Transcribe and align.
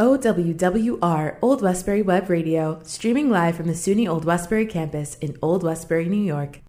OWWR 0.00 1.36
Old 1.42 1.60
Westbury 1.60 2.00
Web 2.00 2.30
Radio, 2.30 2.80
streaming 2.84 3.28
live 3.28 3.54
from 3.54 3.66
the 3.66 3.74
SUNY 3.74 4.08
Old 4.08 4.24
Westbury 4.24 4.64
campus 4.64 5.16
in 5.16 5.36
Old 5.42 5.62
Westbury, 5.62 6.08
New 6.08 6.16
York. 6.16 6.62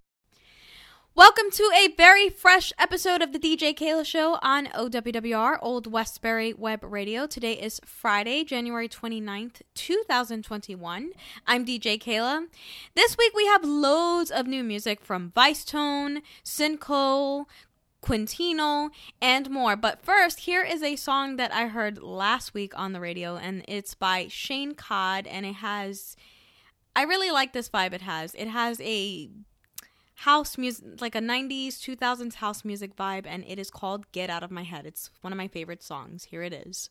Welcome 1.14 1.50
to 1.52 1.70
a 1.74 1.94
very 1.96 2.28
fresh 2.28 2.74
episode 2.78 3.22
of 3.22 3.32
the 3.32 3.38
DJ 3.38 3.74
Keila 3.74 4.04
Show 4.04 4.38
on 4.42 4.66
OWWR 4.66 5.56
Old 5.62 5.90
Westbury 5.90 6.52
Web 6.52 6.80
Radio. 6.82 7.26
Today 7.26 7.54
is 7.54 7.80
Friday, 7.86 8.44
January 8.44 8.86
29th, 8.86 9.62
2021. 9.76 11.12
I'm 11.46 11.64
DJ 11.64 11.98
Keila. 11.98 12.48
This 12.94 13.16
week 13.16 13.32
we 13.34 13.46
have 13.46 13.64
loads 13.64 14.30
of 14.30 14.46
new 14.46 14.62
music 14.62 15.00
from 15.00 15.32
Vicetone, 15.34 16.20
Sinco, 16.44 17.46
Quintino, 18.02 18.90
and 19.20 19.48
more. 19.48 19.76
But 19.76 20.02
first, 20.02 20.40
here 20.40 20.62
is 20.62 20.82
a 20.82 20.96
song 20.96 21.36
that 21.36 21.54
I 21.54 21.68
heard 21.68 22.02
last 22.02 22.52
week 22.52 22.76
on 22.78 22.92
the 22.92 23.00
radio, 23.00 23.36
and 23.36 23.64
it's 23.68 23.94
by 23.94 24.26
Shane 24.28 24.74
Codd, 24.74 25.26
and 25.26 25.46
it 25.46 25.54
has. 25.56 26.16
I 26.94 27.04
really 27.04 27.30
like 27.30 27.52
this 27.52 27.70
vibe 27.70 27.94
it 27.94 28.02
has. 28.02 28.34
It 28.34 28.48
has 28.48 28.80
a 28.82 29.30
house 30.16 30.58
music, 30.58 31.00
like 31.00 31.14
a 31.14 31.20
90s, 31.20 31.78
2000s 31.78 32.34
house 32.34 32.64
music 32.64 32.96
vibe, 32.96 33.24
and 33.26 33.44
it 33.46 33.58
is 33.58 33.70
called 33.70 34.10
Get 34.12 34.30
Out 34.30 34.42
of 34.42 34.50
My 34.50 34.62
Head. 34.62 34.84
It's 34.84 35.10
one 35.20 35.32
of 35.32 35.36
my 35.36 35.48
favorite 35.48 35.82
songs. 35.82 36.24
Here 36.24 36.42
it 36.42 36.52
is. 36.52 36.90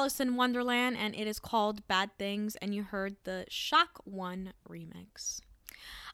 Alice 0.00 0.18
in 0.18 0.34
Wonderland, 0.34 0.96
and 0.96 1.14
it 1.14 1.26
is 1.26 1.38
called 1.38 1.86
Bad 1.86 2.08
Things, 2.18 2.56
and 2.56 2.74
you 2.74 2.84
heard 2.84 3.16
the 3.24 3.44
ShockOne 3.50 4.52
remix. 4.66 5.42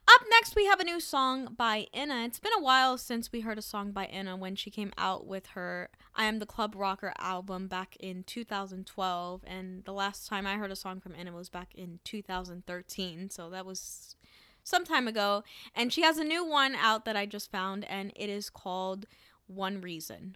Up 0.09 0.23
next, 0.29 0.57
we 0.57 0.67
have 0.67 0.81
a 0.81 0.85
new 0.85 0.99
song 0.99 1.55
by 1.57 1.87
Inna. 1.93 2.25
It's 2.25 2.41
been 2.41 2.51
a 2.59 2.61
while 2.61 2.99
since 2.99 3.31
we 3.31 3.43
heard 3.43 3.59
a 3.59 3.63
song 3.63 3.93
by 3.93 4.07
Inna 4.07 4.37
when 4.37 4.57
she 4.57 4.73
came 4.73 4.93
out 4.99 5.25
with 5.25 5.47
her 5.55 5.89
I 6.17 6.25
Am 6.25 6.41
the 6.41 6.47
Club 6.47 6.75
Rocker 6.77 7.13
album 7.17 7.69
back 7.69 7.97
in 8.01 8.25
2012. 8.25 9.45
And 9.47 9.85
the 9.85 9.93
last 9.93 10.27
time 10.27 10.49
I 10.49 10.57
heard 10.57 10.73
a 10.73 10.77
song 10.77 10.99
from 10.99 11.15
Inna 11.15 11.31
was 11.31 11.49
back 11.49 11.73
in 11.73 12.01
2013. 12.03 13.31
So 13.31 13.51
that 13.51 13.65
was 13.65 14.17
some 14.65 14.85
time 14.85 15.07
ago. 15.07 15.45
And 15.77 15.93
she 15.93 16.03
has 16.03 16.19
a 16.19 16.25
new 16.25 16.45
one 16.45 16.75
out 16.75 17.05
that 17.05 17.15
I 17.15 17.25
just 17.25 17.53
found, 17.53 17.85
and 17.85 18.13
it 18.17 18.31
is 18.31 18.51
called 18.51 19.07
One 19.47 19.81
Reason. 19.81 20.35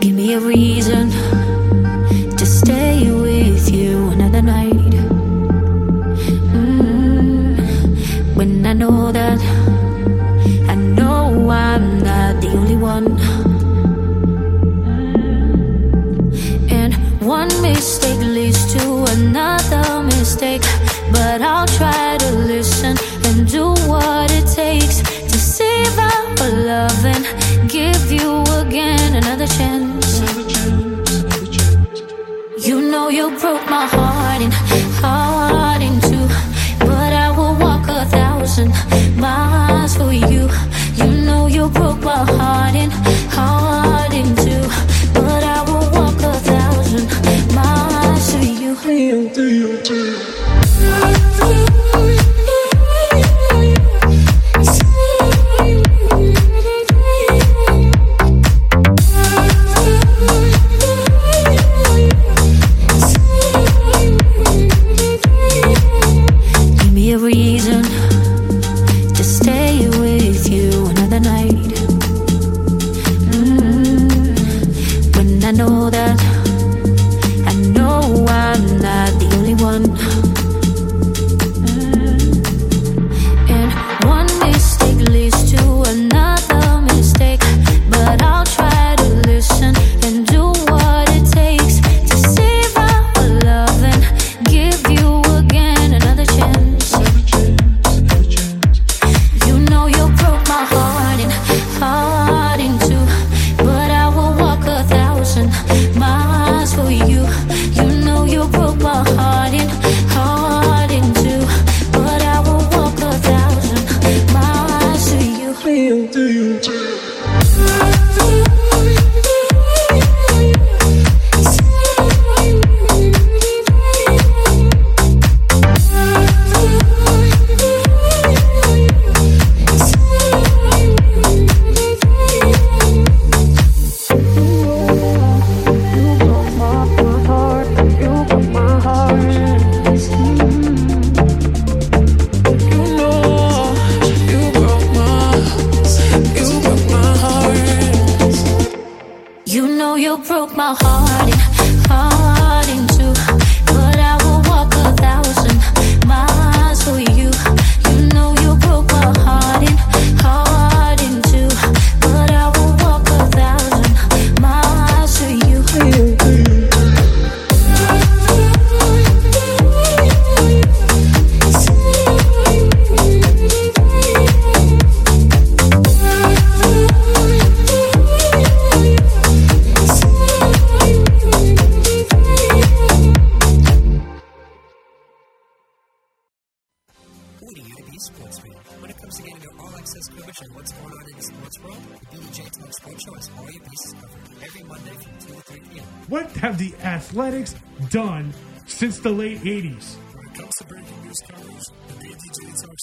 Give 0.00 0.14
me 0.14 0.34
a 0.34 0.40
reason 0.40 1.10
to 2.36 2.46
stay 2.46 3.10
with 3.10 3.70
you 3.70 4.08
another 4.10 4.42
night. 4.42 4.92
Mm, 6.54 8.36
When 8.36 8.64
I 8.66 8.72
know 8.72 9.12
that, 9.12 9.40
I 10.68 10.74
know 10.74 11.50
I'm 11.50 11.98
not 11.98 12.40
the 12.42 12.50
only 12.60 12.76
one. 12.76 13.06
And 16.70 16.94
one 17.20 17.48
mistake 17.62 18.20
leads 18.20 18.62
to 18.74 19.04
another 19.16 20.02
mistake. 20.04 20.62
But 21.12 21.42
I'll 21.42 21.66
try 21.66 22.16
to 22.18 22.30
listen 22.52 22.96
and 23.26 23.48
do 23.50 23.64
what 23.90 24.30
it 24.30 24.46
takes 24.46 25.00
to 25.02 25.38
save 25.38 25.98
our 25.98 26.24
love 26.70 27.04
and 27.04 27.24
give 27.68 28.10
you 28.10 28.42
again 28.60 29.16
another 29.16 29.46
chance. 29.46 30.20
You 32.66 32.80
know 32.80 33.08
you 33.08 33.28
broke 33.38 33.68
my 33.68 33.86
heart 33.86 34.40
and 34.40 34.52
heart 35.02 35.82
in 35.82 36.00
two, 36.00 36.26
but 36.80 37.12
I 37.12 37.30
will 37.30 37.54
walk 37.58 37.86
a 37.88 38.06
thousand 38.06 38.72
miles 39.18 39.96
for 39.96 40.12
you. 40.12 40.48
You 40.94 41.10
know 41.26 41.46
you 41.46 41.68
broke 41.68 42.00
my 42.00 42.24
heart 42.38 42.74
and 42.74 42.92
heart 43.36 44.14
in 44.14 44.34
two, 44.36 44.64
but 45.12 45.42
I 45.42 45.62
will 45.68 45.90
walk 45.92 46.18
a 46.22 46.34
thousand 46.50 47.06
miles 47.54 48.32
for 48.32 48.92
you. 48.92 50.27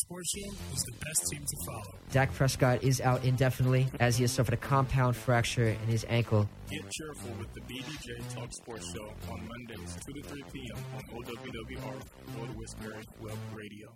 Sports 0.06 0.30
Show 0.38 0.52
is 0.74 0.84
the 0.84 0.92
best 1.04 1.24
team 1.32 1.42
to 1.42 1.58
follow. 1.66 1.96
Dak 2.12 2.32
Prescott 2.34 2.84
is 2.84 3.02
out 3.02 3.24
indefinitely 3.24 3.88
as 4.00 4.16
he 4.18 4.24
has 4.24 4.32
suffered 4.32 4.54
a 4.54 4.58
compound 4.58 5.16
fracture 5.16 5.70
in 5.70 5.88
his 5.88 6.06
ankle. 6.10 6.48
Get 6.70 6.84
cheerful 6.92 7.32
with 7.40 7.52
the 7.56 7.62
BDJ 7.62 8.36
Talk 8.36 8.54
Sports 8.54 8.94
Show 8.94 9.12
on 9.32 9.48
Mondays, 9.48 9.98
2 10.06 10.14
to 10.14 10.30
3 10.30 10.44
p.m. 10.54 10.78
on 10.96 11.02
OWWR, 11.24 12.02
Old 12.40 12.56
Westbury 12.56 13.04
Web 13.20 13.38
Radio. 13.56 13.96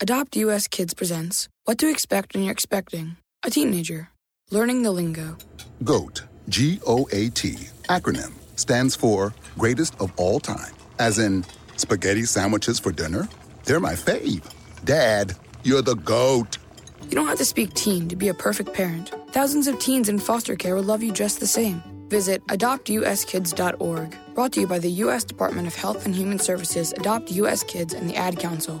Adopt 0.00 0.34
US 0.36 0.66
Kids 0.66 0.94
presents 0.94 1.46
What 1.64 1.76
to 1.78 1.90
Expect 1.90 2.34
When 2.34 2.44
You're 2.44 2.52
Expecting 2.52 3.16
a 3.44 3.50
Teenager. 3.50 4.08
Learning 4.50 4.82
the 4.82 4.90
Lingo. 4.90 5.36
GOAT, 5.84 6.22
G 6.48 6.80
O 6.86 7.06
A 7.12 7.28
T, 7.28 7.52
acronym, 7.90 8.32
stands 8.56 8.96
for 8.96 9.34
Greatest 9.58 10.00
of 10.00 10.10
All 10.16 10.40
Time. 10.40 10.72
As 10.98 11.18
in, 11.18 11.44
spaghetti 11.76 12.24
sandwiches 12.24 12.80
for 12.80 12.92
dinner? 12.92 13.28
They're 13.64 13.78
my 13.78 13.92
fave. 13.92 14.42
Dad, 14.86 15.36
you're 15.62 15.82
the 15.82 15.96
GOAT. 15.96 16.58
You 17.02 17.10
don't 17.10 17.26
have 17.26 17.38
to 17.38 17.44
speak 17.44 17.74
teen 17.74 18.08
to 18.08 18.16
be 18.16 18.28
a 18.28 18.34
perfect 18.34 18.72
parent. 18.72 19.12
Thousands 19.30 19.66
of 19.66 19.78
teens 19.78 20.08
in 20.08 20.18
foster 20.18 20.56
care 20.56 20.74
will 20.74 20.82
love 20.82 21.02
you 21.02 21.12
just 21.12 21.40
the 21.40 21.46
same. 21.46 21.82
Visit 22.08 22.44
adoptuskids.org. 22.46 24.16
Brought 24.34 24.52
to 24.52 24.60
you 24.60 24.66
by 24.66 24.78
the 24.78 24.90
U.S. 25.04 25.24
Department 25.24 25.66
of 25.66 25.74
Health 25.74 26.06
and 26.06 26.14
Human 26.14 26.38
Services, 26.38 26.92
Adopt 26.92 27.30
U.S. 27.32 27.62
Kids, 27.62 27.94
and 27.94 28.08
the 28.08 28.16
Ad 28.16 28.38
Council. 28.38 28.80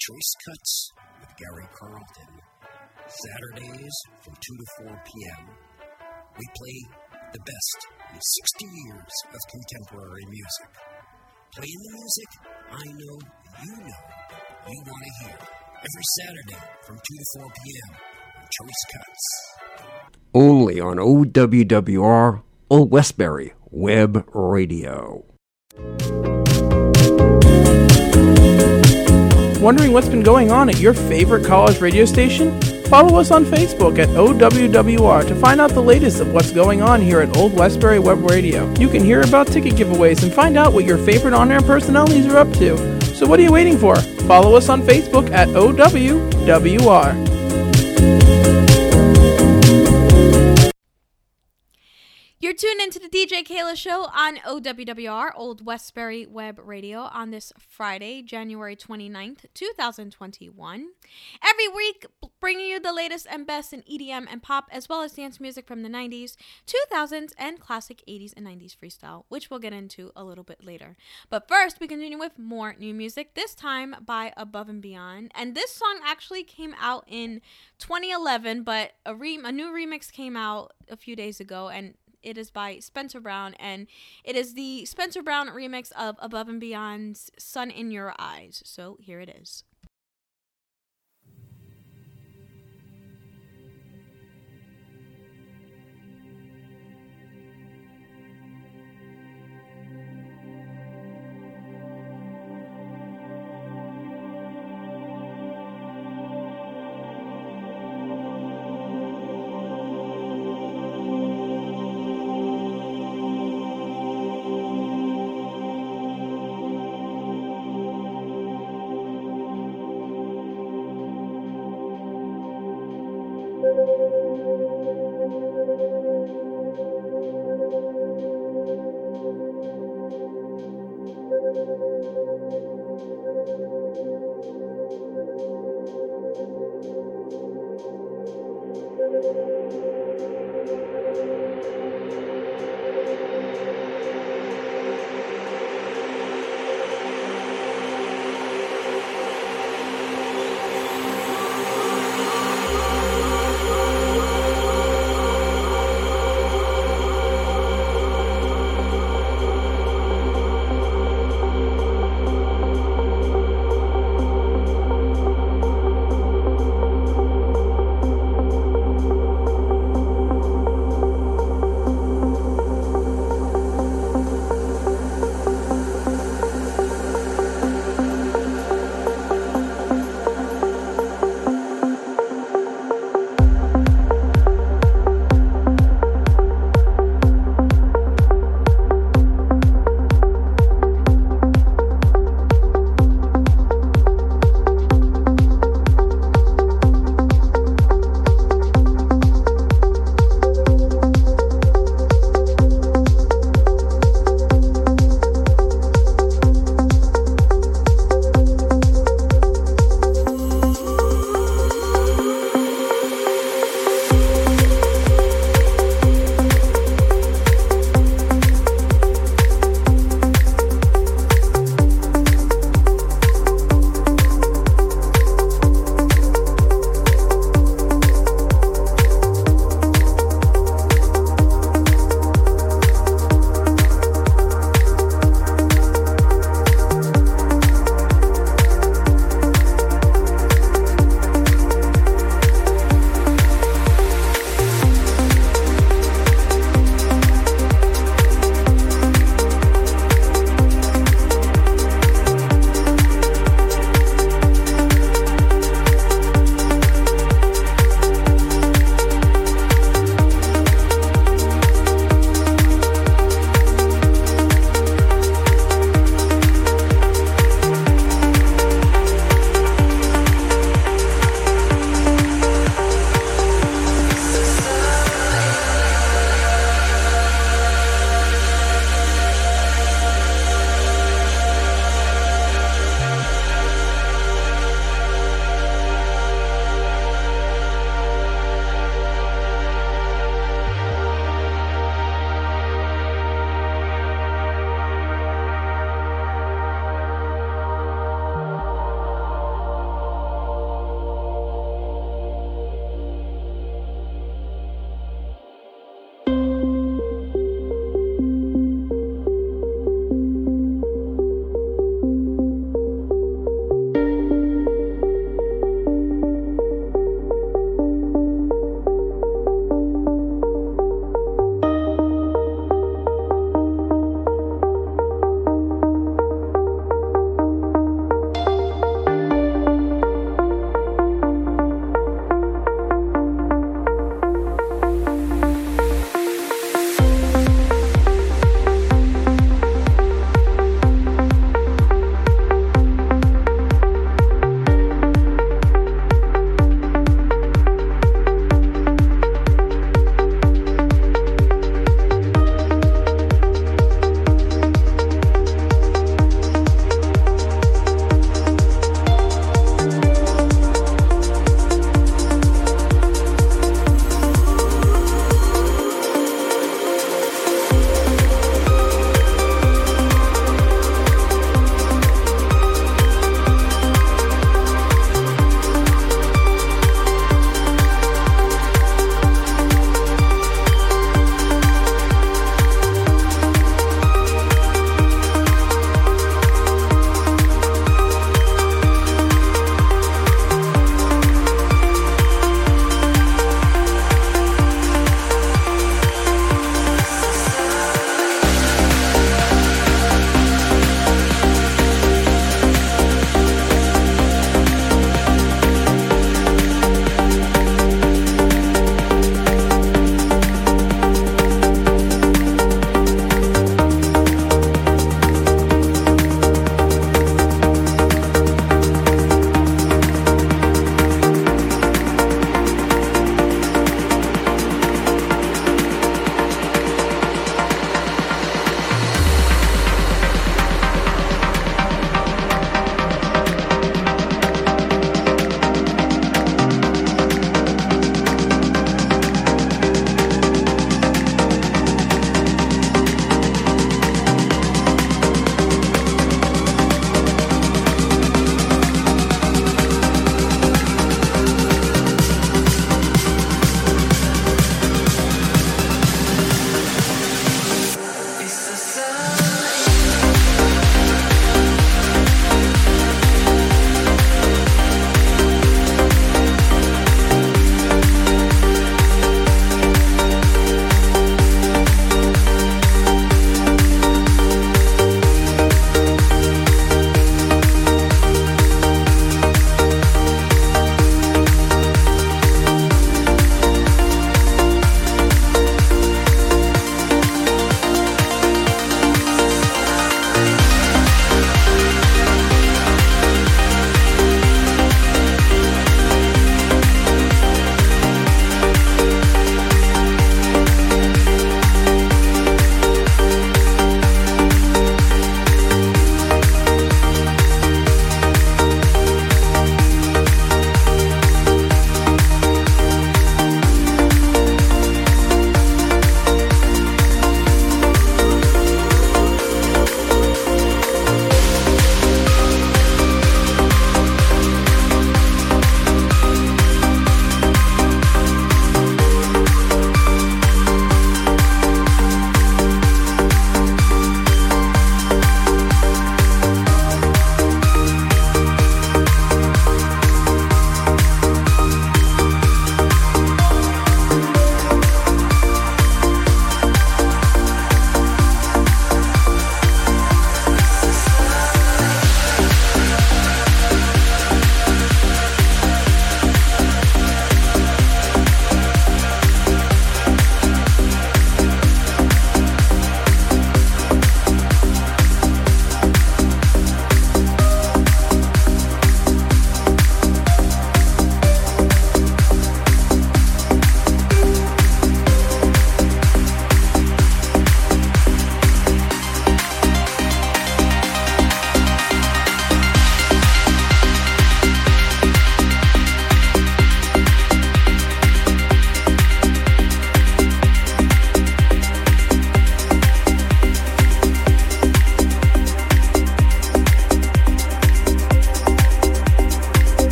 Choice 0.00 0.34
Cuts 0.46 0.92
with 1.20 1.28
Gary 1.36 1.68
Carlton. 1.78 2.40
Saturdays 3.06 3.96
from 4.22 4.34
2 4.34 4.40
to 4.40 4.66
4 4.88 5.02
p.m. 5.04 5.46
We 6.38 6.46
play 6.56 7.00
the 7.32 7.40
best 7.40 7.86
in 8.14 8.18
60 8.18 8.64
years 8.64 9.14
of 9.28 9.40
contemporary 9.50 10.24
music. 10.24 10.79
Playing 11.56 11.82
the 11.82 11.90
music 11.90 12.28
I 12.70 12.84
know 12.84 13.18
you 13.64 13.76
know 13.76 13.96
you 14.68 14.82
want 14.86 15.02
to 15.02 15.26
hear. 15.26 15.36
Every 15.78 16.04
Saturday 16.20 16.64
from 16.84 16.94
2 16.94 17.00
to 17.02 17.24
4 17.40 17.44
p.m. 17.64 17.96
on 18.36 18.46
Choice 18.52 18.82
Cuts. 18.92 19.24
Only 20.32 20.80
on 20.80 20.98
OWWR, 20.98 22.42
Old 22.70 22.90
Westbury 22.92 23.54
Web 23.68 24.28
Radio. 24.32 25.24
Wondering 29.60 29.92
what's 29.92 30.08
been 30.08 30.22
going 30.22 30.52
on 30.52 30.68
at 30.68 30.78
your 30.78 30.94
favorite 30.94 31.44
college 31.44 31.80
radio 31.80 32.04
station? 32.04 32.79
Follow 32.90 33.20
us 33.20 33.30
on 33.30 33.44
Facebook 33.44 34.00
at 34.00 34.08
OWWR 34.08 35.28
to 35.28 35.34
find 35.36 35.60
out 35.60 35.70
the 35.70 35.80
latest 35.80 36.18
of 36.18 36.32
what's 36.32 36.50
going 36.50 36.82
on 36.82 37.00
here 37.00 37.20
at 37.20 37.36
Old 37.36 37.54
Westbury 37.54 38.00
Web 38.00 38.28
Radio. 38.28 38.68
You 38.80 38.88
can 38.88 39.04
hear 39.04 39.20
about 39.20 39.46
ticket 39.46 39.74
giveaways 39.74 40.24
and 40.24 40.32
find 40.32 40.58
out 40.58 40.72
what 40.72 40.84
your 40.84 40.98
favorite 40.98 41.32
on 41.32 41.52
air 41.52 41.60
personalities 41.60 42.26
are 42.26 42.36
up 42.36 42.52
to. 42.54 43.00
So, 43.14 43.28
what 43.28 43.38
are 43.38 43.44
you 43.44 43.52
waiting 43.52 43.78
for? 43.78 43.94
Follow 44.26 44.56
us 44.56 44.68
on 44.68 44.82
Facebook 44.82 45.30
at 45.30 45.46
OWWR. 45.50 47.39
You're 52.42 52.54
tuned 52.54 52.80
into 52.80 52.98
the 52.98 53.10
DJ 53.10 53.46
Keila 53.46 53.76
Show 53.76 54.06
on 54.14 54.38
OWWR, 54.38 55.32
Old 55.34 55.66
Westbury 55.66 56.24
Web 56.24 56.58
Radio, 56.64 57.00
on 57.00 57.32
this 57.32 57.52
Friday, 57.58 58.22
January 58.22 58.74
29th, 58.74 59.44
2021. 59.52 60.88
Every 61.44 61.68
week, 61.68 62.06
bringing 62.40 62.68
you 62.68 62.80
the 62.80 62.94
latest 62.94 63.26
and 63.30 63.46
best 63.46 63.74
in 63.74 63.82
EDM 63.82 64.26
and 64.30 64.42
pop, 64.42 64.70
as 64.72 64.88
well 64.88 65.02
as 65.02 65.12
dance 65.12 65.38
music 65.38 65.66
from 65.66 65.82
the 65.82 65.90
90s, 65.90 66.36
2000s, 66.66 67.32
and 67.36 67.60
classic 67.60 68.02
80s 68.08 68.32
and 68.34 68.46
90s 68.46 68.74
freestyle, 68.74 69.24
which 69.28 69.50
we'll 69.50 69.60
get 69.60 69.74
into 69.74 70.10
a 70.16 70.24
little 70.24 70.42
bit 70.42 70.64
later. 70.64 70.96
But 71.28 71.46
first, 71.46 71.78
we 71.78 71.88
continue 71.88 72.18
with 72.18 72.38
more 72.38 72.74
new 72.78 72.94
music, 72.94 73.34
this 73.34 73.54
time 73.54 73.94
by 74.06 74.32
Above 74.38 74.70
and 74.70 74.80
Beyond. 74.80 75.30
And 75.34 75.54
this 75.54 75.74
song 75.74 76.00
actually 76.06 76.44
came 76.44 76.74
out 76.80 77.04
in 77.06 77.42
2011, 77.80 78.62
but 78.62 78.92
a, 79.04 79.14
re- 79.14 79.38
a 79.44 79.52
new 79.52 79.66
remix 79.66 80.10
came 80.10 80.38
out 80.38 80.72
a 80.88 80.96
few 80.96 81.14
days 81.14 81.38
ago, 81.38 81.68
and 81.68 81.92
it 82.22 82.38
is 82.38 82.50
by 82.50 82.78
Spencer 82.78 83.20
Brown, 83.20 83.54
and 83.54 83.86
it 84.24 84.36
is 84.36 84.54
the 84.54 84.84
Spencer 84.84 85.22
Brown 85.22 85.48
remix 85.48 85.92
of 85.92 86.16
Above 86.18 86.48
and 86.48 86.60
Beyond's 86.60 87.30
Sun 87.38 87.70
in 87.70 87.90
Your 87.90 88.14
Eyes. 88.18 88.62
So 88.64 88.98
here 89.00 89.20
it 89.20 89.28
is. 89.28 89.64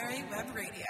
Old 0.00 0.30
Web 0.30 0.54
Radio. 0.54 0.84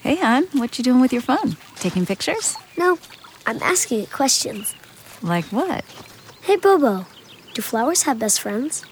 Hey, 0.00 0.16
hon, 0.16 0.44
what 0.52 0.78
you 0.78 0.84
doing 0.84 1.00
with 1.00 1.12
your 1.12 1.22
phone? 1.22 1.56
Taking 1.76 2.06
pictures? 2.06 2.56
No, 2.78 2.98
I'm 3.46 3.60
asking 3.62 4.00
it 4.00 4.12
questions. 4.12 4.74
Like 5.22 5.44
what? 5.46 5.84
Hey, 6.42 6.56
Bobo, 6.56 7.06
do 7.54 7.62
flowers 7.62 8.02
have 8.02 8.18
best 8.18 8.40
friends? 8.40 8.84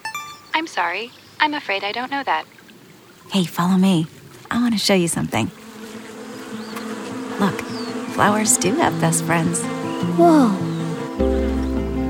I'm 0.54 0.66
sorry. 0.66 1.10
I'm 1.38 1.54
afraid 1.54 1.84
I 1.84 1.92
don't 1.92 2.10
know 2.10 2.22
that. 2.24 2.44
Hey, 3.30 3.44
follow 3.44 3.76
me. 3.76 4.06
I 4.50 4.60
want 4.60 4.74
to 4.74 4.80
show 4.80 4.94
you 4.94 5.08
something. 5.08 5.50
Look, 7.38 7.60
flowers 8.14 8.56
do 8.56 8.74
have 8.74 8.98
best 9.00 9.24
friends. 9.24 9.62
Whoa. 10.18 10.50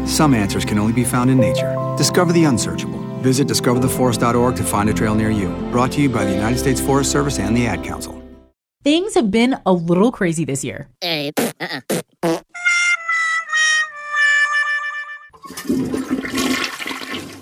Some 0.07 0.35
answers 0.35 0.65
can 0.65 0.79
only 0.79 0.93
be 0.93 1.05
found 1.05 1.31
in 1.31 1.39
nature. 1.39 1.77
Discover 1.99 2.33
the 2.33 2.45
unsearchable. 2.45 3.12
Visit 3.23 3.49
discovertheforest.org 3.49 4.57
to 4.57 4.63
find 4.65 4.91
a 4.91 4.93
trail 4.93 5.15
near 5.15 5.31
you. 5.31 5.49
Brought 5.71 5.93
to 5.93 6.03
you 6.03 6.09
by 6.09 6.25
the 6.25 6.33
United 6.33 6.59
States 6.59 6.81
Forest 6.81 7.11
Service 7.11 7.39
and 7.39 7.57
the 7.57 7.67
Ad 7.67 7.83
Council. 7.83 8.23
Things 8.85 9.15
have 9.15 9.31
been 9.31 9.57
a 9.65 9.73
little 9.73 10.11
crazy 10.11 10.45
this 10.45 10.65
year. 10.65 10.89
Uh-uh. 11.03 11.81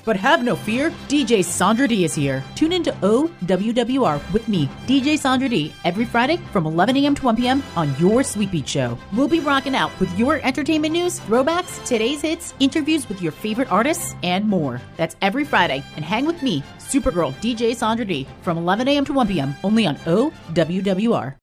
But 0.04 0.16
have 0.16 0.44
no 0.44 0.56
fear, 0.56 0.90
DJ 1.08 1.44
Sandra 1.44 1.88
D 1.88 2.04
is 2.04 2.14
here. 2.14 2.42
Tune 2.54 2.72
into 2.72 2.92
OWWR 2.92 4.32
with 4.32 4.48
me, 4.48 4.66
DJ 4.86 5.18
Sandra 5.18 5.48
D, 5.48 5.72
every 5.84 6.04
Friday 6.04 6.36
from 6.52 6.66
11 6.66 6.96
a.m. 6.96 7.14
to 7.16 7.24
1 7.24 7.36
p.m. 7.36 7.62
on 7.76 7.94
your 7.98 8.22
Sweet 8.22 8.50
Beat 8.50 8.68
Show. 8.68 8.98
We'll 9.12 9.28
be 9.28 9.40
rocking 9.40 9.74
out 9.74 9.98
with 10.00 10.16
your 10.18 10.40
entertainment 10.44 10.92
news, 10.92 11.20
throwbacks, 11.20 11.84
today's 11.84 12.22
hits, 12.22 12.54
interviews 12.60 13.08
with 13.08 13.20
your 13.20 13.32
favorite 13.32 13.70
artists, 13.72 14.14
and 14.22 14.46
more. 14.46 14.80
That's 14.96 15.16
every 15.22 15.44
Friday. 15.44 15.82
And 15.96 16.04
hang 16.04 16.26
with 16.26 16.42
me, 16.42 16.62
Supergirl 16.78 17.34
DJ 17.40 17.74
Sandra 17.74 18.04
D, 18.04 18.26
from 18.42 18.58
11 18.58 18.88
a.m. 18.88 19.04
to 19.06 19.12
1 19.12 19.26
p.m. 19.28 19.54
only 19.64 19.86
on 19.86 19.96
OWWR. 19.96 21.39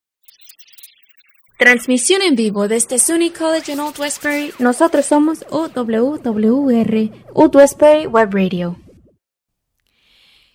Transmisión 1.58 2.22
en 2.22 2.36
vivo 2.36 2.68
desde 2.68 3.00
SUNY 3.00 3.32
College 3.32 3.72
en 3.72 3.80
Old 3.80 3.98
Westbury. 3.98 4.54
Nosotros 4.60 5.08
somos 5.08 5.44
OWWR, 5.50 7.12
Old 7.34 7.56
Westbury 7.56 8.06
Web 8.06 8.32
Radio. 8.32 8.76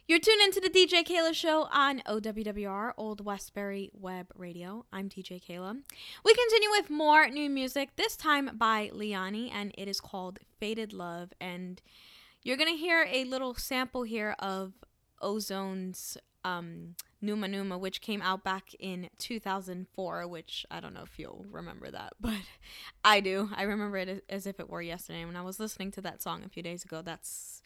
You're 0.06 0.20
tuned 0.20 0.42
into 0.42 0.60
the 0.60 0.70
DJ 0.70 1.04
Keila 1.04 1.34
Show 1.34 1.66
on 1.72 2.02
OWWR, 2.06 2.92
Old 2.96 3.24
Westbury 3.24 3.90
Web 3.92 4.28
Radio. 4.36 4.84
I'm 4.92 5.08
DJ 5.08 5.42
Keila. 5.42 5.76
We 6.24 6.34
continue 6.34 6.70
with 6.70 6.88
more 6.88 7.28
new 7.28 7.50
music, 7.50 7.96
this 7.96 8.16
time 8.16 8.50
by 8.54 8.92
Leony, 8.94 9.50
and 9.52 9.74
it 9.76 9.88
is 9.88 10.00
called 10.00 10.38
Faded 10.60 10.92
Love. 10.92 11.32
And 11.40 11.82
you're 12.44 12.56
going 12.56 12.70
to 12.70 12.78
hear 12.78 13.08
a 13.10 13.24
little 13.24 13.54
sample 13.54 14.04
here 14.04 14.36
of 14.38 14.72
O-Zone's 15.20 16.16
um, 16.44 16.94
Numa 17.22 17.48
Numa, 17.48 17.78
which 17.78 18.00
came 18.00 18.20
out 18.20 18.42
back 18.42 18.74
in 18.78 19.08
2004, 19.18 20.26
which 20.26 20.66
I 20.70 20.80
don't 20.80 20.92
know 20.92 21.04
if 21.04 21.18
you'll 21.18 21.46
remember 21.50 21.90
that, 21.90 22.14
but 22.20 22.40
I 23.04 23.20
do. 23.20 23.48
I 23.54 23.62
remember 23.62 23.96
it 23.96 24.24
as 24.28 24.46
if 24.46 24.60
it 24.60 24.68
were 24.68 24.82
yesterday 24.82 25.24
when 25.24 25.36
I 25.36 25.42
was 25.42 25.60
listening 25.60 25.92
to 25.92 26.00
that 26.02 26.20
song 26.20 26.42
a 26.44 26.48
few 26.48 26.62
days 26.62 26.84
ago. 26.84 27.00
That's 27.00 27.62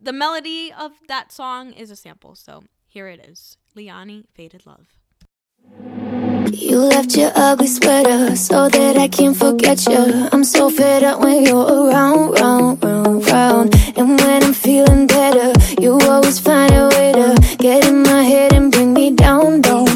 the 0.00 0.12
melody 0.12 0.72
of 0.72 0.92
that 1.08 1.32
song 1.32 1.72
is 1.72 1.90
a 1.90 1.96
sample, 1.96 2.34
so 2.34 2.64
here 2.86 3.08
it 3.08 3.20
is 3.20 3.56
Leony 3.76 4.24
Faded 4.34 4.64
Love. 4.64 6.31
You 6.50 6.78
left 6.78 7.16
your 7.16 7.30
ugly 7.36 7.66
sweater 7.66 8.34
so 8.34 8.68
that 8.68 8.96
I 8.96 9.06
can't 9.06 9.36
forget 9.36 9.86
you. 9.86 10.28
I'm 10.32 10.42
so 10.42 10.70
fed 10.70 11.04
up 11.04 11.20
when 11.20 11.44
you're 11.44 11.64
around, 11.64 12.32
round, 12.32 12.82
round, 12.82 13.26
round. 13.28 13.74
And 13.96 14.18
when 14.18 14.42
I'm 14.42 14.52
feeling 14.52 15.06
better, 15.06 15.52
you 15.80 15.98
always 16.00 16.38
find 16.40 16.74
a 16.74 16.88
way 16.88 17.12
to 17.12 17.56
get 17.58 17.86
in 17.86 18.02
my 18.02 18.24
head 18.24 18.52
and 18.54 18.72
bring 18.72 18.92
me 18.92 19.12
down, 19.12 19.60
down. 19.60 19.86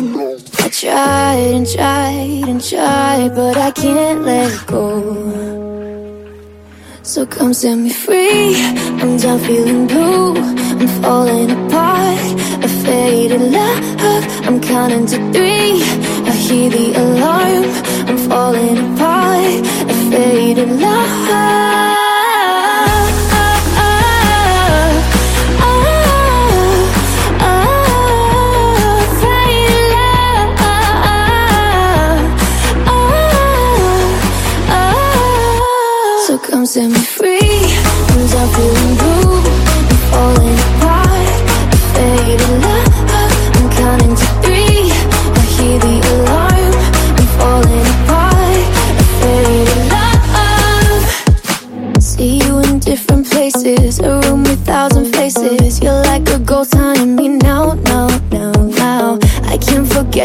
I 0.61 0.69
tried 0.69 1.53
and 1.57 1.67
tried 1.67 2.49
and 2.49 2.63
tried, 2.63 3.35
but 3.35 3.57
I 3.57 3.71
can't 3.73 4.23
let 4.23 4.67
go. 4.67 5.37
So 7.03 7.27
come 7.27 7.55
set 7.55 7.77
me 7.77 7.91
free. 7.91 8.55
I'm 9.01 9.17
done 9.17 9.41
feeling 9.41 9.87
blue. 9.87 10.37
I'm 10.37 10.89
falling 11.03 11.51
apart. 11.51 12.41
A 12.65 12.69
faded 12.69 13.41
love. 13.41 13.87
I'm 14.47 14.61
counting 14.61 15.07
to 15.07 15.17
three. 15.33 16.26
Hear 16.49 16.71
the 16.71 16.93
alarm. 16.95 17.65
I'm 18.09 18.19
falling 18.29 18.79
apart. 18.95 19.67
A 19.91 20.11
faded 20.11 20.71
love. 20.81 21.07
Set 36.67 36.91
me 36.91 36.99
free. 36.99 37.39
I'm 37.39 38.27
done 38.27 38.49
feeling 38.55 38.97
blue. 38.99 39.39
I'm 39.91 40.01
falling 40.11 40.59
apart. 40.59 41.37
Faded 41.95 42.63
love. 42.65 43.16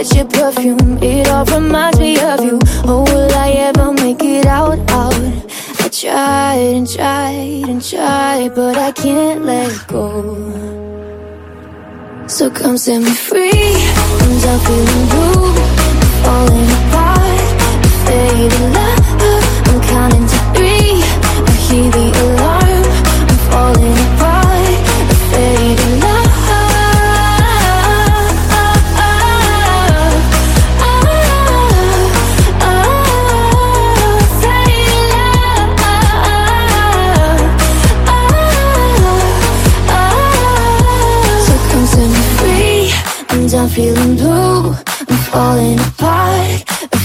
Can't 0.01 0.15
your 0.15 0.25
perfume. 0.25 0.97
It 1.03 1.27
all 1.27 1.45
reminds 1.45 1.99
me 1.99 2.19
of 2.19 2.43
you. 2.43 2.59
Oh, 2.85 3.03
will 3.03 3.31
I 3.33 3.51
ever 3.69 3.91
make 3.93 4.23
it 4.23 4.47
out, 4.47 4.79
out? 4.89 5.13
I 5.79 5.89
tried 5.89 6.73
and 6.77 6.89
tried 6.89 7.69
and 7.69 7.83
tried, 7.83 8.55
but 8.55 8.77
I 8.77 8.91
can't 8.93 9.45
let 9.45 9.87
go. 9.87 10.09
So 12.27 12.49
come 12.49 12.77
set 12.77 12.99
me 12.99 13.11
free. 13.11 13.51
I'm 13.51 14.39
done 14.41 14.59
feeling 14.65 15.05
blue. 15.11 15.53
Falling 16.23 16.69
apart. 16.79 17.41
Faded 18.05 18.59
love. 18.73 19.05
I'm 19.67 19.81
counting 19.81 20.30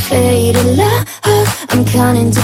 faded 0.08 0.64
love. 0.76 1.04
I'm 1.70 1.84
counting 1.84 2.30
to 2.30 2.40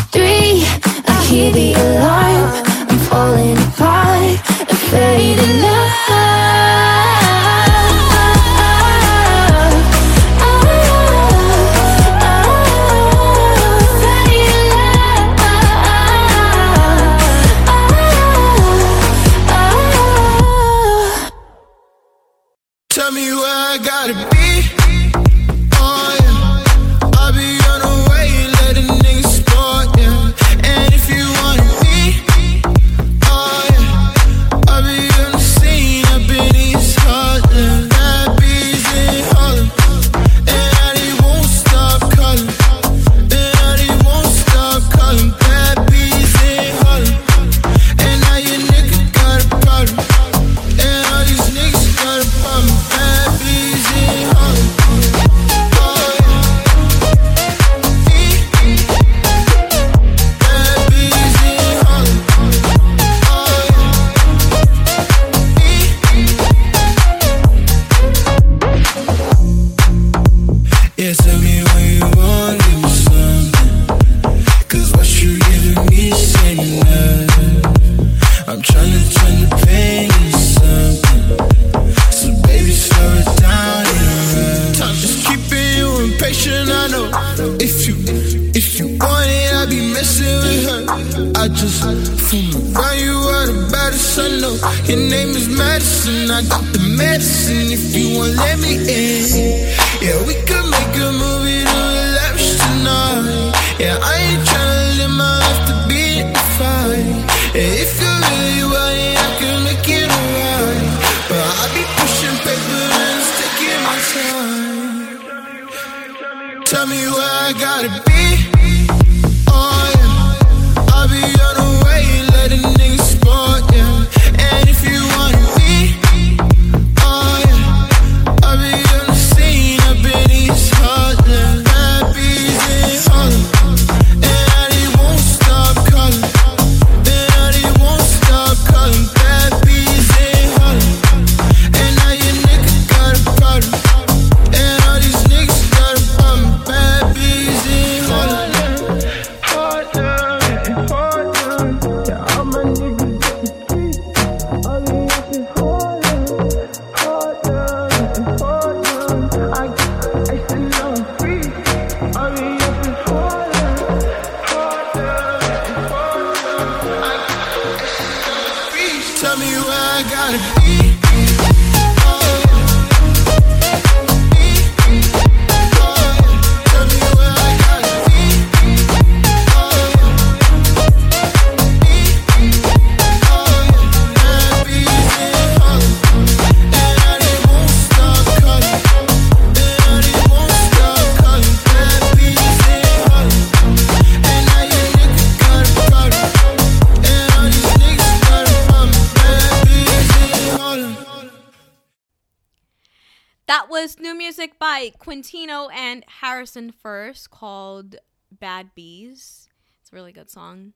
Carson 206.42 206.72
first 206.72 207.30
called 207.30 207.94
Bad 208.32 208.74
Bees. 208.74 209.48
It's 209.80 209.92
a 209.92 209.94
really 209.94 210.10
good 210.10 210.28
song. 210.28 210.72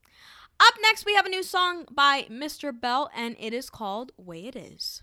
Up 0.60 0.74
next, 0.80 1.04
we 1.04 1.16
have 1.16 1.26
a 1.26 1.28
new 1.28 1.42
song 1.42 1.86
by 1.90 2.28
Mr. 2.30 2.70
Bell, 2.70 3.10
and 3.16 3.34
it 3.40 3.52
is 3.52 3.68
called 3.68 4.12
Way 4.16 4.46
It 4.46 4.54
Is. 4.54 5.02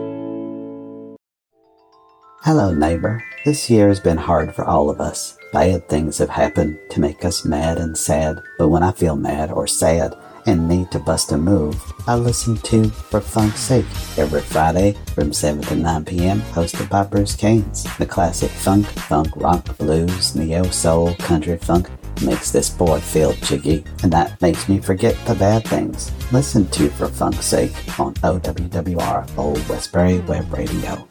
Hello, 2.51 2.73
neighbor. 2.73 3.23
This 3.45 3.69
year 3.69 3.87
has 3.87 4.01
been 4.01 4.17
hard 4.17 4.53
for 4.53 4.65
all 4.65 4.89
of 4.89 4.99
us. 4.99 5.37
Bad 5.53 5.87
things 5.87 6.17
have 6.17 6.29
happened 6.29 6.77
to 6.89 6.99
make 6.99 7.23
us 7.23 7.45
mad 7.45 7.77
and 7.77 7.97
sad, 7.97 8.41
but 8.57 8.67
when 8.67 8.83
I 8.83 8.91
feel 8.91 9.15
mad 9.15 9.53
or 9.53 9.67
sad 9.67 10.17
and 10.45 10.67
need 10.67 10.91
to 10.91 10.99
bust 10.99 11.31
a 11.31 11.37
move, 11.37 11.81
I 12.07 12.15
listen 12.15 12.57
to 12.57 12.89
For 12.89 13.21
Funk's 13.21 13.61
Sake 13.61 13.85
every 14.17 14.41
Friday 14.41 14.97
from 15.15 15.31
7 15.31 15.61
to 15.61 15.75
9 15.75 16.03
p.m., 16.03 16.41
hosted 16.41 16.89
by 16.89 17.05
Bruce 17.05 17.37
Caines. 17.37 17.85
The 17.97 18.05
classic 18.05 18.51
funk, 18.51 18.85
funk, 18.85 19.29
rock, 19.37 19.77
blues, 19.77 20.35
neo 20.35 20.63
soul, 20.71 21.15
country 21.19 21.57
funk 21.57 21.87
makes 22.21 22.51
this 22.51 22.69
boy 22.69 22.99
feel 22.99 23.31
jiggy, 23.35 23.85
and 24.03 24.11
that 24.11 24.41
makes 24.41 24.67
me 24.67 24.79
forget 24.79 25.15
the 25.25 25.35
bad 25.35 25.63
things. 25.63 26.11
Listen 26.33 26.67
to 26.71 26.89
For 26.89 27.07
Funk's 27.07 27.45
Sake 27.45 27.97
on 27.97 28.13
OWWR 28.15 29.37
Old 29.37 29.69
Westbury 29.69 30.19
Web 30.19 30.51
Radio. 30.51 31.07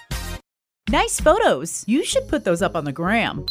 Nice 0.91 1.21
photos. 1.21 1.85
You 1.87 2.05
should 2.05 2.27
put 2.27 2.43
those 2.43 2.63
up 2.63 2.75
on 2.75 2.85
the 2.85 2.91
gram. 2.91 3.47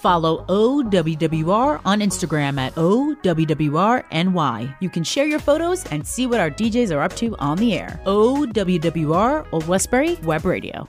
Follow 0.00 0.46
OWWR 0.46 1.82
on 1.84 2.00
Instagram 2.00 2.58
at 2.58 2.74
OWWRNY. 2.76 4.76
You 4.80 4.88
can 4.88 5.04
share 5.04 5.26
your 5.26 5.38
photos 5.38 5.84
and 5.86 6.06
see 6.06 6.26
what 6.26 6.40
our 6.40 6.50
DJs 6.50 6.96
are 6.96 7.02
up 7.02 7.14
to 7.16 7.36
on 7.38 7.58
the 7.58 7.74
air. 7.74 8.00
OWWR 8.06 9.48
Old 9.52 9.68
Westbury 9.68 10.14
Web 10.22 10.46
Radio. 10.46 10.88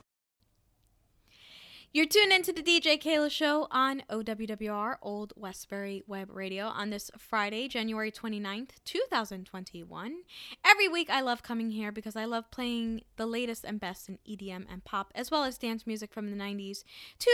You're 1.98 2.06
tuned 2.06 2.32
into 2.32 2.54
the 2.54 2.62
DJ 2.62 3.02
Keila 3.02 3.32
Show 3.32 3.68
on 3.72 4.04
OWWR 4.08 4.98
Old 5.02 5.34
Westbury 5.36 6.04
Web 6.06 6.30
Radio 6.32 6.68
on 6.68 6.92
this 6.92 7.10
Friday, 7.18 7.68
January 7.68 8.12
29th, 8.12 8.70
2021. 8.86 10.18
Every 10.64 10.88
week 10.88 11.10
I 11.10 11.22
love 11.22 11.42
coming 11.42 11.72
here 11.72 11.92
because 11.92 12.16
I 12.16 12.26
love 12.26 12.52
playing 12.52 13.02
the 13.16 13.26
latest 13.26 13.66
and 13.66 13.80
best 13.80 14.10
in 14.10 14.20
EDM 14.30 14.68
and 14.72 14.86
pop, 14.86 15.12
as 15.16 15.32
well 15.32 15.44
as 15.44 15.58
dance 15.58 15.88
music 15.88 16.14
from 16.14 16.30
the 16.30 16.38
90s, 16.38 16.84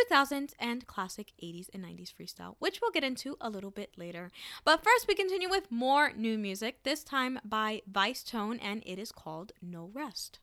2000s, 0.09 0.53
and 0.57 0.87
classic 0.87 1.33
80s 1.43 1.67
and 1.73 1.83
90s 1.83 2.13
freestyle, 2.13 2.55
which 2.59 2.79
we'll 2.81 2.91
get 2.91 3.03
into 3.03 3.35
a 3.41 3.49
little 3.49 3.69
bit 3.69 3.91
later. 3.97 4.31
But 4.63 4.81
first, 4.81 5.09
we 5.09 5.13
continue 5.13 5.49
with 5.49 5.73
more 5.73 6.13
new 6.13 6.37
music, 6.37 6.83
this 6.83 7.03
time 7.03 7.37
by 7.43 7.81
Vicetone, 7.91 8.59
and 8.61 8.81
it 8.85 8.97
is 8.97 9.11
called 9.11 9.51
No 9.61 9.91
Rest. 9.93 10.39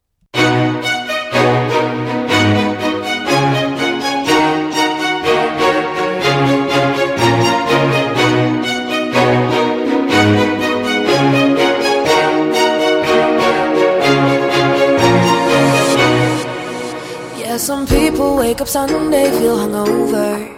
Some 17.60 17.86
people 17.86 18.36
wake 18.36 18.62
up 18.62 18.68
Sunday, 18.68 19.30
feel 19.38 19.58
hungover. 19.58 20.48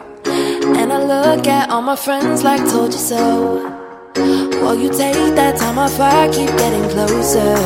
And 0.78 0.92
I 0.92 1.02
look 1.02 1.48
at 1.48 1.68
all 1.68 1.82
my 1.82 1.96
friends 1.96 2.44
like 2.44 2.60
told 2.70 2.92
you 2.92 2.98
so. 2.98 3.58
While 4.62 4.78
you 4.78 4.88
take 4.88 5.34
that 5.34 5.56
time 5.58 5.78
off, 5.80 5.98
I 5.98 6.28
keep 6.28 6.46
getting 6.46 6.88
closer. 6.90 7.56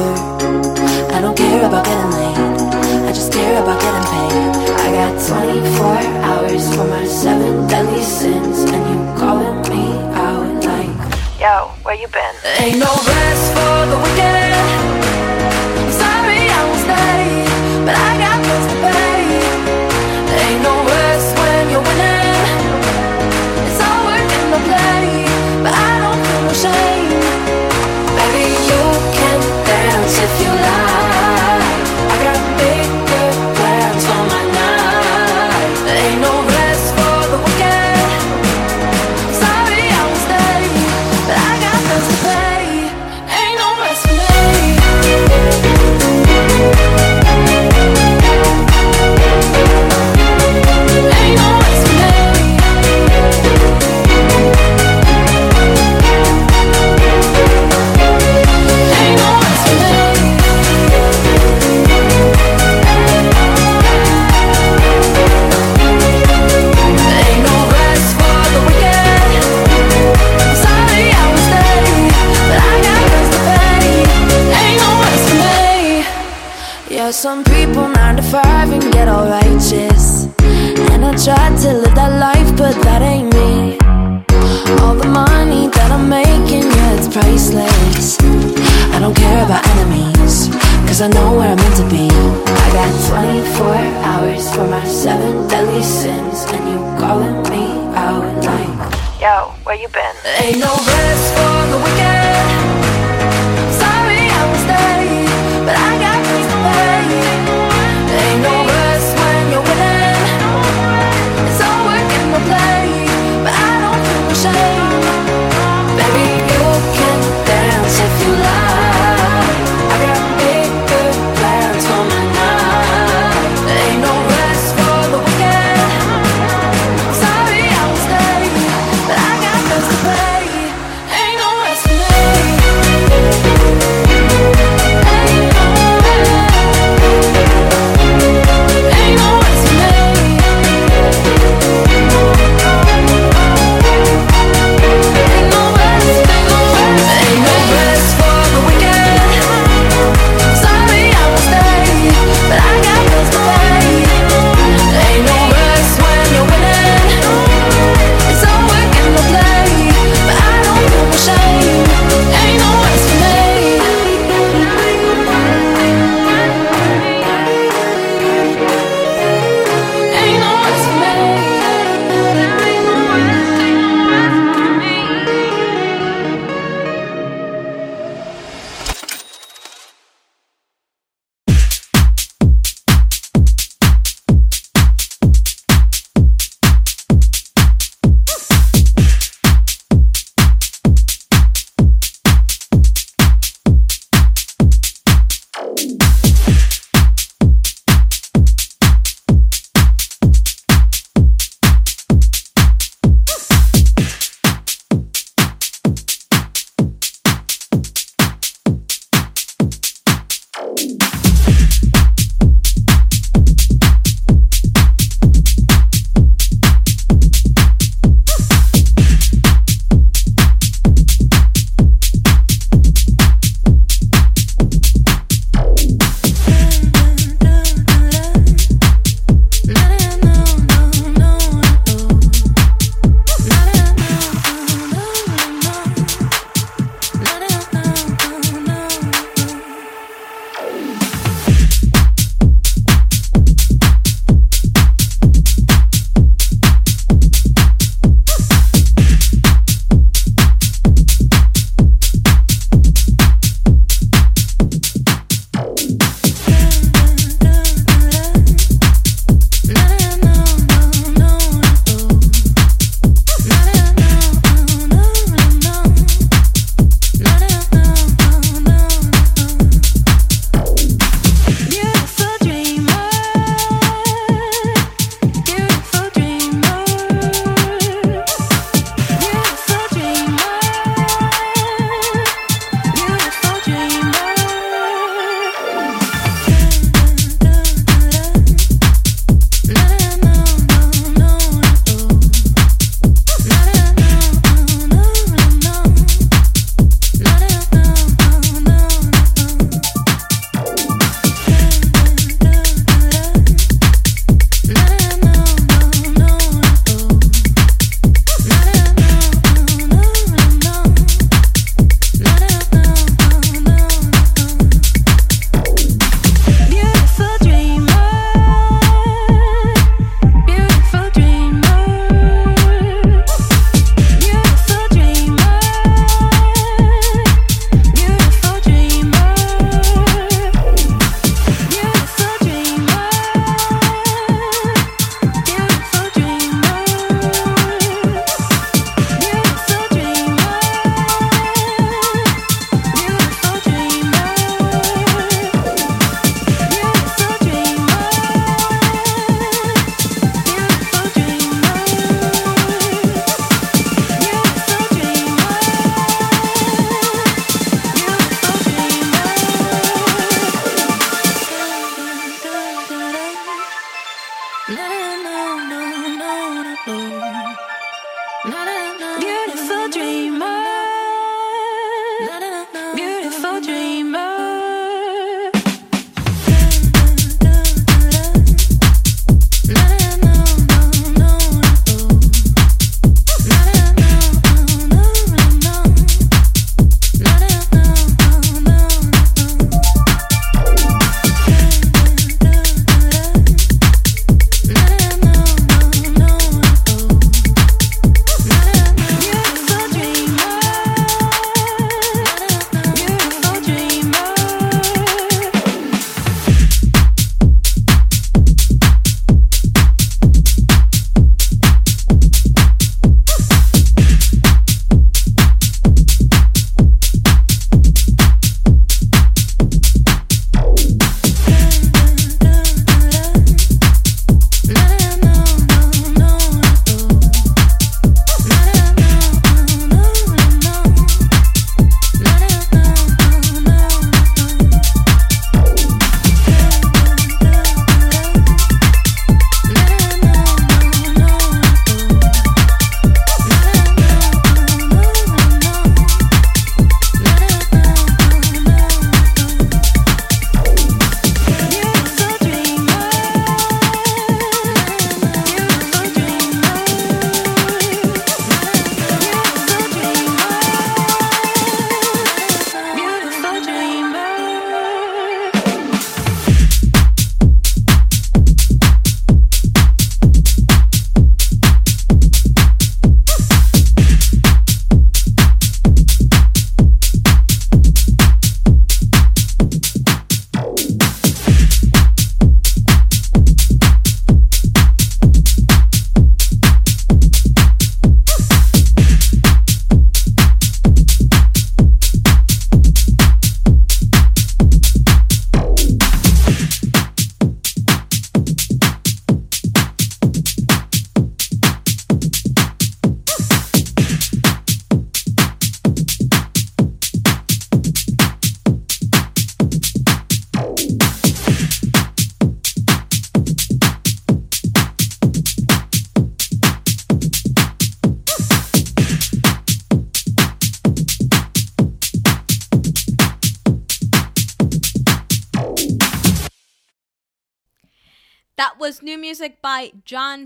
I 1.13 1.21
don't 1.21 1.37
care 1.37 1.67
about 1.67 1.85
getting 1.85 2.11
late, 2.13 3.09
I 3.09 3.13
just 3.13 3.31
care 3.31 3.63
about 3.63 3.79
getting 3.79 4.07
paid. 4.09 4.73
I 4.81 4.89
got 5.01 5.13
24 5.29 5.85
hours 6.31 6.75
for 6.75 6.87
my 6.87 7.05
seven 7.05 7.69
deadly 7.69 8.03
sins, 8.03 8.61
and 8.61 8.83
you 8.89 9.21
calling 9.21 9.61
me 9.69 9.85
out 10.17 10.65
like, 10.65 11.39
Yo, 11.39 11.69
where 11.85 11.95
you 11.95 12.09
been? 12.09 12.35
Ain't 12.59 12.79
no 12.79 12.89
rest 12.89 13.53
for 13.53 13.87
the 13.91 14.01
wicked. 14.03 14.56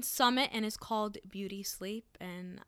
Summit 0.03 0.51
and 0.53 0.65
it's 0.65 0.77
called 0.77 1.19
Beauty 1.29 1.63
Sleep. 1.63 2.17
And 2.21 2.61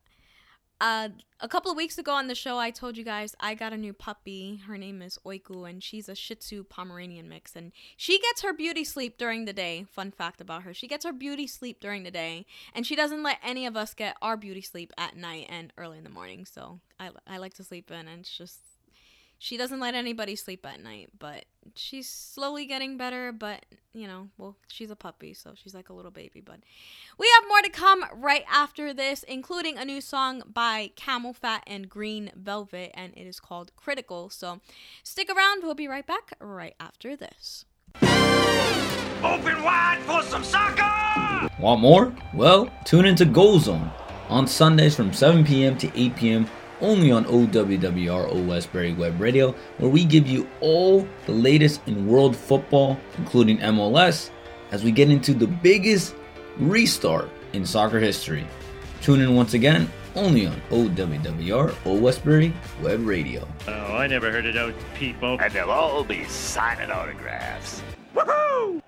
uh, 0.80 1.11
a 1.39 1.47
couple 1.47 1.70
of 1.70 1.76
weeks 1.76 1.97
ago 1.97 2.12
on 2.12 2.26
the 2.26 2.35
show, 2.35 2.59
I 2.59 2.72
told 2.72 2.97
you 2.97 3.05
guys 3.05 3.37
I 3.39 3.55
got 3.55 3.72
a 3.72 3.76
new 3.76 3.93
puppy. 3.93 4.62
Her 4.66 4.76
name 4.76 5.01
is 5.01 5.16
Oiku, 5.24 5.68
and 5.70 5.80
she's 5.80 6.09
a 6.09 6.14
Shih 6.16 6.35
Tzu 6.35 6.64
Pomeranian 6.64 7.28
mix. 7.28 7.55
And 7.55 7.70
she 7.97 8.18
gets 8.18 8.43
her 8.43 8.53
beauty 8.53 8.83
sleep 8.83 9.16
during 9.16 9.45
the 9.45 9.53
day. 9.53 9.85
Fun 9.89 10.11
fact 10.11 10.41
about 10.41 10.64
her: 10.64 10.74
she 10.74 10.89
gets 10.89 11.05
her 11.05 11.12
beauty 11.12 11.47
sleep 11.47 11.78
during 11.80 12.03
the 12.03 12.11
day, 12.11 12.47
and 12.74 12.85
she 12.85 12.97
doesn't 12.97 13.22
let 13.22 13.39
any 13.45 13.64
of 13.64 13.76
us 13.76 13.95
get 13.95 14.16
our 14.20 14.37
beauty 14.37 14.61
sleep 14.61 14.93
at 14.99 15.16
night 15.16 15.47
and 15.49 15.72
early 15.78 15.99
in 15.99 16.05
the 16.05 16.11
morning. 16.11 16.45
So 16.45 16.80
I, 16.99 17.11
I 17.28 17.39
like 17.39 17.55
to 17.55 17.64
sleep 17.64 17.91
in, 17.93 18.09
and 18.09 18.20
it's 18.20 18.37
just 18.37 18.59
she 19.43 19.57
doesn't 19.57 19.80
let 19.80 19.97
anybody 19.97 20.36
sleep 20.36 20.64
at 20.64 20.80
night, 20.80 21.09
but 21.18 21.47
she's 21.74 22.09
slowly 22.09 22.64
getting 22.64 22.97
better. 22.97 23.32
But 23.32 23.66
you 23.93 24.07
know, 24.07 24.28
well, 24.38 24.57
she's 24.68 24.93
a 24.93 24.95
puppy, 24.95 25.34
so 25.34 25.55
she's 25.57 25.74
like 25.74 25.88
a 25.88 25.93
little 25.93 26.12
baby. 26.12 26.40
But 26.40 26.61
we 27.18 27.28
have 27.34 27.49
more 27.49 27.61
to 27.61 27.68
come 27.68 28.05
right 28.14 28.45
after 28.49 28.95
this, 28.95 29.24
including 29.24 29.78
a 29.78 29.84
new 29.84 30.01
song 30.01 30.45
by 30.47 30.93
CamelPhat 30.97 31.62
and 31.66 31.88
Green 31.88 32.30
Velvet, 32.36 32.93
and 32.95 33.12
it 33.16 33.26
is 33.26 33.40
called 33.40 33.72
Critical. 33.74 34.30
So 34.30 34.61
stick 35.03 35.28
around, 35.28 35.64
we'll 35.64 35.74
be 35.74 35.88
right 35.88 36.07
back 36.07 36.34
right 36.40 36.76
after 36.78 37.16
this. 37.16 37.64
Open 37.97 39.64
wide 39.64 39.99
for 40.03 40.22
some 40.22 40.45
soccer! 40.45 41.49
Want 41.59 41.80
more? 41.80 42.14
Well, 42.32 42.70
tune 42.84 43.07
into 43.07 43.24
Goal 43.24 43.59
Zone 43.59 43.90
on 44.28 44.47
Sundays 44.47 44.95
from 44.95 45.12
7 45.12 45.45
p.m. 45.45 45.76
to 45.78 45.90
8 46.01 46.14
p.m. 46.14 46.49
only 46.83 47.11
on 47.11 47.24
OWWR 47.24 48.30
Old 48.30 48.47
Westbury 48.47 48.93
Web 48.93 49.18
Radio, 49.20 49.55
where 49.78 49.91
we 49.91 50.05
give 50.05 50.26
you 50.26 50.47
all 50.61 51.09
the 51.26 51.33
latest 51.33 51.80
in 51.87 52.07
world 52.07 52.37
football, 52.37 52.99
including 53.16 53.59
MLS, 53.59 54.30
as 54.72 54.85
we 54.85 54.91
get 54.91 55.09
into 55.09 55.33
the 55.33 55.47
biggest 55.47 56.14
restart 56.59 57.30
in 57.55 57.64
soccer 57.64 57.99
history. 57.99 58.47
Tune 59.01 59.20
in 59.20 59.35
once 59.35 59.55
again 59.55 59.91
only 60.14 60.47
on 60.47 60.61
OWWR 60.70 61.74
Old 61.87 62.03
Westbury 62.03 62.53
Web 62.83 63.07
Radio. 63.07 63.49
Oh, 63.66 63.97
I 63.97 64.07
never 64.07 64.30
heard 64.30 64.47
of 64.47 64.55
those 64.55 64.74
people. 64.95 65.39
And 65.41 65.53
they'll 65.53 65.70
all 65.70 66.05
be 66.05 66.24
signing 66.24 66.91
autographs. 66.91 67.83
Woohoo! 68.14 68.83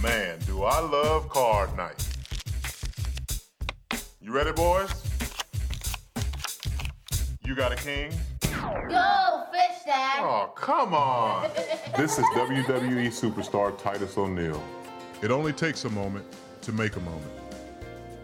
Man, 0.00 0.38
do 0.46 0.62
I 0.62 0.80
love 0.80 1.28
card 1.28 1.76
night. 1.76 2.06
You 4.20 4.32
ready, 4.32 4.52
boys? 4.52 5.11
You 7.44 7.56
got 7.56 7.72
a 7.72 7.76
king? 7.76 8.12
Go, 8.40 9.44
fish 9.52 9.82
dad. 9.84 10.20
Oh, 10.20 10.52
come 10.54 10.94
on. 10.94 11.50
This 11.96 12.16
is 12.18 12.24
WWE 12.36 13.08
superstar 13.08 13.76
Titus 13.76 14.16
O'Neil. 14.16 14.62
It 15.22 15.32
only 15.32 15.52
takes 15.52 15.84
a 15.84 15.90
moment 15.90 16.24
to 16.62 16.72
make 16.72 16.94
a 16.96 17.00
moment. 17.00 17.32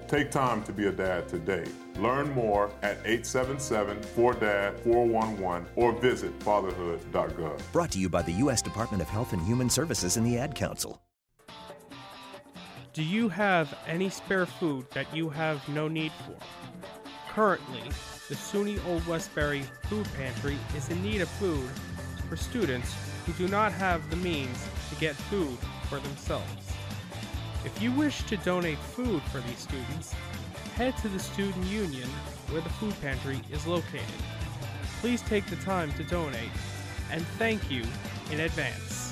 Take 0.07 0.31
time 0.31 0.63
to 0.63 0.73
be 0.73 0.87
a 0.87 0.93
dad 0.93 1.29
today. 1.29 1.65
Learn 1.97 2.31
more 2.31 2.71
at 2.83 3.03
877-4DAD-411 3.05 5.65
or 5.77 5.93
visit 5.93 6.39
fatherhood.gov. 6.41 7.61
Brought 7.73 7.91
to 7.91 7.99
you 7.99 8.09
by 8.09 8.23
the 8.23 8.33
U.S. 8.33 8.63
Department 8.63 9.03
of 9.03 9.09
Health 9.09 9.33
and 9.33 9.43
Human 9.43 9.69
Services 9.69 10.17
and 10.17 10.25
the 10.25 10.39
Ad 10.39 10.55
Council. 10.55 11.03
Do 12.95 13.03
you 13.03 13.29
have 13.29 13.77
any 13.87 14.09
spare 14.11 14.47
food 14.47 14.87
that 14.93 15.15
you 15.15 15.29
have 15.29 15.69
no 15.69 15.89
need 15.89 16.13
for? 16.25 16.37
Currently, 17.33 17.83
the 18.29 18.35
SUNY 18.35 18.79
Old 18.87 19.07
Westbury 19.07 19.63
Food 19.85 20.07
Pantry 20.15 20.59
is 20.77 20.91
in 20.91 21.03
need 21.03 21.23
of 21.23 21.29
food 21.31 21.69
for 22.29 22.37
students 22.37 22.95
who 23.25 23.33
do 23.33 23.49
not 23.49 23.73
have 23.73 24.09
the 24.11 24.17
means 24.17 24.69
to 24.91 24.97
get 24.97 25.15
food 25.15 25.57
for 25.89 25.99
themselves. 25.99 26.45
If 27.65 27.81
you 27.81 27.91
wish 27.93 28.23
to 28.25 28.37
donate 28.39 28.79
food 28.79 29.23
for 29.33 29.41
these 29.41 29.59
students, 29.59 30.13
head 30.75 30.95
to 30.99 31.09
the 31.09 31.19
Student 31.19 31.65
Union 31.67 32.09
where 32.51 32.61
the 32.61 32.69
food 32.69 32.95
pantry 33.01 33.41
is 33.51 33.67
located. 33.67 34.03
Please 35.01 35.23
take 35.23 35.47
the 35.47 35.57
time 35.57 35.91
to 35.93 36.05
donate, 36.05 36.51
and 37.11 37.27
thank 37.39 37.71
you 37.71 37.83
in 38.31 38.41
advance. 38.41 39.08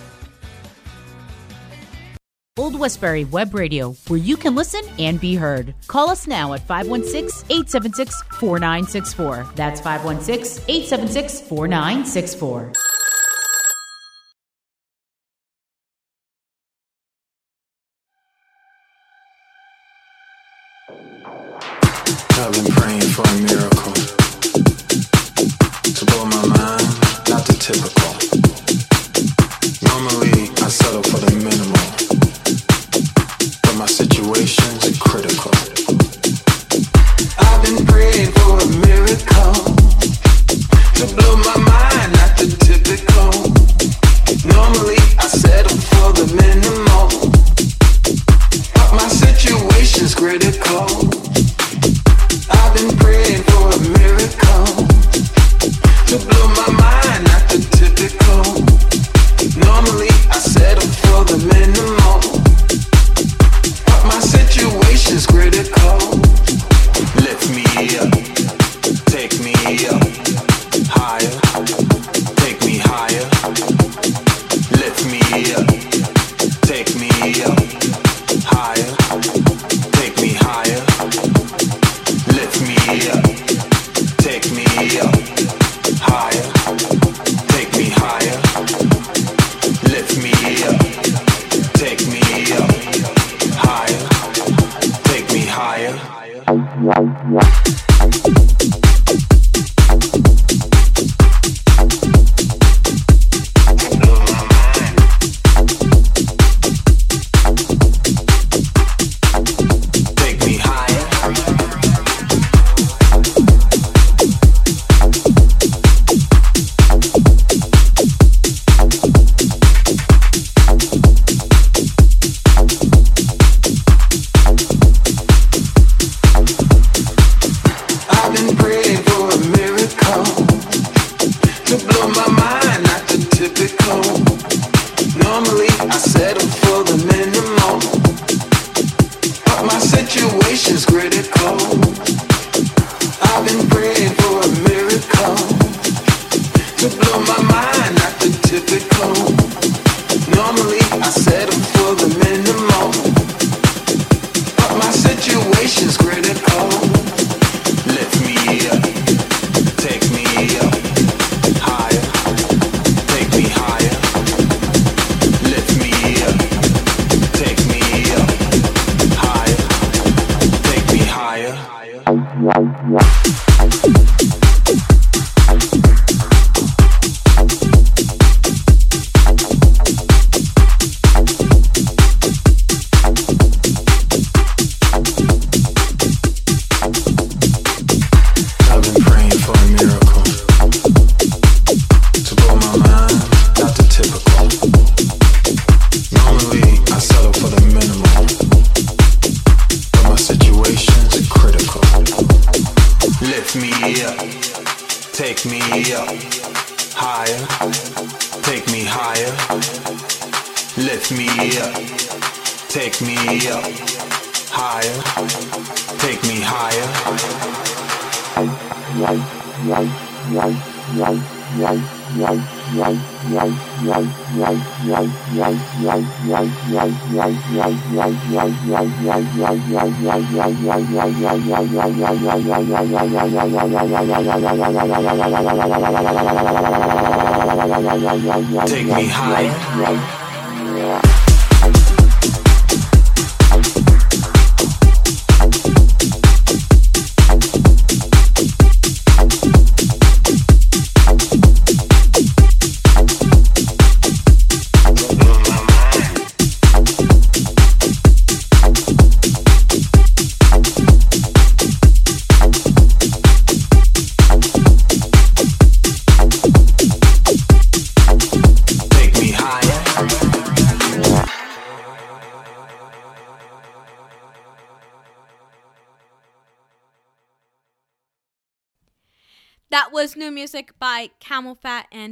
Old 2.58 2.80
Westbury 2.80 3.24
Web 3.24 3.54
Radio, 3.54 3.92
where 4.08 4.18
you 4.18 4.34
can 4.34 4.54
listen 4.54 4.80
and 4.98 5.20
be 5.20 5.34
heard. 5.34 5.74
Call 5.88 6.08
us 6.08 6.26
now 6.26 6.54
at 6.54 6.66
516 6.66 7.44
876 7.50 8.22
4964. 8.40 9.46
That's 9.54 9.78
516 9.82 10.64
876 10.66 11.40
4964. 11.42 12.72
protocol. 35.34 35.75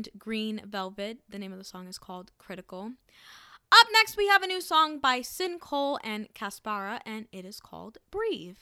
and 0.05 0.19
Green 0.19 0.61
Velvet. 0.65 1.19
The 1.29 1.39
name 1.39 1.53
of 1.53 1.59
the 1.59 1.65
song 1.65 1.87
is 1.87 1.99
called 1.99 2.33
Critical. 2.39 2.93
Up 3.73 3.87
next, 3.93 4.17
we 4.17 4.29
have 4.29 4.43
a 4.43 4.47
new 4.47 4.61
song 4.61 4.99
by 4.99 5.21
Sin 5.21 5.59
Cole 5.59 5.99
and 6.05 6.29
Caspara, 6.35 7.01
and 7.05 7.27
it 7.33 7.45
is 7.45 7.61
called 7.61 7.99
Breathe. 8.11 8.57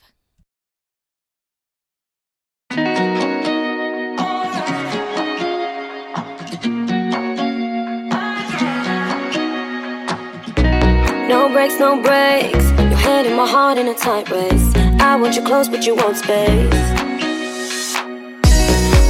No 11.28 11.48
breaks, 11.48 11.78
no 11.78 12.00
breaks. 12.00 12.70
Your 12.80 12.96
head 12.96 13.26
in 13.26 13.36
my 13.36 13.46
heart 13.46 13.78
in 13.78 13.88
a 13.88 13.94
tight 13.94 14.30
race. 14.30 14.72
I 15.00 15.16
want 15.16 15.34
you 15.36 15.42
close, 15.42 15.68
but 15.68 15.84
you 15.84 15.94
want 15.94 16.16
space. 16.16 16.72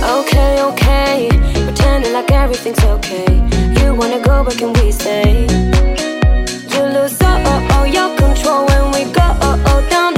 Okay, 0.02 0.62
okay 0.62 1.51
pretending 1.82 2.12
like 2.12 2.30
everything's 2.30 2.82
okay. 2.84 3.26
You 3.80 3.94
wanna 3.94 4.20
go, 4.22 4.44
but 4.44 4.56
can 4.56 4.72
we 4.74 4.92
stay? 4.92 5.46
You 6.72 6.82
lose 6.94 7.20
all, 7.22 7.40
oh, 7.74 7.84
your 7.84 8.08
control 8.16 8.66
when 8.66 8.84
we 8.92 9.12
go 9.12 9.26
oh, 9.42 9.62
oh, 9.66 9.88
down 9.90 10.14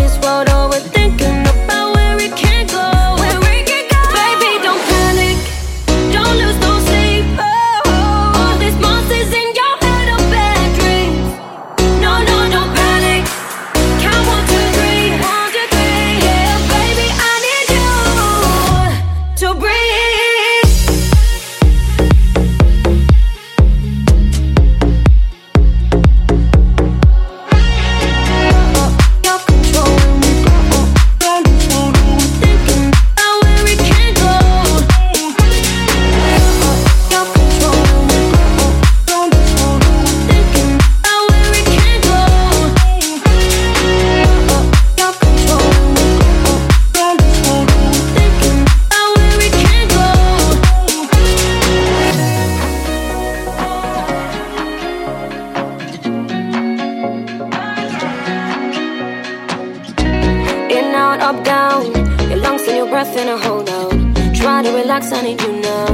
up, 61.25 61.43
down. 61.43 61.87
Your 62.29 62.37
lungs 62.37 62.68
and 62.68 62.77
your 62.77 62.87
breath 62.87 63.16
in 63.16 63.29
a 63.29 63.39
hold 63.39 63.68
out. 63.70 63.93
Try 64.35 64.62
to 64.62 64.70
relax, 64.77 65.11
I 65.11 65.22
need 65.22 65.41
you 65.41 65.53
now. 65.53 65.87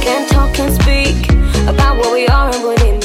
Can't 0.00 0.26
talk, 0.30 0.54
can't 0.54 0.74
speak 0.80 1.30
about 1.68 1.98
what 1.98 2.12
we 2.14 2.26
are 2.28 2.50
and 2.54 2.64
what 2.64 2.80
it 2.80 2.92
means. 2.92 3.01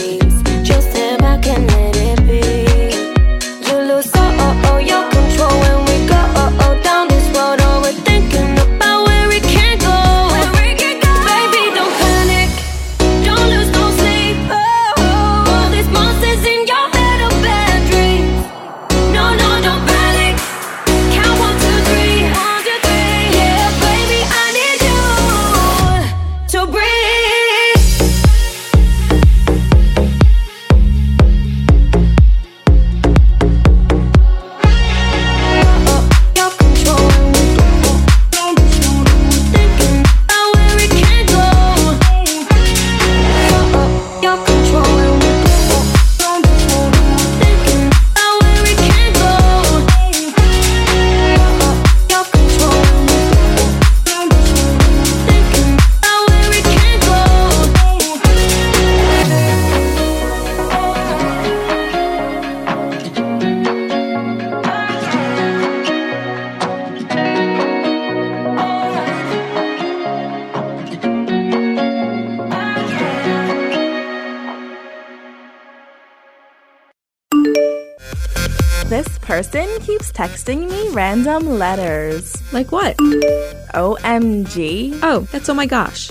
Random 80.97 81.59
letters. 81.59 82.33
Like 82.51 82.71
what? 82.71 82.97
OMG. 82.97 84.99
Oh, 85.03 85.19
that's 85.31 85.47
oh 85.47 85.53
my 85.53 85.67
gosh. 85.67 86.09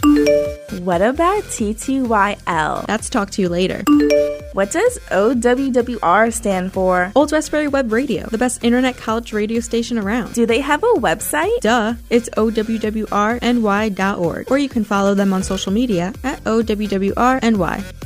What 0.79 1.03
about 1.03 1.43
TTYL? 1.43 2.87
That's 2.87 3.11
talk 3.11 3.31
to 3.31 3.43
you 3.43 3.49
later. 3.49 3.83
What 4.53 4.71
does 4.71 5.01
OWWR 5.11 6.33
stand 6.33 6.73
for? 6.73 7.11
Old 7.17 7.33
Westbury 7.33 7.67
Web 7.67 7.93
Radio, 7.93 8.29
the 8.29 8.39
best 8.39 8.63
internet 8.63 8.97
college 8.97 9.33
radio 9.33 9.59
station 9.59 9.99
around. 9.99 10.35
Do 10.35 10.47
they 10.47 10.61
have 10.61 10.85
a 10.85 10.99
website? 10.99 11.59
Duh. 11.61 11.95
It's 12.09 12.29
owwrny.org. 12.31 13.11
Or 14.51 14.59
you 14.59 14.69
can 14.69 14.85
follow 14.85 15.15
them 15.15 15.33
on 15.33 15.43
social 15.43 15.73
media 15.73 16.15
at 16.23 16.45
owwrny. 16.45 18.06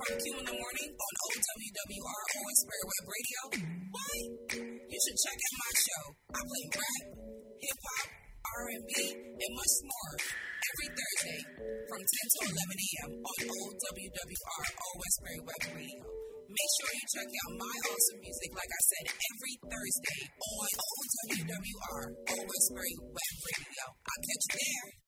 From 0.00 0.16
2 0.16 0.42
in 0.42 0.46
the 0.48 0.56
morning 0.58 0.90
on 0.90 1.12
OWWR 1.22 2.20
Old 2.34 2.44
Westbury 2.50 2.84
Web 2.90 3.04
Radio. 3.10 3.40
What? 3.90 4.20
You 4.90 4.98
should 5.02 5.18
check 5.22 5.38
out 5.38 5.54
my 5.60 5.72
show. 5.76 6.02
I 6.34 6.40
play 6.40 6.64
rap, 6.78 7.04
hip 7.62 7.78
hop, 7.78 8.06
R&B, 8.10 8.92
and 9.14 9.52
much 9.54 9.76
more 9.86 10.12
every 10.18 10.88
Thursday 10.94 11.40
from 11.86 12.00
10 12.00 12.10
to 12.10 12.38
11 12.48 12.58
a.m. 12.58 13.10
on 13.22 13.38
OWWR 13.54 14.64
Old 14.82 14.98
Westbury 14.98 15.40
Web 15.46 15.62
Radio. 15.78 16.02
Make 16.50 16.72
sure 16.74 16.90
you 16.90 17.06
check 17.14 17.30
out 17.30 17.52
my 17.60 17.76
awesome 17.86 18.20
music, 18.24 18.50
like 18.50 18.72
I 18.74 18.82
said, 18.90 19.04
every 19.14 19.54
Thursday 19.62 20.20
on 20.42 20.68
OWWR 20.74 22.02
Old 22.34 22.46
Westbury 22.50 22.94
Web 23.14 23.34
Radio. 23.46 23.84
I'll 23.90 24.22
catch 24.26 24.44
you 24.48 24.54
there. 24.58 24.99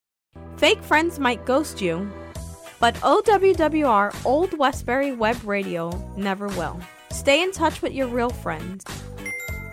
Fake 0.63 0.83
friends 0.85 1.19
might 1.19 1.45
ghost 1.45 1.81
you, 1.81 2.09
but 2.79 2.95
OWWR 2.97 4.25
Old 4.25 4.57
Westbury 4.57 5.11
Web 5.11 5.37
Radio 5.45 5.91
never 6.17 6.47
will. 6.47 6.79
Stay 7.11 7.43
in 7.43 7.51
touch 7.51 7.83
with 7.83 7.93
your 7.93 8.07
real 8.07 8.31
friends. 8.31 8.85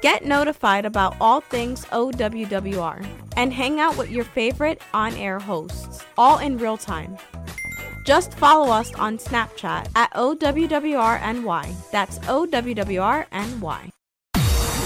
Get 0.01 0.25
notified 0.25 0.85
about 0.85 1.15
all 1.21 1.41
things 1.41 1.85
OWWR 1.85 3.05
and 3.37 3.53
hang 3.53 3.79
out 3.79 3.97
with 3.97 4.09
your 4.09 4.23
favorite 4.23 4.81
on 4.91 5.13
air 5.13 5.37
hosts, 5.37 6.03
all 6.17 6.39
in 6.39 6.57
real 6.57 6.75
time. 6.75 7.17
Just 8.03 8.33
follow 8.33 8.71
us 8.73 8.91
on 8.95 9.19
Snapchat 9.19 9.89
at 9.95 10.11
OWWRNY. 10.13 11.91
That's 11.91 12.17
OWWRNY. 12.19 13.91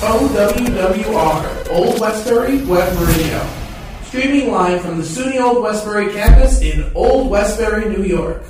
OWWR, 0.03 1.69
Old 1.69 2.01
Westbury 2.01 2.61
Web 2.65 3.07
Radio 3.07 3.62
streaming 4.13 4.51
live 4.51 4.79
from 4.79 4.99
the 4.99 5.03
SUNY 5.03 5.41
Old 5.41 5.63
Westbury 5.63 6.13
campus 6.13 6.61
in 6.61 6.91
Old 6.93 7.31
Westbury, 7.31 7.89
New 7.89 8.03
York. 8.03 8.43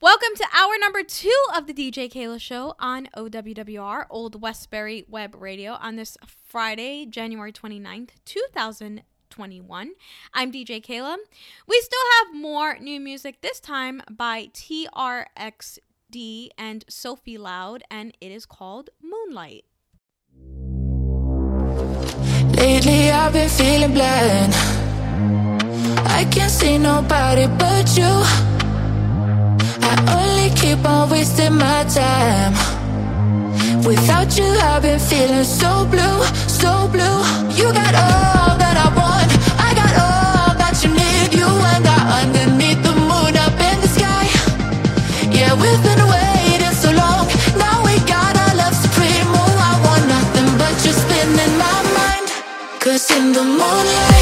Welcome 0.00 0.36
to 0.36 0.46
hour 0.56 0.70
number 0.78 1.02
two 1.02 1.36
of 1.52 1.66
the 1.66 1.74
DJ 1.74 2.08
Keila 2.08 2.40
Show 2.40 2.76
on 2.78 3.08
OWWR, 3.16 4.06
Old 4.08 4.40
Westbury 4.40 5.04
Web 5.08 5.34
Radio, 5.36 5.72
on 5.72 5.96
this 5.96 6.16
Friday, 6.46 7.04
January 7.04 7.52
29th, 7.52 8.10
2000. 8.24 9.02
I'm 9.36 10.52
DJ 10.52 10.80
Keila. 10.80 11.16
We 11.66 11.80
still 11.80 11.98
have 12.20 12.40
more 12.40 12.78
new 12.78 13.00
music, 13.00 13.40
this 13.40 13.58
time 13.58 14.00
by 14.08 14.46
TRXD 14.54 15.80
and 16.56 16.84
Sophie 16.88 17.38
Loud, 17.38 17.82
and 17.90 18.16
it 18.20 18.30
is 18.30 18.46
called 18.46 18.90
Moonlight. 19.02 19.64
Lately 22.62 23.10
I've 23.10 23.32
been 23.32 23.48
feeling 23.48 23.92
blind. 23.92 24.54
I 26.18 26.24
can't 26.30 26.48
see 26.48 26.78
nobody 26.78 27.48
but 27.58 27.86
you. 27.98 28.12
I 29.90 29.94
only 30.16 30.48
keep 30.54 30.84
on 30.84 31.10
wasting 31.10 31.54
my 31.56 31.82
time. 31.98 32.52
Without 33.84 34.38
you, 34.38 34.44
I've 34.44 34.80
been 34.80 35.00
feeling 35.00 35.42
so 35.42 35.84
blue, 35.90 36.18
so 36.46 36.86
blue. 36.86 37.18
You 37.58 37.72
got 37.72 37.94
all. 37.96 38.61
breakfast 52.92 53.10
in 53.12 53.32
the 53.32 53.42
morning. 53.42 54.21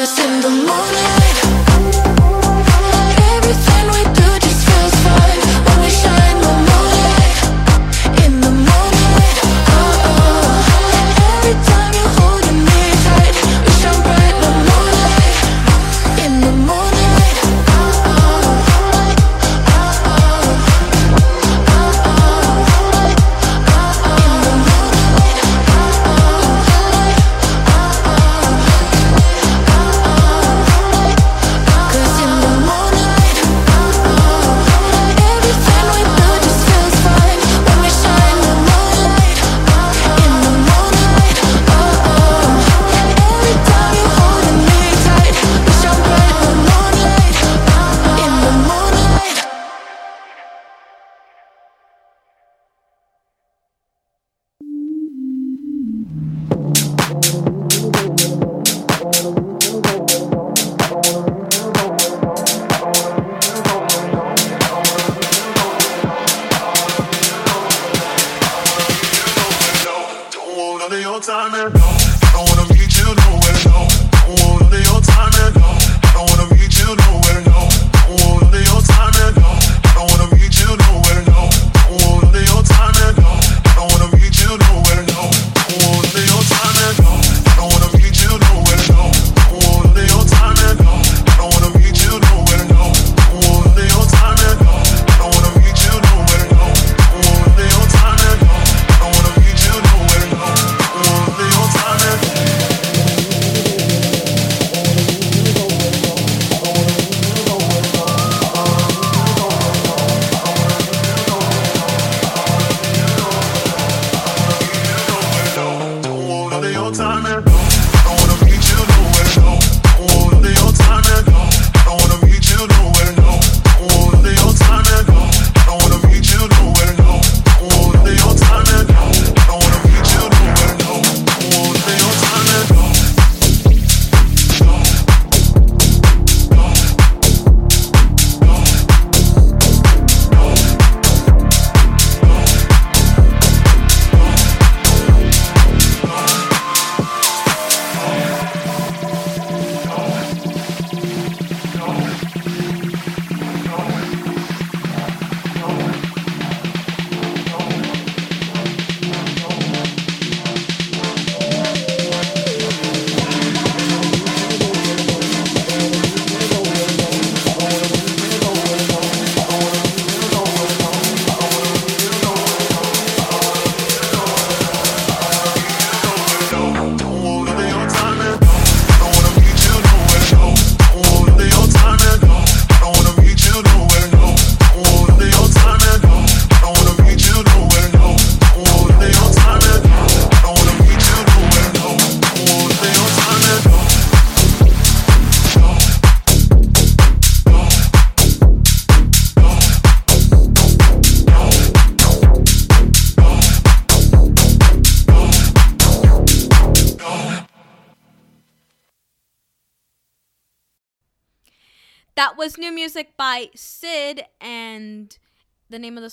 breakfast 0.00 0.18
in 0.24 0.40
the 0.40 0.48
morning. 0.48 1.19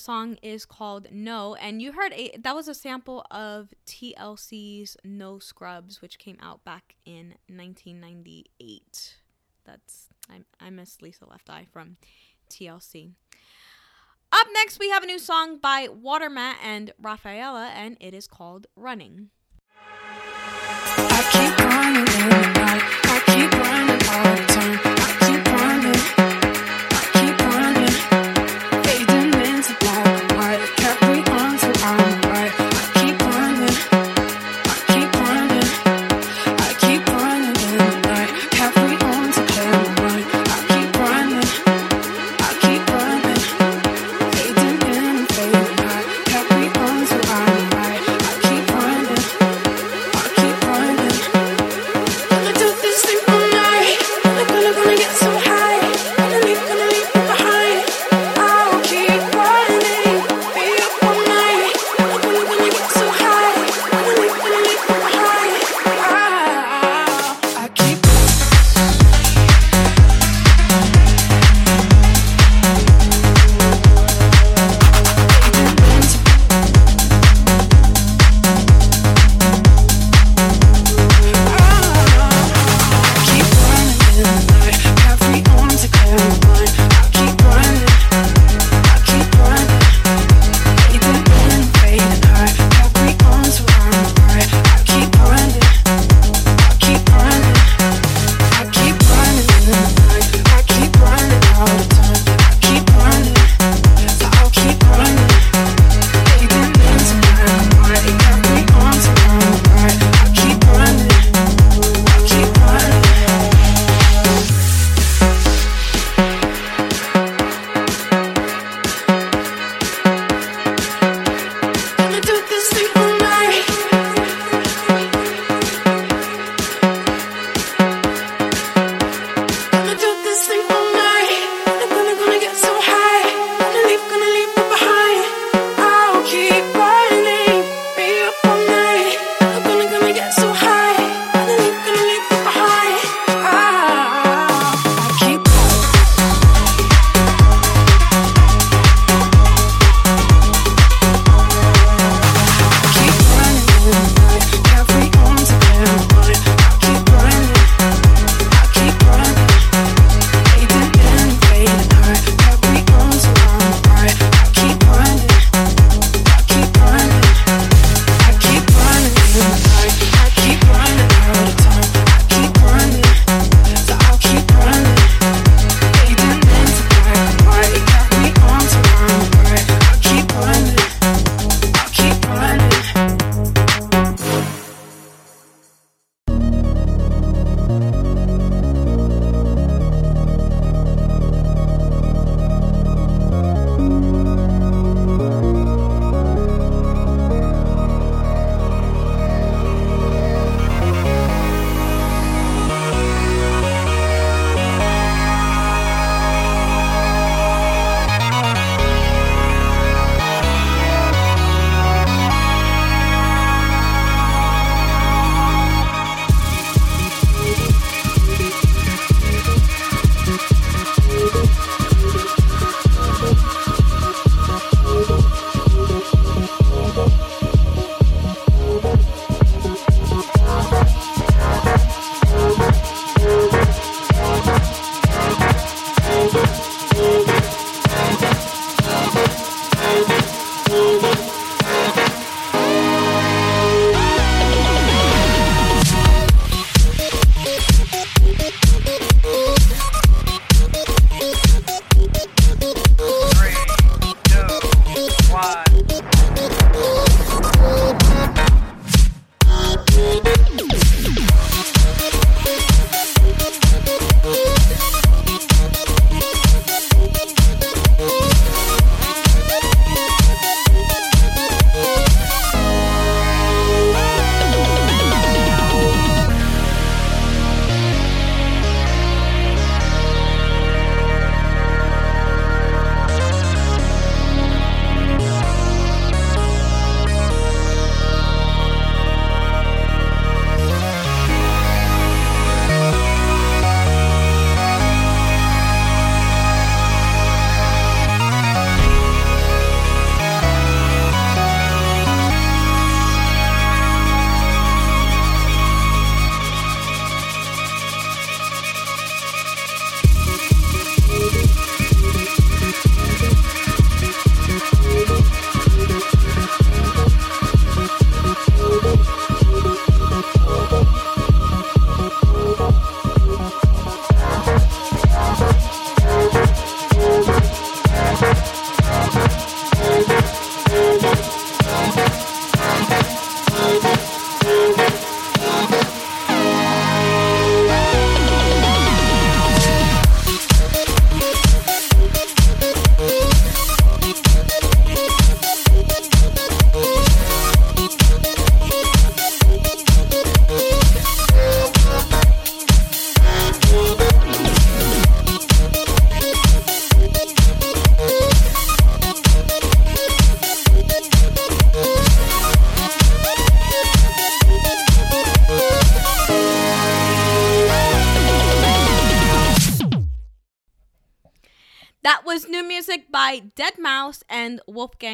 Song 0.07 0.37
is 0.41 0.65
called 0.65 1.07
No. 1.11 1.55
And 1.55 1.81
you 1.81 1.91
heard 1.91 2.13
a 2.13 2.31
that 2.39 2.55
was 2.55 2.69
a 2.69 2.73
sample 2.73 3.25
of 3.29 3.73
TLC's 3.85 4.95
No 5.03 5.37
Scrubs, 5.37 6.01
which 6.01 6.17
came 6.17 6.37
out 6.41 6.63
back 6.63 6.95
in 7.05 7.35
1998. 7.49 9.17
That's 9.65 10.07
I, 10.31 10.43
I 10.65 10.69
miss 10.69 11.01
Lisa 11.01 11.25
Left 11.29 11.49
Eye 11.49 11.67
from 11.69 11.97
TLC. 12.49 13.11
Up 14.31 14.47
next, 14.53 14.79
we 14.79 14.89
have 14.91 15.03
a 15.03 15.07
new 15.07 15.19
song 15.19 15.57
by 15.57 15.87
Watermat 15.87 16.55
and 16.63 16.93
Rafaela, 17.01 17.71
and 17.75 17.97
it 17.99 18.13
is 18.13 18.27
called 18.27 18.67
Running. 18.77 19.29
I 20.97 21.29
keep 21.33 21.59
running. 21.59 22.47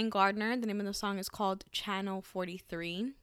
Gardner. 0.02 0.58
The 0.58 0.66
name 0.66 0.80
of 0.80 0.86
the 0.86 0.94
song 0.94 1.20
is 1.20 1.30
called 1.30 1.66
Channel 1.72 2.22
43. 2.22 3.14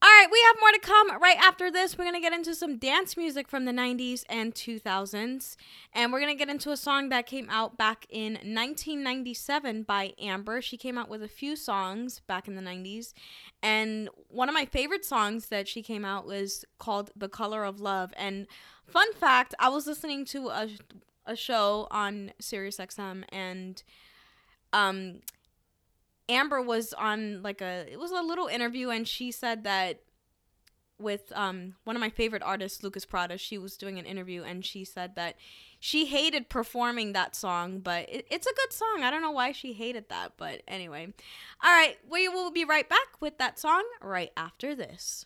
All 0.00 0.08
right, 0.08 0.28
we 0.30 0.40
have 0.46 0.56
more 0.60 0.70
to 0.70 0.78
come 0.78 1.20
right 1.20 1.36
after 1.38 1.70
this. 1.70 1.98
We're 1.98 2.04
going 2.04 2.14
to 2.14 2.20
get 2.20 2.32
into 2.32 2.54
some 2.54 2.78
dance 2.78 3.16
music 3.16 3.48
from 3.48 3.64
the 3.64 3.72
90s 3.72 4.24
and 4.28 4.54
2000s. 4.54 5.56
And 5.92 6.12
we're 6.12 6.20
going 6.20 6.32
to 6.32 6.38
get 6.38 6.48
into 6.48 6.70
a 6.70 6.76
song 6.76 7.08
that 7.08 7.26
came 7.26 7.48
out 7.50 7.76
back 7.76 8.06
in 8.08 8.34
1997 8.34 9.82
by 9.82 10.14
Amber. 10.20 10.62
She 10.62 10.76
came 10.76 10.96
out 10.96 11.08
with 11.08 11.22
a 11.22 11.28
few 11.28 11.56
songs 11.56 12.20
back 12.28 12.46
in 12.46 12.54
the 12.54 12.62
90s. 12.62 13.12
And 13.62 14.08
one 14.28 14.48
of 14.48 14.54
my 14.54 14.64
favorite 14.64 15.04
songs 15.04 15.46
that 15.48 15.66
she 15.66 15.82
came 15.82 16.04
out 16.04 16.26
was 16.26 16.64
called 16.78 17.10
The 17.16 17.28
Color 17.28 17.64
of 17.64 17.80
Love. 17.80 18.14
And 18.16 18.46
fun 18.86 19.12
fact, 19.14 19.54
I 19.58 19.68
was 19.68 19.86
listening 19.86 20.24
to 20.26 20.48
a, 20.48 20.68
a 21.26 21.34
show 21.36 21.88
on 21.90 22.32
SiriusXM 22.40 23.24
and 23.30 23.82
um 24.72 25.20
Amber 26.28 26.60
was 26.60 26.92
on 26.92 27.42
like 27.42 27.60
a 27.60 27.86
it 27.90 27.98
was 27.98 28.10
a 28.10 28.22
little 28.22 28.46
interview 28.46 28.90
and 28.90 29.06
she 29.06 29.30
said 29.32 29.64
that 29.64 30.00
with 30.98 31.32
um 31.34 31.74
one 31.84 31.96
of 31.96 32.00
my 32.00 32.10
favorite 32.10 32.42
artists 32.42 32.82
Lucas 32.82 33.04
Prata 33.04 33.38
she 33.38 33.56
was 33.56 33.76
doing 33.76 33.98
an 33.98 34.04
interview 34.04 34.42
and 34.42 34.64
she 34.64 34.84
said 34.84 35.14
that 35.14 35.36
she 35.80 36.06
hated 36.06 36.48
performing 36.48 37.12
that 37.12 37.36
song 37.36 37.78
but 37.78 38.08
it, 38.08 38.26
it's 38.30 38.46
a 38.46 38.54
good 38.54 38.72
song. 38.72 39.02
I 39.02 39.10
don't 39.10 39.22
know 39.22 39.30
why 39.30 39.52
she 39.52 39.72
hated 39.72 40.08
that 40.08 40.32
but 40.36 40.62
anyway. 40.68 41.12
All 41.62 41.70
right 41.70 41.96
we 42.10 42.28
will 42.28 42.50
be 42.50 42.64
right 42.64 42.88
back 42.88 43.20
with 43.20 43.38
that 43.38 43.58
song 43.58 43.84
right 44.02 44.32
after 44.36 44.74
this 44.74 45.24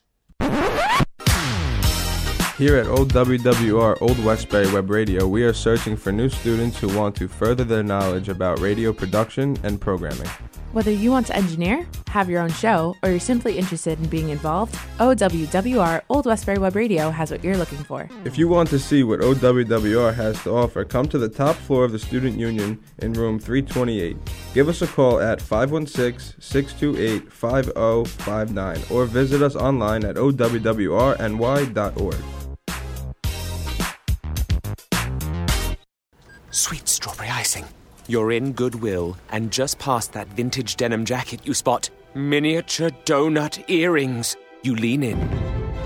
Here 2.59 2.77
at 2.77 2.87
Old 2.87 3.15
WWR 3.15 4.03
Old 4.03 4.23
Westbury 4.23 4.71
Web 4.75 4.91
Radio, 4.91 5.27
we 5.27 5.43
are 5.43 5.55
searching 5.55 5.97
for 5.97 6.13
new 6.13 6.29
students 6.29 6.79
who 6.79 6.95
want 6.95 7.17
to 7.17 7.27
further 7.27 7.65
their 7.65 7.83
knowledge 7.83 8.29
about 8.29 8.61
radio 8.61 8.93
production 8.93 9.57
and 9.63 9.81
programming. 9.81 10.29
Whether 10.73 10.91
you 10.91 11.11
want 11.11 11.27
to 11.29 11.37
engineer, 11.37 11.87
have 12.09 12.29
your 12.29 12.43
own 12.43 12.53
show, 12.53 12.95
or 13.03 13.09
you're 13.09 13.21
simply 13.21 13.59
interested 13.59 13.99
in 13.99 14.07
being 14.09 14.29
involved, 14.29 14.75
OWWR 14.99 16.03
Old 16.11 16.27
Westbury 16.27 16.59
Web 16.59 16.77
Radio 16.77 17.11
has 17.11 17.31
what 17.31 17.43
you're 17.43 17.57
looking 17.57 17.83
for. 17.85 18.09
If 18.27 18.37
you 18.37 18.49
want 18.49 18.69
to 18.71 18.79
see 18.79 19.03
what 19.03 19.21
OWWR 19.21 20.15
has 20.15 20.43
to 20.43 20.51
offer, 20.51 20.85
come 20.85 21.09
to 21.09 21.19
the 21.19 21.31
top 21.31 21.57
floor 21.57 21.85
of 21.85 21.93
the 21.93 21.99
Student 21.99 22.39
Union 22.39 22.79
in 22.99 23.15
room 23.15 23.39
328. 23.39 24.17
Give 24.53 24.69
us 24.69 24.83
a 24.83 24.87
call 24.87 25.21
at 25.21 25.41
516 25.41 26.41
628 26.41 27.33
5059 27.33 28.83
or 28.91 29.07
visit 29.07 29.41
us 29.43 29.57
online 29.57 30.05
at 30.05 30.17
owwrny.org. 30.17 31.73
Sweet 36.53 36.87
strawberry 36.87 37.31
icing. 37.31 37.65
You're 38.09 38.31
in 38.31 38.53
Goodwill, 38.53 39.17
and 39.31 39.51
just 39.51 39.79
past 39.79 40.13
that 40.13 40.29
vintage 40.29 40.77
denim 40.77 41.07
jacket, 41.07 41.41
you 41.47 41.55
spot 41.55 41.89
miniature 42.15 42.91
donut 43.07 43.65
earrings. 43.71 44.37
You 44.63 44.77
lean 44.77 45.03
in. 45.03 45.19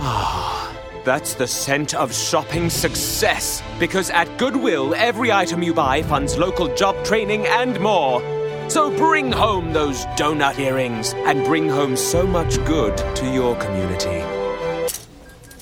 Ah, 0.01 0.77
that's 1.05 1.35
the 1.35 1.47
scent 1.47 1.95
of 1.95 2.13
shopping 2.13 2.69
success. 2.69 3.63
Because 3.79 4.11
at 4.11 4.27
Goodwill, 4.39 4.93
every 4.97 5.31
item 5.31 5.63
you 5.63 5.73
buy 5.73 6.03
funds 6.03 6.37
local 6.37 6.75
job 6.75 6.97
training 7.05 7.47
and 7.47 7.79
more. 7.79 8.21
So 8.69 8.91
bring 8.97 9.31
home 9.31 9.73
those 9.73 10.05
donut 10.19 10.59
earrings 10.59 11.15
and 11.15 11.45
bring 11.45 11.69
home 11.69 11.95
so 11.95 12.27
much 12.27 12.57
good 12.65 12.97
to 13.15 13.33
your 13.33 13.55
community. 13.61 14.25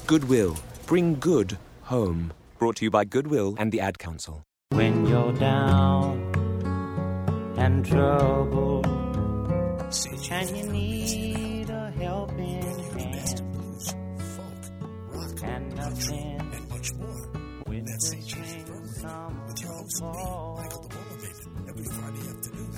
Goodwill. 0.07 0.57
Bring 0.87 1.21
good 1.21 1.59
home. 1.83 2.33
Brought 2.59 2.77
to 2.77 2.87
you 2.87 2.91
by 2.91 3.05
Goodwill 3.05 3.55
and 3.59 3.71
the 3.71 3.81
Ad 3.81 3.99
Council. 3.99 4.47
When 4.75 5.07
you're 5.07 5.33
down 5.35 6.19
and 7.57 7.87
troubled, 7.87 8.87
and 10.31 10.57
you 10.57 10.67
need 10.73 11.71
a 11.71 11.93
helping 11.93 12.63
hand, 12.99 13.43
and 15.45 15.75
nothing 15.77 16.41
and 16.41 16.69
much 16.69 16.93
more 16.95 17.29
with 17.69 17.85
missing 17.85 18.23
some 19.01 19.47
fall. 20.01 20.61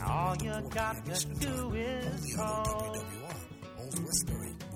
All 0.07 0.37
you 0.43 0.53
got 0.69 1.05
to 1.07 1.27
do 1.41 1.75
is 1.75 2.37
call. 2.37 2.97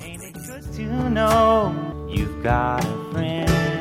Ain't 0.00 0.22
it 0.24 0.34
good 0.46 0.72
to 0.72 1.10
know 1.10 2.08
you've 2.10 2.42
got 2.42 2.82
a 2.82 3.12
friend? 3.12 3.79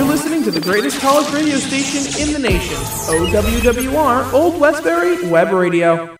You're 0.00 0.08
listening 0.08 0.42
to 0.44 0.50
the 0.50 0.62
greatest 0.62 0.98
college 0.98 1.30
radio 1.30 1.58
station 1.58 2.26
in 2.26 2.32
the 2.32 2.38
nation, 2.38 2.74
OWWR 2.74 4.32
Old 4.32 4.58
Westbury 4.58 5.28
Web 5.28 5.52
Radio. 5.52 6.16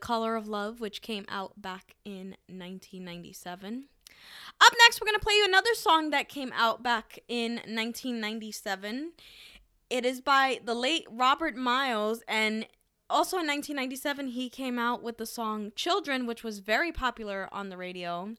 Color 0.00 0.36
of 0.36 0.48
Love, 0.48 0.80
which 0.80 1.02
came 1.02 1.24
out 1.28 1.60
back 1.60 1.94
in 2.04 2.36
1997. 2.46 3.84
Up 4.60 4.72
next, 4.84 5.00
we're 5.00 5.06
going 5.06 5.18
to 5.18 5.24
play 5.24 5.34
you 5.34 5.46
another 5.46 5.74
song 5.74 6.10
that 6.10 6.28
came 6.28 6.52
out 6.54 6.82
back 6.82 7.18
in 7.28 7.54
1997. 7.54 9.12
It 9.88 10.04
is 10.04 10.20
by 10.20 10.60
the 10.64 10.74
late 10.74 11.06
Robert 11.10 11.56
Miles, 11.56 12.22
and 12.28 12.66
also 13.08 13.38
in 13.38 13.46
1997, 13.46 14.28
he 14.28 14.48
came 14.48 14.78
out 14.78 15.02
with 15.02 15.18
the 15.18 15.26
song 15.26 15.72
Children, 15.74 16.26
which 16.26 16.44
was 16.44 16.60
very 16.60 16.92
popular 16.92 17.48
on 17.52 17.68
the 17.68 17.76
radio. 17.76 18.34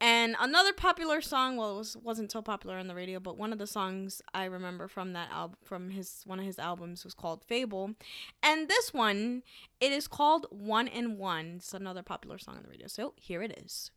And 0.00 0.34
another 0.40 0.72
popular 0.72 1.20
song, 1.20 1.58
well, 1.58 1.74
it 1.74 1.78
was, 1.78 1.96
wasn't 1.96 2.32
so 2.32 2.40
popular 2.40 2.76
on 2.76 2.86
the 2.86 2.94
radio, 2.94 3.20
but 3.20 3.36
one 3.36 3.52
of 3.52 3.58
the 3.58 3.66
songs 3.66 4.22
I 4.32 4.44
remember 4.44 4.88
from 4.88 5.12
that 5.12 5.30
album, 5.30 5.58
from 5.62 5.90
his 5.90 6.22
one 6.24 6.38
of 6.38 6.46
his 6.46 6.58
albums, 6.58 7.04
was 7.04 7.12
called 7.12 7.44
Fable. 7.44 7.90
And 8.42 8.68
this 8.68 8.94
one, 8.94 9.42
it 9.78 9.92
is 9.92 10.08
called 10.08 10.46
One 10.50 10.88
and 10.88 11.18
One. 11.18 11.54
It's 11.56 11.74
another 11.74 12.02
popular 12.02 12.38
song 12.38 12.56
on 12.56 12.62
the 12.62 12.70
radio. 12.70 12.86
So 12.86 13.12
here 13.16 13.42
it 13.42 13.58
is. 13.62 13.90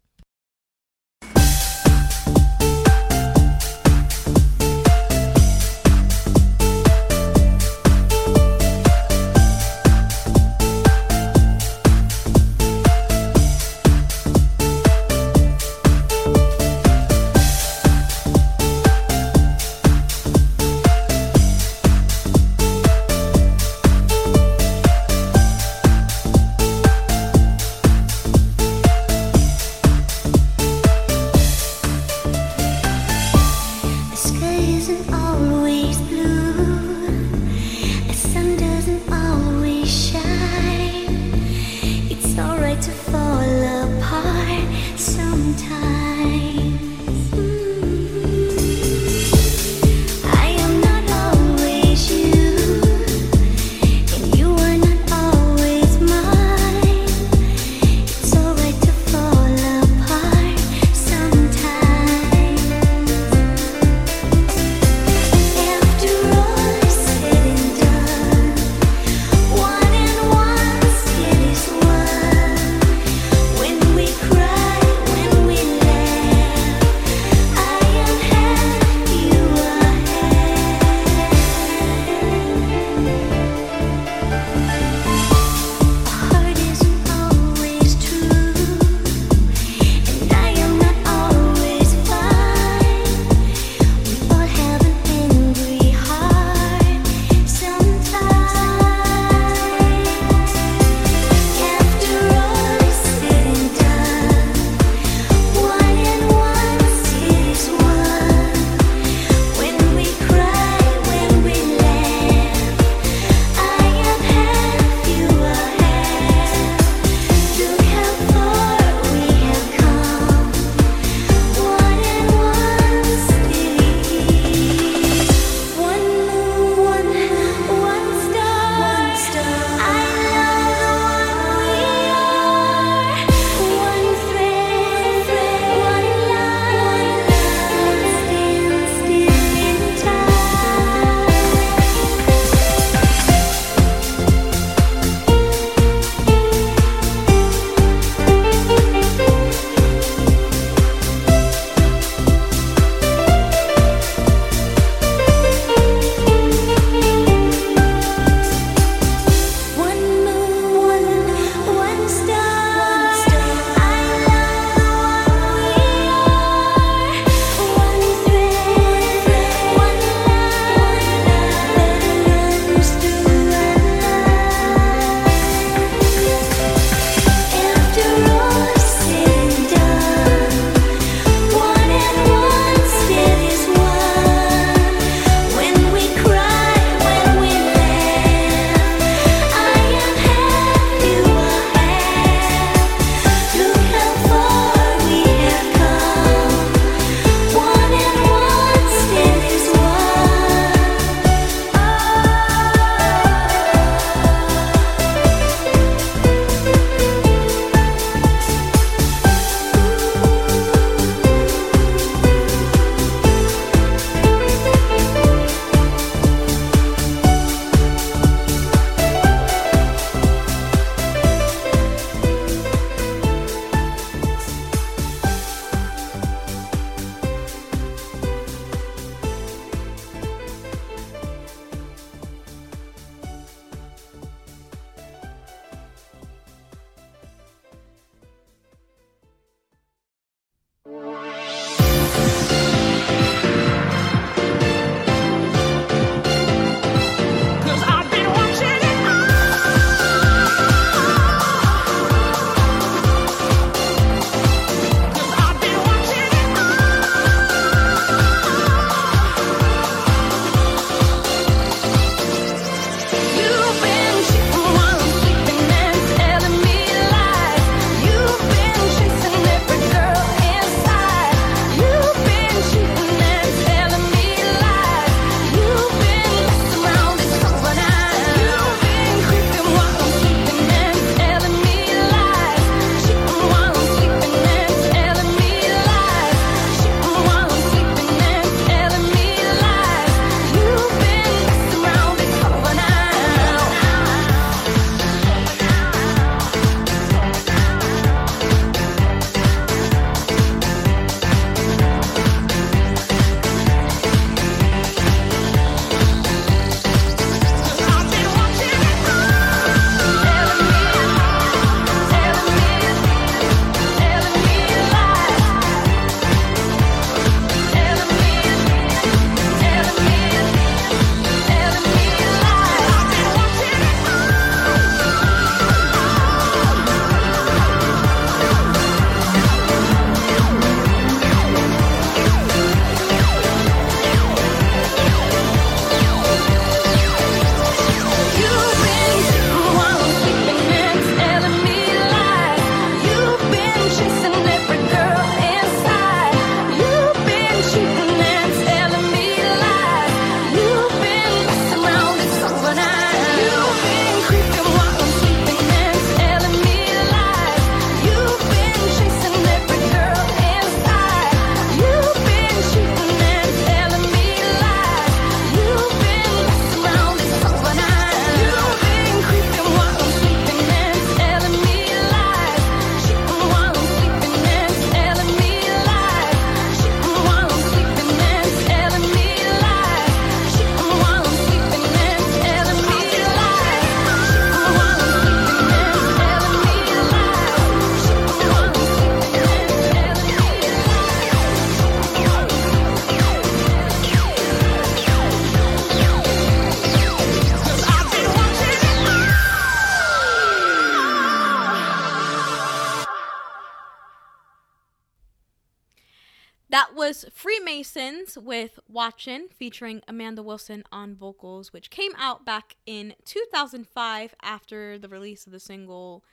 With 408.38 408.80
Watchin' 408.88 409.50
featuring 409.50 410.02
Amanda 410.08 410.42
Wilson 410.44 410.84
on 410.92 411.16
vocals, 411.16 411.72
which 411.72 411.90
came 411.90 412.14
out 412.18 412.46
back 412.46 412.76
in 412.86 413.16
2005 413.26 414.36
after 414.42 414.98
the 414.98 415.08
release 415.10 415.46
of 415.46 415.52
the 415.52 415.60
single, 415.60 416.24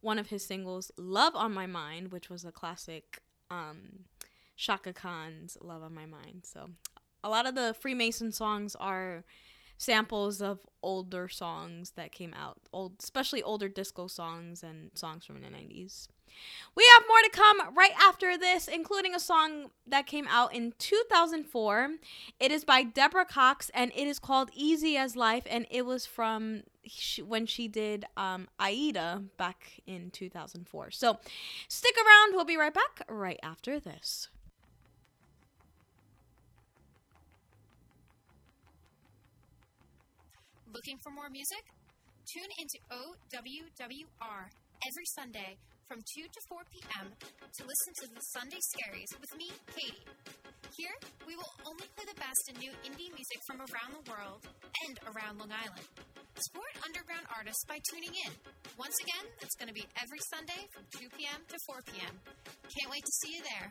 one 0.00 0.18
of 0.18 0.28
his 0.28 0.44
singles, 0.44 0.90
Love 0.96 1.34
on 1.34 1.52
My 1.52 1.66
Mind, 1.66 2.12
which 2.12 2.30
was 2.30 2.44
a 2.44 2.52
classic 2.52 3.20
um, 3.50 4.06
Chaka 4.56 4.92
Khan's 4.92 5.58
Love 5.60 5.82
on 5.82 5.94
My 5.94 6.06
Mind. 6.06 6.42
So 6.44 6.70
a 7.22 7.28
lot 7.28 7.46
of 7.46 7.54
the 7.54 7.74
Freemason 7.78 8.32
songs 8.32 8.76
are 8.76 9.24
samples 9.84 10.40
of 10.40 10.60
older 10.82 11.28
songs 11.28 11.92
that 11.92 12.12
came 12.12 12.34
out, 12.34 12.58
old, 12.72 12.94
especially 13.00 13.42
older 13.42 13.68
disco 13.68 14.06
songs 14.06 14.62
and 14.62 14.90
songs 14.94 15.24
from 15.24 15.40
the 15.40 15.48
90s. 15.48 16.08
We 16.74 16.84
have 16.94 17.04
more 17.06 17.20
to 17.22 17.30
come 17.30 17.74
right 17.76 17.92
after 18.00 18.36
this, 18.36 18.66
including 18.66 19.14
a 19.14 19.20
song 19.20 19.70
that 19.86 20.06
came 20.06 20.26
out 20.28 20.52
in 20.52 20.72
2004. 20.78 21.90
It 22.40 22.50
is 22.50 22.64
by 22.64 22.82
Deborah 22.82 23.24
Cox 23.24 23.70
and 23.72 23.92
it 23.94 24.08
is 24.08 24.18
called 24.18 24.50
Easy 24.52 24.96
as 24.96 25.14
Life, 25.14 25.44
and 25.48 25.66
it 25.70 25.86
was 25.86 26.06
from 26.06 26.62
when 27.24 27.46
she 27.46 27.68
did 27.68 28.04
um, 28.16 28.48
Aida 28.58 29.22
back 29.36 29.80
in 29.86 30.10
2004. 30.10 30.90
So 30.90 31.18
stick 31.68 31.94
around, 31.96 32.34
we'll 32.34 32.44
be 32.44 32.56
right 32.56 32.74
back 32.74 33.02
right 33.08 33.38
after 33.42 33.78
this. 33.78 34.28
Looking 40.74 40.98
for 41.06 41.14
more 41.14 41.30
music? 41.30 41.62
Tune 42.26 42.50
into 42.58 42.82
OWWR 42.90 44.42
every 44.82 45.06
Sunday 45.14 45.54
from 45.86 46.02
2 46.02 46.26
to 46.26 46.40
4 46.50 46.66
p.m. 46.74 47.14
to 47.14 47.62
listen 47.62 47.92
to 48.02 48.06
the 48.10 48.18
Sunday 48.34 48.58
Scaries 48.58 49.14
with 49.22 49.30
me, 49.38 49.54
Katie. 49.70 50.02
Here, 50.74 50.98
we 51.30 51.38
will 51.38 51.54
only 51.62 51.86
play 51.94 52.10
the 52.10 52.18
best 52.18 52.50
in 52.50 52.58
new 52.58 52.74
indie 52.82 53.06
music 53.14 53.38
from 53.46 53.62
around 53.62 53.94
the 53.94 54.02
world 54.10 54.42
and 54.90 54.98
around 55.14 55.38
Long 55.38 55.54
Island. 55.54 55.86
Support 56.42 56.74
underground 56.82 57.30
artists 57.30 57.62
by 57.70 57.78
tuning 57.94 58.10
in. 58.26 58.34
Once 58.74 58.98
again, 58.98 59.30
it's 59.46 59.54
going 59.54 59.70
to 59.70 59.78
be 59.78 59.86
every 60.02 60.18
Sunday 60.26 60.58
from 60.74 60.82
2 60.98 61.06
p.m. 61.14 61.38
to 61.54 61.56
4 61.70 61.86
p.m. 61.86 62.18
Can't 62.66 62.90
wait 62.90 63.06
to 63.06 63.14
see 63.22 63.38
you 63.38 63.46
there. 63.46 63.70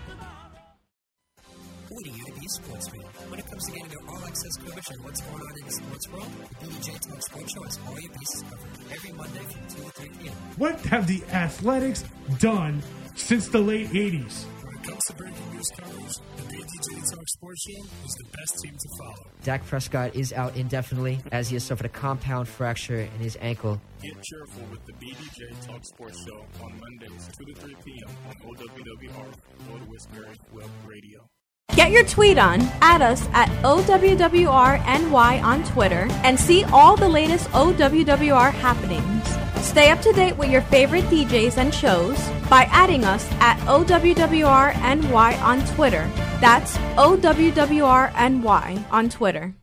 Who 1.91 2.01
do 2.03 2.09
you 2.09 2.23
to 2.23 2.31
be 2.31 2.45
a 2.45 2.49
sportsman? 2.49 3.01
When 3.27 3.37
it 3.37 3.45
comes 3.47 3.65
to 3.65 3.71
getting 3.73 3.91
your 3.91 3.99
all 4.07 4.23
access 4.23 4.55
coverage 4.63 4.91
on 4.95 5.03
what's 5.03 5.21
going 5.27 5.41
on 5.43 5.53
in 5.59 5.65
the 5.65 5.71
sports 5.73 6.09
world, 6.09 6.31
the 6.61 6.65
BJ 6.67 6.87
Talk 7.01 7.21
Sports 7.21 7.51
Show 7.51 7.63
has 7.63 7.79
all 7.85 7.99
your 7.99 8.11
bases 8.13 8.43
covered 8.43 8.95
every 8.95 9.11
Monday 9.11 9.43
from 9.51 9.61
2 9.75 9.83
to 9.83 9.91
3 9.91 10.09
p.m. 10.23 10.33
What 10.55 10.79
have 10.85 11.05
the 11.05 11.21
Athletics 11.33 12.05
done 12.39 12.81
since 13.15 13.49
the 13.49 13.59
late 13.59 13.89
80s? 13.89 14.45
When 14.63 14.73
it 14.73 14.83
comes 14.87 15.03
to 15.07 15.13
breaking 15.15 15.51
news 15.51 15.67
coverage, 15.75 16.15
the 16.37 16.43
BJ 16.43 17.11
Talk 17.11 17.27
Sports 17.27 17.61
Show 17.67 17.83
is 17.83 18.15
the 18.23 18.37
best 18.37 18.55
team 18.63 18.71
to 18.71 18.89
follow. 18.97 19.27
Dak 19.43 19.65
Prescott 19.65 20.15
is 20.15 20.31
out 20.31 20.55
indefinitely 20.55 21.19
as 21.33 21.49
he 21.49 21.55
has 21.57 21.65
suffered 21.65 21.87
a 21.87 21.89
compound 21.89 22.47
fracture 22.47 23.01
in 23.01 23.19
his 23.19 23.37
ankle. 23.41 23.81
Get 24.01 24.13
cheerful 24.23 24.63
with 24.71 24.85
the 24.85 24.93
BDJ 24.93 25.67
Talk 25.67 25.83
Sports 25.83 26.25
Show 26.25 26.45
on 26.63 26.71
Mondays, 26.79 27.27
2 27.37 27.53
to 27.53 27.53
3 27.59 27.75
p.m. 27.83 28.15
on 28.29 28.35
OWWR, 28.47 29.33
Old 29.73 29.89
Westbury 29.89 30.39
Web 30.53 30.69
Radio. 30.85 31.27
Get 31.75 31.91
your 31.91 32.03
tweet 32.03 32.37
on, 32.37 32.61
add 32.81 33.01
us 33.01 33.25
at 33.31 33.47
OWWRNY 33.63 35.41
on 35.41 35.63
Twitter, 35.63 36.07
and 36.23 36.37
see 36.37 36.65
all 36.65 36.97
the 36.97 37.07
latest 37.07 37.47
OWWR 37.51 38.51
happenings. 38.51 39.27
Stay 39.65 39.89
up 39.89 40.01
to 40.01 40.11
date 40.11 40.37
with 40.37 40.49
your 40.49 40.63
favorite 40.63 41.05
DJs 41.05 41.57
and 41.57 41.73
shows 41.73 42.17
by 42.49 42.63
adding 42.71 43.05
us 43.05 43.25
at 43.39 43.57
OWWRNY 43.59 45.41
on 45.41 45.65
Twitter. 45.75 46.09
That's 46.41 46.75
OWWRNY 46.97 48.83
on 48.91 49.09
Twitter. 49.09 49.55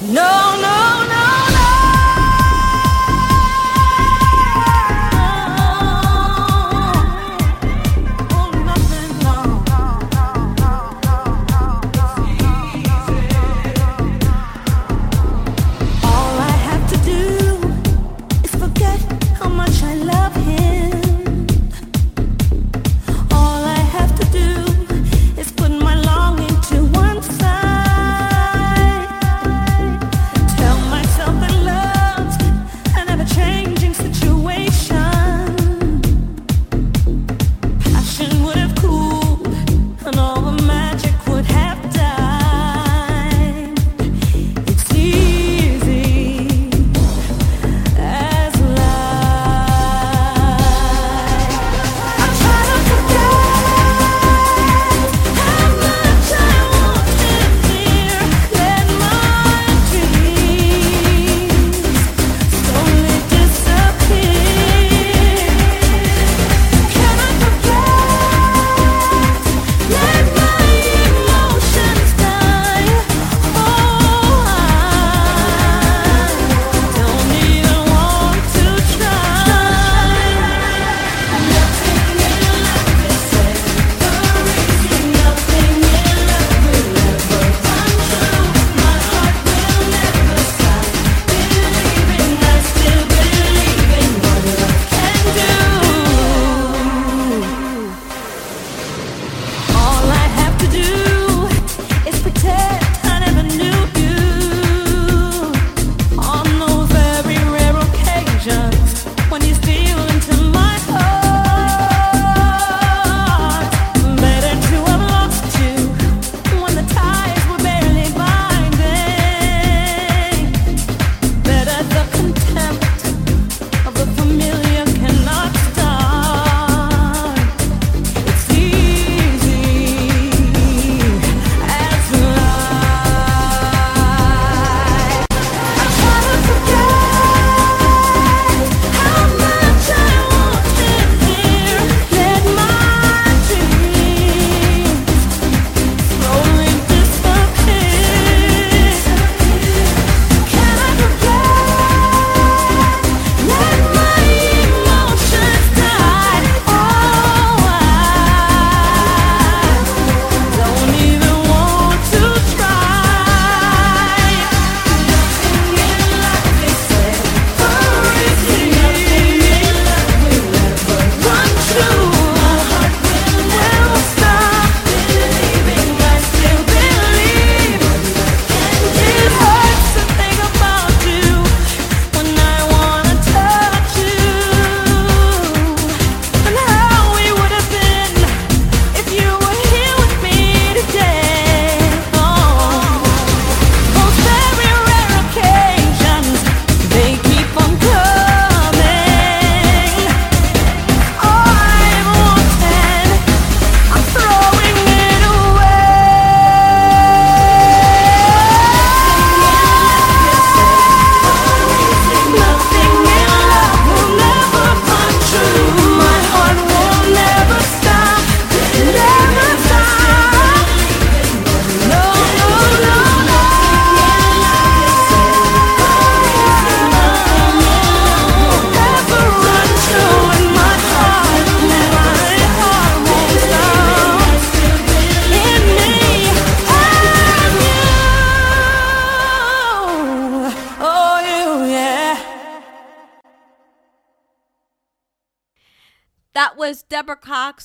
No, 0.00 0.56
no, 0.62 1.06
no, 1.06 1.29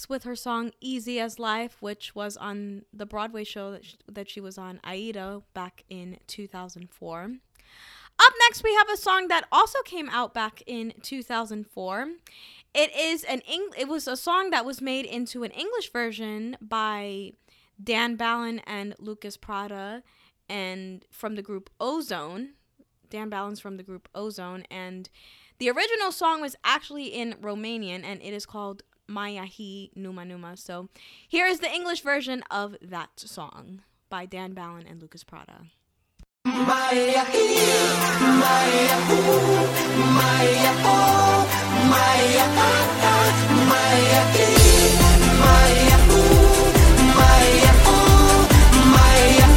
With 0.07 0.23
her 0.23 0.35
song 0.35 0.71
Easy 0.81 1.19
as 1.19 1.39
Life, 1.39 1.77
which 1.81 2.13
was 2.13 2.37
on 2.37 2.83
the 2.93 3.05
Broadway 3.05 3.43
show 3.43 3.71
that 3.71 3.85
she, 3.85 3.97
that 4.11 4.29
she 4.29 4.39
was 4.39 4.57
on, 4.57 4.79
Aida, 4.83 5.41
back 5.53 5.83
in 5.89 6.17
2004. 6.27 7.31
Up 8.17 8.33
next, 8.47 8.63
we 8.63 8.73
have 8.75 8.89
a 8.89 8.97
song 8.97 9.27
that 9.27 9.45
also 9.51 9.81
came 9.83 10.09
out 10.09 10.33
back 10.33 10.63
in 10.65 10.93
2004. 11.01 12.07
It 12.73 12.95
is 12.95 13.23
an 13.23 13.41
Eng- 13.47 13.73
it 13.77 13.87
was 13.87 14.07
a 14.07 14.15
song 14.15 14.51
that 14.51 14.65
was 14.65 14.81
made 14.81 15.05
into 15.05 15.43
an 15.43 15.51
English 15.51 15.91
version 15.91 16.55
by 16.61 17.33
Dan 17.81 18.15
Balan 18.15 18.59
and 18.59 18.95
Lucas 18.99 19.37
Prata 19.37 20.03
and 20.47 21.05
from 21.11 21.35
the 21.35 21.41
group 21.41 21.69
O-Zone. 21.79 22.51
Dan 23.09 23.29
Balan's 23.29 23.59
from 23.59 23.77
the 23.77 23.83
group 23.83 24.07
O-Zone 24.15 24.63
and 24.71 25.09
the 25.57 25.69
original 25.69 26.11
song 26.11 26.41
was 26.41 26.55
actually 26.63 27.07
in 27.07 27.33
Romanian 27.33 28.03
and 28.03 28.21
it 28.21 28.33
is 28.33 28.45
called 28.45 28.83
Mayahi 29.09 29.91
Numa 29.95 30.25
Numa. 30.25 30.57
So 30.57 30.89
here 31.27 31.45
is 31.45 31.59
the 31.59 31.71
English 31.71 32.01
version 32.01 32.43
of 32.51 32.75
that 32.81 33.09
song 33.15 33.81
by 34.09 34.25
Dan 34.25 34.53
Balan 34.53 34.85
and 34.87 35.01
Lucas 35.01 35.23
Prata. 35.23 35.65
It's 49.37 49.54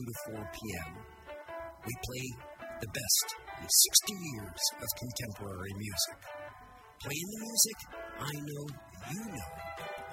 2 0.00 0.04
to 0.04 0.36
4 0.36 0.50
p.m. 0.52 0.94
We 1.86 1.92
play 2.04 2.26
the 2.80 2.86
best 2.88 3.26
in 3.60 3.68
60 3.68 4.12
years 4.12 4.62
of 4.80 4.88
contemporary 4.98 5.74
music. 5.76 6.18
Playing 7.02 7.28
the 7.32 7.40
music 7.40 7.78
I 8.20 8.32
know 8.32 8.64
you 9.12 9.20
know 9.24 9.50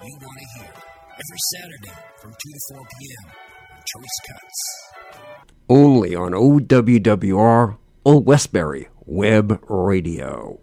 you 0.04 0.18
want 0.22 0.40
to 0.40 0.60
hear. 0.60 0.74
Every 1.12 1.42
Saturday 1.56 1.98
from 2.22 2.32
2 2.32 2.36
to 2.36 2.76
4 2.76 2.86
p.m. 3.00 3.32
on 3.76 3.84
Choice 3.94 4.18
Cuts. 4.28 4.60
Only 5.70 6.16
on 6.16 6.32
OWWR, 6.32 7.78
Old 8.06 8.26
Westbury 8.26 8.90
Web 9.06 9.62
Radio. 9.68 10.60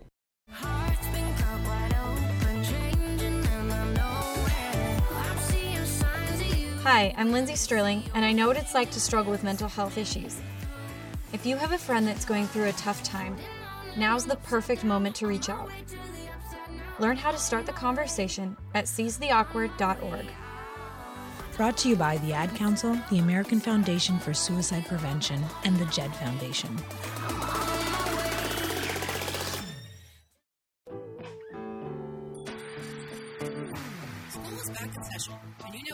Hi, 6.84 7.14
I'm 7.16 7.32
Lindsey 7.32 7.56
Stirling, 7.56 8.02
and 8.14 8.26
I 8.26 8.32
know 8.32 8.46
what 8.46 8.58
it's 8.58 8.74
like 8.74 8.90
to 8.90 9.00
struggle 9.00 9.32
with 9.32 9.42
mental 9.42 9.70
health 9.70 9.96
issues. 9.96 10.38
If 11.32 11.46
you 11.46 11.56
have 11.56 11.72
a 11.72 11.78
friend 11.78 12.06
that's 12.06 12.26
going 12.26 12.46
through 12.46 12.68
a 12.68 12.72
tough 12.72 13.02
time, 13.02 13.38
now's 13.96 14.26
the 14.26 14.36
perfect 14.36 14.84
moment 14.84 15.16
to 15.16 15.26
reach 15.26 15.48
out. 15.48 15.70
Learn 16.98 17.16
how 17.16 17.30
to 17.30 17.38
start 17.38 17.64
the 17.64 17.72
conversation 17.72 18.54
at 18.74 18.84
seizetheawkward.org. 18.84 20.26
Brought 21.56 21.78
to 21.78 21.88
you 21.88 21.96
by 21.96 22.18
the 22.18 22.34
Ad 22.34 22.54
Council, 22.54 22.98
the 23.10 23.18
American 23.18 23.60
Foundation 23.60 24.18
for 24.18 24.34
Suicide 24.34 24.84
Prevention, 24.84 25.42
and 25.64 25.78
the 25.78 25.86
JED 25.86 26.14
Foundation. 26.16 26.76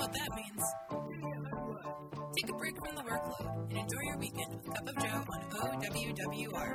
Know 0.00 0.06
what 0.06 0.12
that 0.14 0.30
means. 0.36 0.64
Take 2.36 2.48
a 2.48 2.56
break 2.56 2.74
from 2.84 2.94
the 2.96 3.02
workload 3.02 3.68
and 3.68 3.78
enjoy 3.78 4.02
your 4.04 4.18
weekend 4.18 4.54
with 4.54 4.64
Cup 4.72 4.88
of 4.88 4.96
Joe 4.96 5.24
on 5.28 5.40
OWWR. 5.50 6.70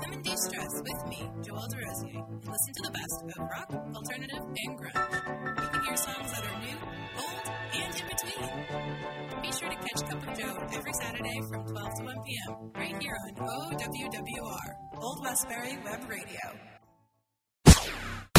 Come 0.00 0.12
and 0.12 0.24
de-stress 0.24 0.74
with 0.80 1.08
me, 1.08 1.28
Joelle 1.42 1.68
DeRosier, 1.68 2.24
and 2.28 2.44
listen 2.44 2.72
to 2.74 2.82
the 2.84 2.92
best 2.92 3.16
of 3.36 3.42
rock, 3.50 3.70
alternative, 3.94 4.44
and 4.56 4.78
grunge. 4.78 5.62
You 5.62 5.68
can 5.68 5.82
hear 5.84 5.96
songs 5.96 6.32
that 6.32 6.46
are 6.46 6.60
new, 6.60 6.78
old, 7.18 7.46
and 7.74 7.92
in 8.00 8.06
between. 8.08 9.42
Be 9.42 9.52
sure 9.52 9.68
to 9.68 9.76
catch 9.76 10.00
Cup 10.08 10.22
of 10.26 10.38
Joe 10.38 10.56
every 10.72 10.92
Saturday 11.02 11.40
from 11.50 11.66
12 11.66 11.88
to 11.98 12.04
1 12.04 12.16
p.m. 12.24 12.70
right 12.74 13.02
here 13.02 13.16
on 13.26 13.34
OWWR, 13.34 14.66
Old 15.02 15.20
Westbury 15.22 15.76
Web 15.84 16.08
Radio. 16.08 16.70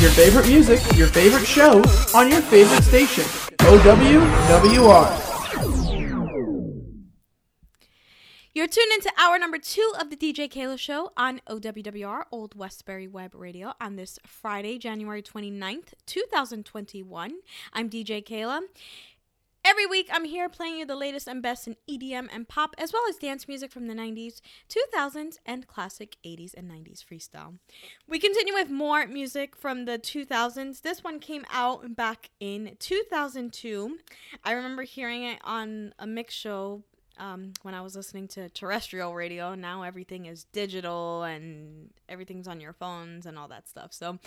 Your 0.01 0.09
favorite 0.09 0.47
music, 0.47 0.79
your 0.97 1.05
favorite 1.05 1.45
show 1.45 1.83
on 2.15 2.27
your 2.27 2.41
favorite 2.41 2.81
station. 2.81 3.23
OWWR. 3.59 5.31
You're 8.53 8.67
tuned 8.67 8.91
into 8.93 9.11
hour 9.15 9.37
number 9.37 9.59
two 9.59 9.93
of 10.01 10.09
the 10.09 10.17
DJ 10.17 10.51
Keila 10.51 10.79
Show 10.79 11.11
on 11.15 11.39
OWWR, 11.47 12.23
Old 12.31 12.55
Westbury 12.55 13.07
Web 13.07 13.35
Radio, 13.35 13.73
on 13.79 13.95
this 13.95 14.17
Friday, 14.25 14.79
January 14.79 15.21
29th, 15.21 15.93
2021. 16.07 17.33
I'm 17.71 17.87
DJ 17.87 18.25
Keila. 18.25 18.61
Every 19.63 19.85
week, 19.85 20.09
I'm 20.11 20.25
here 20.25 20.49
playing 20.49 20.79
you 20.79 20.85
the 20.85 20.95
latest 20.95 21.27
and 21.27 21.41
best 21.41 21.67
in 21.67 21.75
EDM 21.87 22.29
and 22.33 22.47
pop, 22.47 22.73
as 22.79 22.91
well 22.91 23.03
as 23.07 23.17
dance 23.17 23.47
music 23.47 23.71
from 23.71 23.85
the 23.85 23.93
90s, 23.93 24.41
2000s, 24.69 25.37
and 25.45 25.67
classic 25.67 26.17
80s 26.25 26.55
and 26.55 26.69
90s 26.69 27.05
freestyle. 27.05 27.59
We 28.07 28.17
continue 28.17 28.55
with 28.55 28.71
more 28.71 29.05
music 29.05 29.55
from 29.55 29.85
the 29.85 29.99
2000s. 29.99 30.81
This 30.81 31.03
one 31.03 31.19
came 31.19 31.45
out 31.51 31.95
back 31.95 32.31
in 32.39 32.75
2002. 32.79 33.99
I 34.43 34.51
remember 34.53 34.81
hearing 34.81 35.23
it 35.23 35.39
on 35.43 35.93
a 35.99 36.07
mix 36.07 36.33
show 36.33 36.83
um, 37.19 37.53
when 37.61 37.75
I 37.75 37.81
was 37.81 37.95
listening 37.95 38.27
to 38.29 38.49
terrestrial 38.49 39.13
radio. 39.13 39.53
Now 39.53 39.83
everything 39.83 40.25
is 40.25 40.45
digital 40.45 41.21
and 41.23 41.91
everything's 42.09 42.47
on 42.47 42.59
your 42.59 42.73
phones 42.73 43.27
and 43.27 43.37
all 43.37 43.47
that 43.49 43.69
stuff. 43.69 43.93
So 43.93 44.17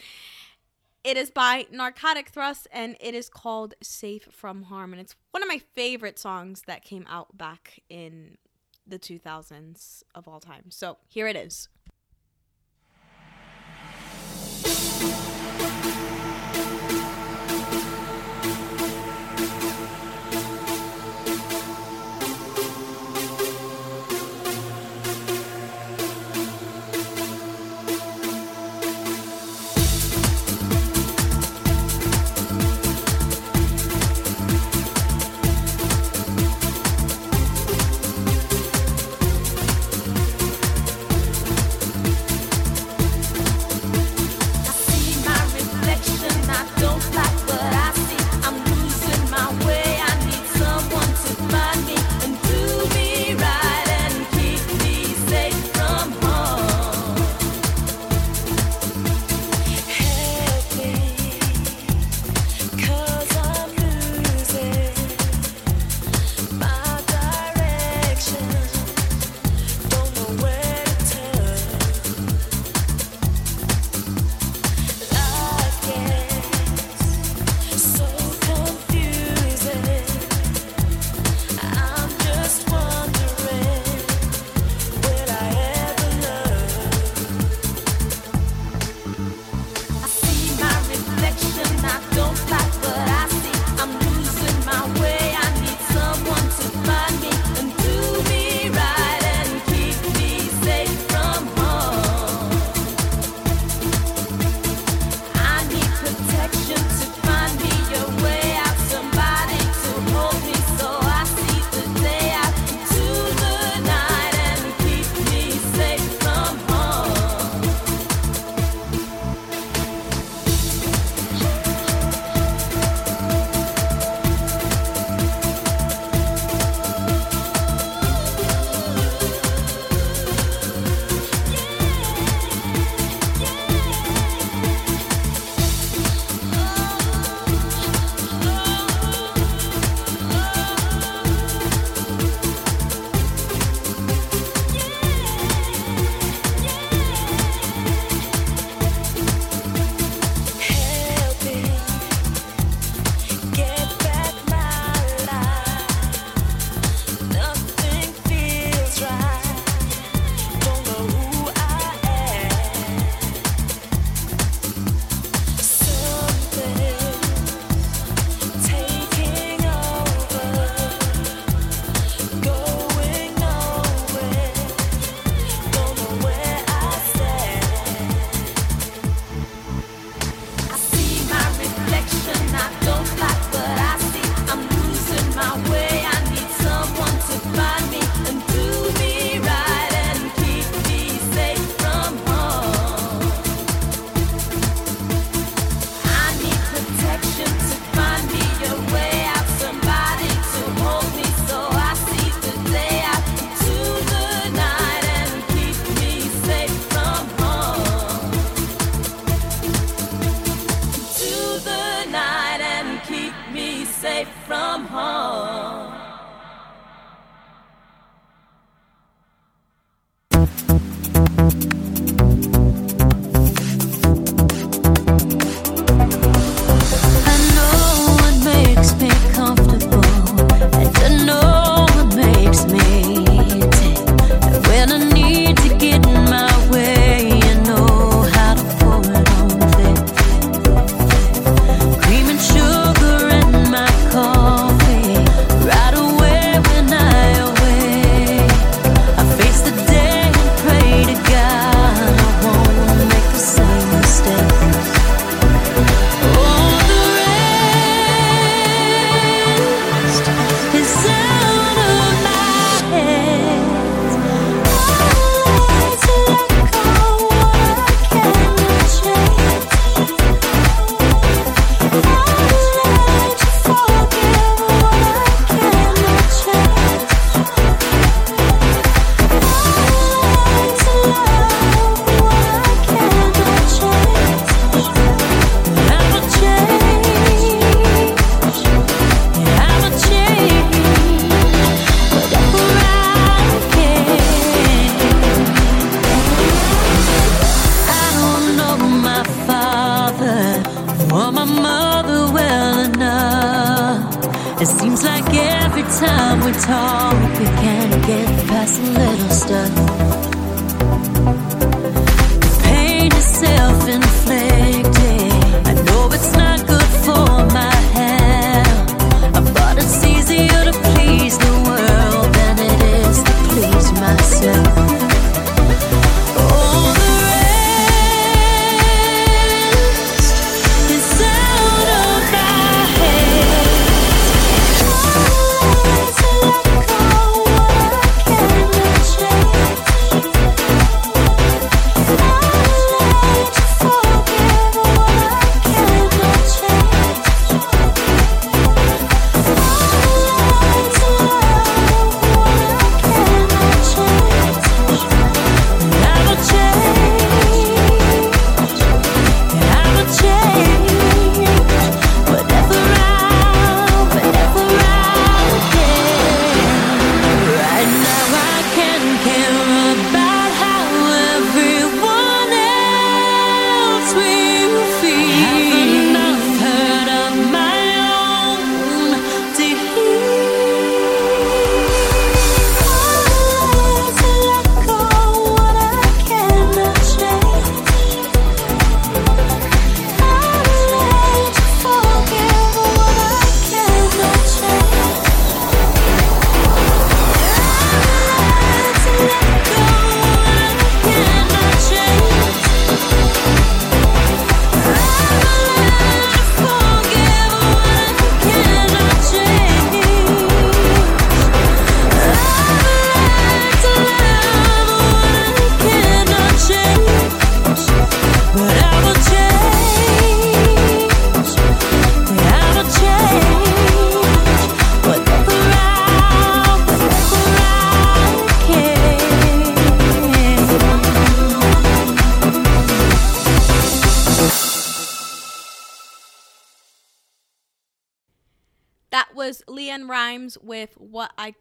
it 1.05 1.19
is 1.19 1.31
by 1.31 1.67
Narcotic 1.71 2.31
Thrust 2.31 2.67
and 2.73 2.97
it 2.99 3.15
is 3.15 3.29
called 3.29 3.75
Safe 3.83 4.27
from 4.33 4.63
Harm. 4.65 4.93
And 4.93 5.01
it's 5.01 5.15
one 5.33 5.43
of 5.43 5.49
my 5.49 5.61
favorite 5.75 6.19
songs 6.19 6.63
that 6.67 6.83
came 6.83 7.07
out 7.09 7.37
back 7.37 7.81
in 7.91 8.39
the 8.87 8.99
2000s 8.99 10.03
of 10.15 10.27
all 10.27 10.41
time. 10.41 10.71
So 10.71 10.97
here 11.07 11.29
it 11.29 11.37
is. 11.37 11.69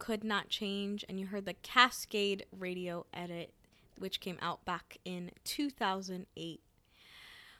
Could 0.04 0.22
Not 0.22 0.50
Change, 0.50 1.02
and 1.08 1.18
you 1.18 1.28
heard 1.28 1.46
the 1.46 1.54
Cascade 1.54 2.44
radio 2.52 3.06
edit, 3.14 3.54
which 3.96 4.20
came 4.20 4.36
out 4.42 4.62
back 4.66 4.98
in 5.02 5.30
2008. 5.44 6.60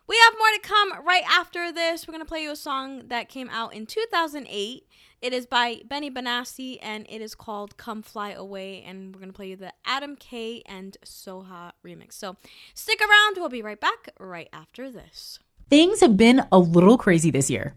We 0.07 0.19
have 0.19 0.35
more 0.37 0.49
to 0.53 0.61
come 0.61 1.07
right 1.07 1.23
after 1.27 1.73
this. 1.73 2.07
We're 2.07 2.12
going 2.12 2.23
to 2.23 2.29
play 2.29 2.43
you 2.43 2.51
a 2.51 2.57
song 2.57 3.09
that 3.09 3.31
came 3.31 3.49
out 3.49 3.73
in 3.73 3.87
2008. 3.87 4.87
It 5.23 5.33
is 5.33 5.47
by 5.47 5.81
Benny 5.89 6.11
Benassi, 6.11 6.77
and 6.83 7.07
it 7.09 7.23
is 7.23 7.35
called 7.35 7.79
Come 7.79 8.03
Fly 8.03 8.33
Away, 8.33 8.85
and 8.87 9.15
we're 9.15 9.21
going 9.21 9.33
to 9.33 9.37
play 9.37 9.49
you 9.49 9.57
the 9.57 9.73
Adam 9.87 10.15
K 10.15 10.62
and 10.66 10.99
Soha 11.03 11.73
remix. 11.83 12.12
So 12.12 12.37
stick 12.75 13.01
around. 13.01 13.39
We'll 13.39 13.49
be 13.49 13.62
right 13.62 13.81
back 13.81 14.11
right 14.21 14.51
after 14.53 14.91
this. 14.91 15.39
Things 15.71 16.01
have 16.01 16.19
been 16.19 16.43
a 16.53 16.59
little 16.59 16.99
crazy 16.99 17.31
this 17.31 17.49
year. 17.49 17.75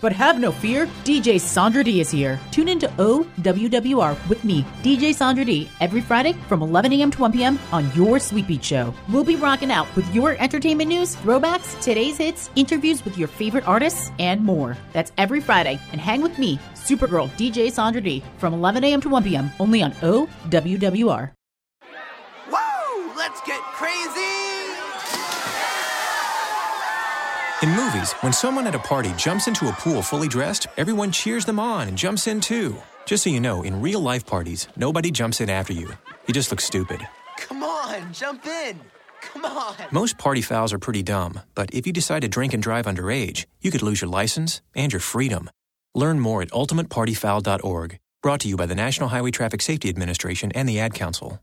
But 0.00 0.12
have 0.12 0.40
no 0.40 0.50
fear, 0.50 0.86
DJ 1.04 1.40
Sandra 1.40 1.84
D 1.84 2.00
is 2.00 2.10
here. 2.10 2.40
Tune 2.50 2.66
into 2.66 2.88
OWWR 2.88 4.28
with 4.28 4.42
me, 4.42 4.64
DJ 4.82 5.14
Sandra 5.14 5.44
D, 5.44 5.70
every 5.80 6.00
Friday 6.00 6.32
from 6.48 6.60
11 6.60 6.92
a.m. 6.94 7.12
to 7.12 7.20
1 7.20 7.30
p.m. 7.32 7.60
on 7.70 7.88
your 7.94 8.18
Sweet 8.18 8.48
Beat 8.48 8.64
Show. 8.64 8.92
We'll 9.08 9.22
be 9.22 9.36
rocking 9.36 9.70
out 9.70 9.94
with 9.94 10.12
your 10.12 10.36
entertainment 10.42 10.88
news, 10.88 11.14
throwbacks, 11.14 11.80
today's 11.80 12.18
hits, 12.18 12.50
interviews 12.56 13.04
with 13.04 13.16
your 13.16 13.28
favorite 13.28 13.68
artists, 13.68 14.10
and 14.18 14.42
more. 14.42 14.76
That's 14.92 15.12
every 15.16 15.40
Friday. 15.40 15.78
And 15.92 16.00
hang 16.00 16.20
with 16.22 16.36
me, 16.36 16.58
Supergirl 16.74 17.30
DJ 17.36 17.70
Sandra 17.70 18.00
D, 18.00 18.24
from 18.38 18.54
11 18.54 18.82
a.m. 18.82 19.00
to 19.02 19.08
1 19.08 19.22
p.m. 19.22 19.52
only 19.60 19.84
on 19.84 19.92
OWWR. 19.92 21.30
Woo! 22.50 23.16
Let's 23.16 23.40
get 23.42 23.60
crazy! 23.60 24.31
In 27.62 27.70
movies, 27.76 28.12
when 28.22 28.32
someone 28.32 28.66
at 28.66 28.74
a 28.74 28.80
party 28.80 29.12
jumps 29.16 29.46
into 29.46 29.68
a 29.68 29.72
pool 29.72 30.02
fully 30.02 30.26
dressed, 30.26 30.66
everyone 30.76 31.12
cheers 31.12 31.44
them 31.44 31.60
on 31.60 31.86
and 31.86 31.96
jumps 31.96 32.26
in 32.26 32.40
too. 32.40 32.76
Just 33.06 33.22
so 33.22 33.30
you 33.30 33.38
know, 33.38 33.62
in 33.62 33.80
real 33.80 34.00
life 34.00 34.26
parties, 34.26 34.66
nobody 34.74 35.12
jumps 35.12 35.40
in 35.40 35.48
after 35.48 35.72
you. 35.72 35.88
You 36.26 36.34
just 36.34 36.50
look 36.50 36.60
stupid. 36.60 37.06
Come 37.36 37.62
on, 37.62 38.12
jump 38.12 38.44
in! 38.46 38.80
Come 39.20 39.44
on! 39.44 39.76
Most 39.92 40.18
party 40.18 40.42
fouls 40.42 40.72
are 40.72 40.80
pretty 40.80 41.04
dumb, 41.04 41.38
but 41.54 41.72
if 41.72 41.86
you 41.86 41.92
decide 41.92 42.22
to 42.22 42.28
drink 42.28 42.52
and 42.52 42.60
drive 42.60 42.86
underage, 42.86 43.46
you 43.60 43.70
could 43.70 43.82
lose 43.82 44.00
your 44.00 44.10
license 44.10 44.60
and 44.74 44.92
your 44.92 44.98
freedom. 44.98 45.48
Learn 45.94 46.18
more 46.18 46.42
at 46.42 46.50
ultimatepartyfoul.org. 46.50 47.98
Brought 48.22 48.40
to 48.40 48.48
you 48.48 48.56
by 48.56 48.66
the 48.66 48.74
National 48.74 49.10
Highway 49.10 49.30
Traffic 49.30 49.62
Safety 49.62 49.88
Administration 49.88 50.50
and 50.52 50.68
the 50.68 50.80
Ad 50.80 50.94
Council. 50.94 51.38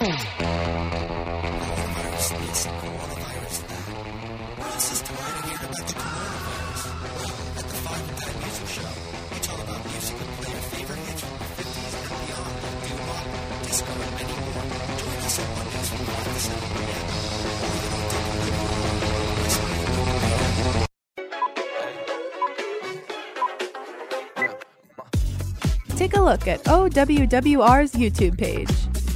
Take 0.00 0.79
a 26.20 26.22
look 26.22 26.46
at 26.46 26.62
OWWR's 26.64 27.92
YouTube 27.92 28.36
page. 28.36 28.70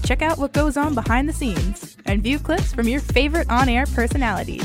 Check 0.05 0.23
out 0.23 0.39
what 0.39 0.53
goes 0.53 0.77
on 0.77 0.95
behind 0.95 1.29
the 1.29 1.33
scenes 1.33 1.97
and 2.07 2.23
view 2.23 2.39
clips 2.39 2.73
from 2.73 2.89
your 2.89 3.01
favorite 3.01 3.49
on 3.51 3.69
air 3.69 3.85
personalities. 3.87 4.63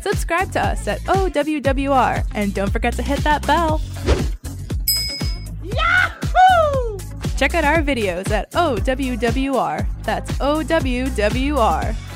Subscribe 0.00 0.50
to 0.52 0.60
us 0.60 0.88
at 0.88 1.00
OWWR 1.00 2.26
and 2.34 2.54
don't 2.54 2.70
forget 2.70 2.94
to 2.94 3.02
hit 3.02 3.18
that 3.20 3.46
bell. 3.46 3.82
Yahoo! 5.62 6.98
Check 7.36 7.54
out 7.54 7.64
our 7.64 7.82
videos 7.82 8.30
at 8.30 8.50
OWWR. 8.52 9.86
That's 10.04 10.32
OWWR. 10.38 12.07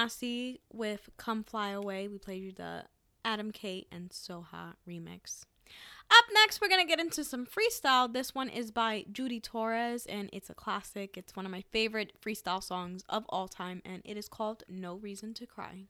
Benassi 0.00 0.60
with 0.72 1.10
Come 1.16 1.44
Fly 1.44 1.70
Away. 1.70 2.08
We 2.08 2.18
played 2.18 2.42
you 2.42 2.52
the 2.52 2.84
Adam 3.24 3.50
K 3.50 3.86
and 3.92 4.10
Soha 4.10 4.74
remix. 4.88 5.44
Up 6.10 6.24
next, 6.32 6.60
we're 6.60 6.68
going 6.68 6.84
to 6.84 6.88
get 6.88 7.00
into 7.00 7.22
some 7.22 7.46
freestyle. 7.46 8.12
This 8.12 8.34
one 8.34 8.48
is 8.48 8.70
by 8.70 9.04
Judy 9.12 9.38
Torres, 9.40 10.06
and 10.06 10.28
it's 10.32 10.50
a 10.50 10.54
classic. 10.54 11.16
It's 11.16 11.36
one 11.36 11.46
of 11.46 11.52
my 11.52 11.62
favorite 11.70 12.14
freestyle 12.20 12.62
songs 12.62 13.04
of 13.08 13.24
all 13.28 13.46
time, 13.46 13.80
and 13.84 14.02
it 14.04 14.16
is 14.16 14.28
called 14.28 14.64
No 14.68 14.96
Reason 14.96 15.34
to 15.34 15.46
Cry. 15.46 15.84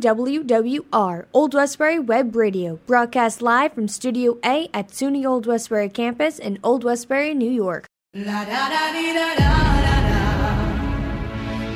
OWWR, 0.00 1.24
Old 1.32 1.54
Westbury 1.54 1.98
Web 1.98 2.36
Radio, 2.36 2.78
broadcast 2.86 3.40
live 3.40 3.72
from 3.72 3.88
Studio 3.88 4.38
A 4.44 4.68
at 4.74 4.88
SUNY 4.88 5.24
Old 5.24 5.46
Westbury 5.46 5.88
campus 5.88 6.38
in 6.38 6.58
Old 6.62 6.84
Westbury, 6.84 7.32
New 7.34 7.50
York. 7.50 7.86
La 8.14 8.44
da 8.44 8.68
da 8.68 8.92
dee 8.92 9.14
da 9.14 9.34
da 9.34 9.52
da 9.84 9.96
da. 10.08 10.20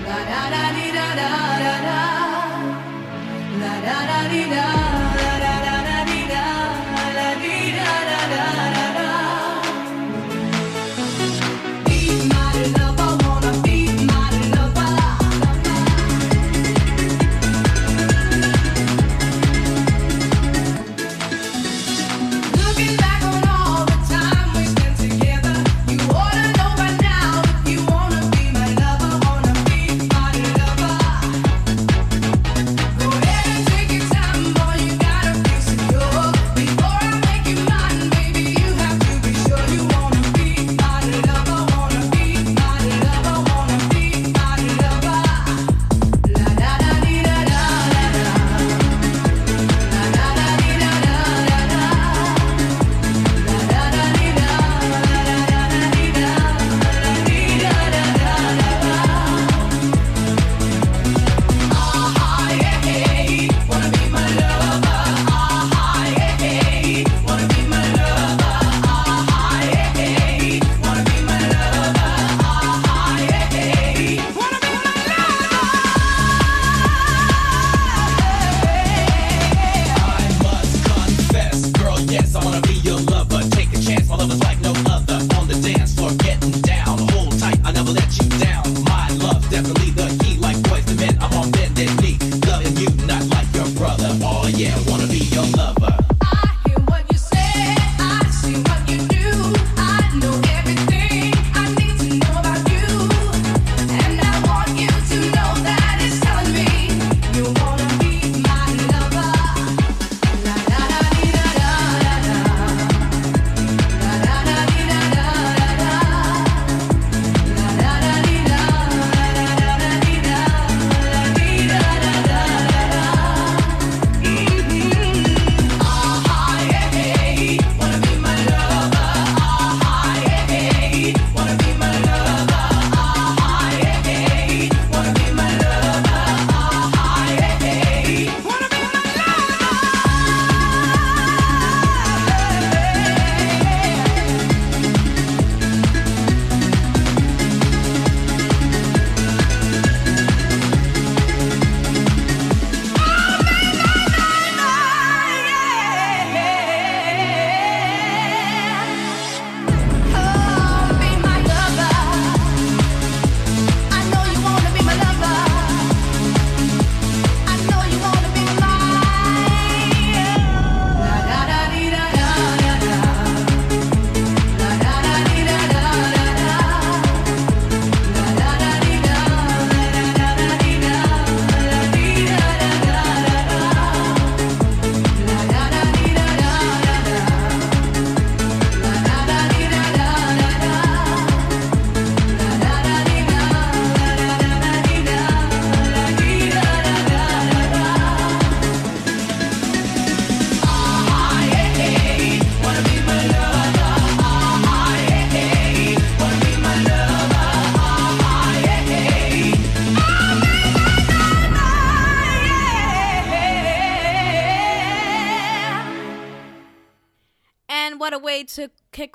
Da 0.05 0.19
da 0.31 0.43
da 0.51 0.65
da 0.93 1.15
da 1.15 1.31
da. 1.87 2.01
Da 3.61 3.73
da 3.81 4.85
da 4.85 4.90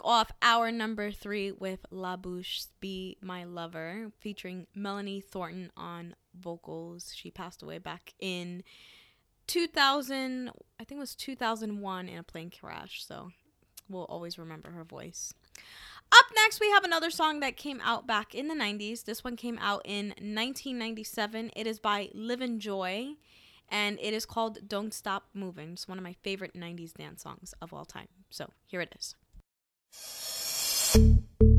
off 0.06 0.32
our 0.42 0.72
number 0.72 1.12
three 1.12 1.52
with 1.52 1.86
La 1.90 2.16
Bouche 2.16 2.68
Be 2.80 3.18
My 3.22 3.44
Lover, 3.44 4.12
featuring 4.20 4.68
Melanie 4.76 5.20
Thornton 5.20 5.72
on 5.76 6.16
vocals. 6.40 7.12
She 7.16 7.32
passed 7.32 7.64
away 7.64 7.80
back 7.80 8.14
in 8.20 8.64
2000, 9.48 10.50
I 10.80 10.84
think 10.84 10.98
it 10.98 11.02
was 11.02 11.16
2001 11.16 12.08
in 12.08 12.18
a 12.18 12.24
plane 12.24 12.52
crash, 12.52 13.06
so 13.06 13.32
we'll 13.90 14.06
always 14.06 14.38
remember 14.38 14.72
her 14.72 14.84
voice. 14.84 15.34
Up 16.12 16.26
next, 16.36 16.60
we 16.60 16.70
have 16.70 16.84
another 16.84 17.10
song 17.10 17.40
that 17.40 17.58
came 17.58 17.82
out 17.84 18.06
back 18.06 18.36
in 18.36 18.48
the 18.48 18.56
90s. 18.56 19.06
This 19.06 19.24
one 19.24 19.36
came 19.36 19.58
out 19.60 19.82
in 19.86 20.10
1997. 20.10 21.52
It 21.56 21.66
is 21.66 21.80
by 21.80 22.10
Livin' 22.14 22.60
Joy, 22.60 23.16
and 23.70 23.98
it 24.00 24.14
is 24.14 24.26
called 24.26 24.68
Don't 24.68 24.94
Stop 24.94 25.30
Moving. 25.34 25.74
It's 25.74 25.88
one 25.88 25.98
of 25.98 26.04
my 26.04 26.14
favorite 26.22 26.54
90s 26.54 26.94
dance 26.94 27.24
songs 27.24 27.56
of 27.60 27.74
all 27.74 27.86
time. 27.86 28.08
So 28.30 28.50
here 28.66 28.82
it 28.82 28.94
is. 28.98 29.16
Thank 29.98 31.24
you. 31.42 31.55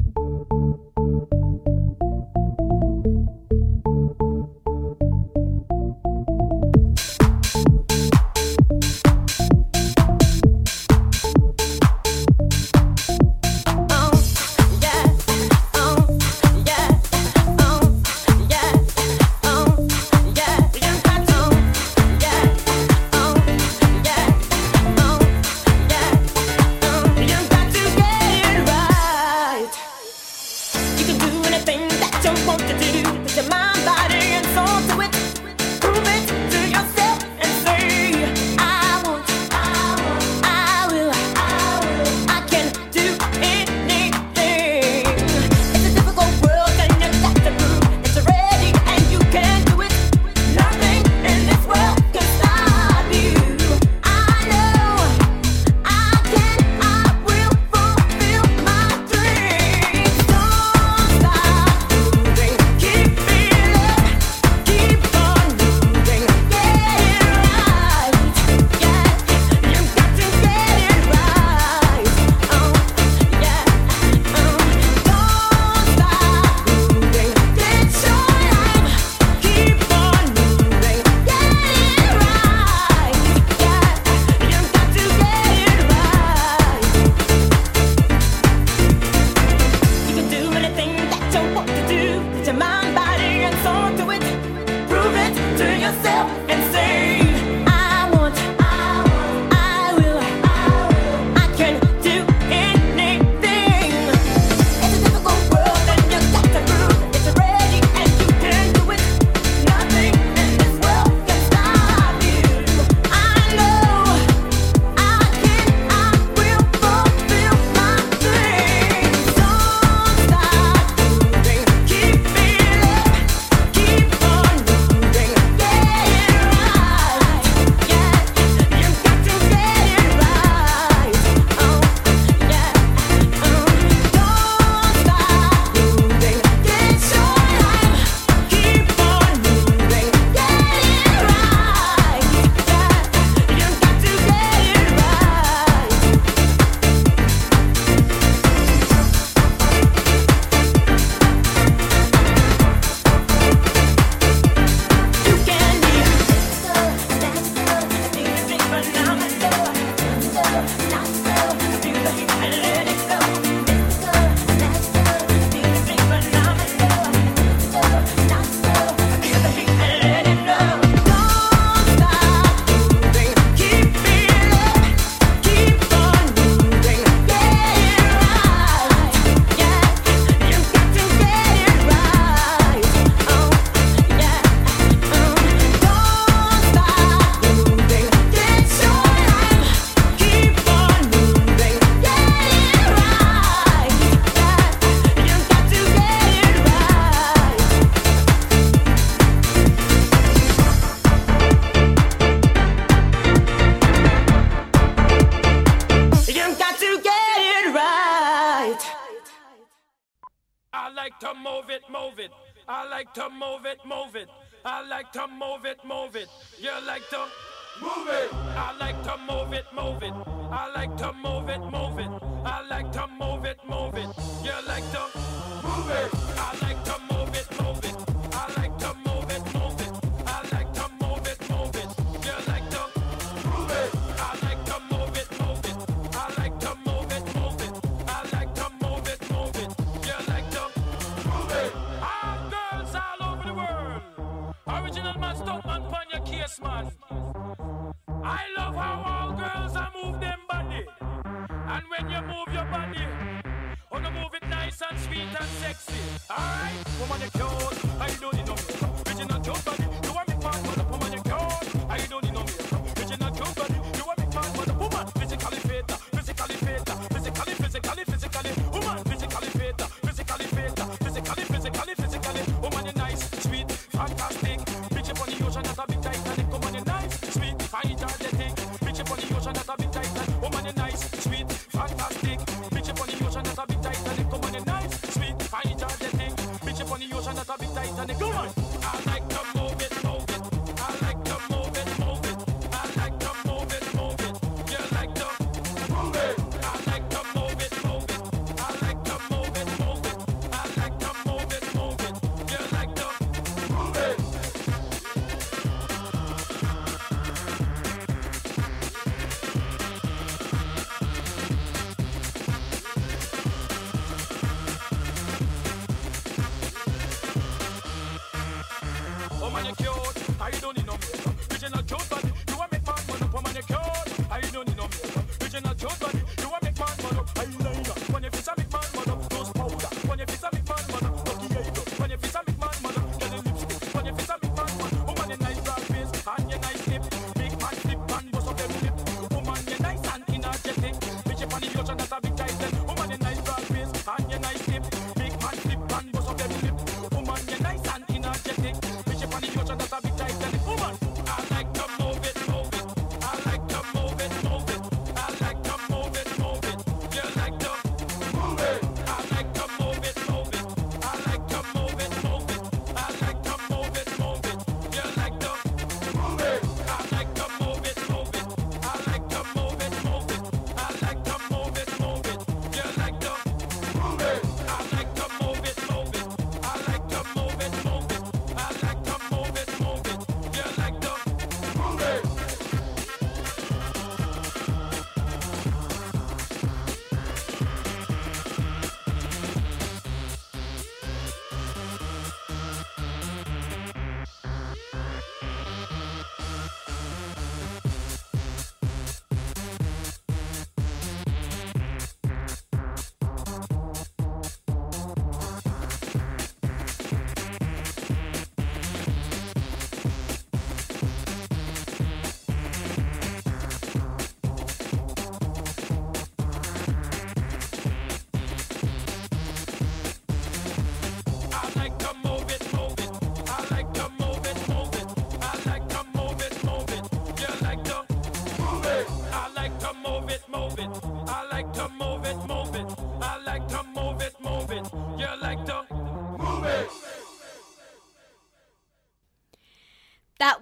you 277.88 277.94
done? 277.94 278.15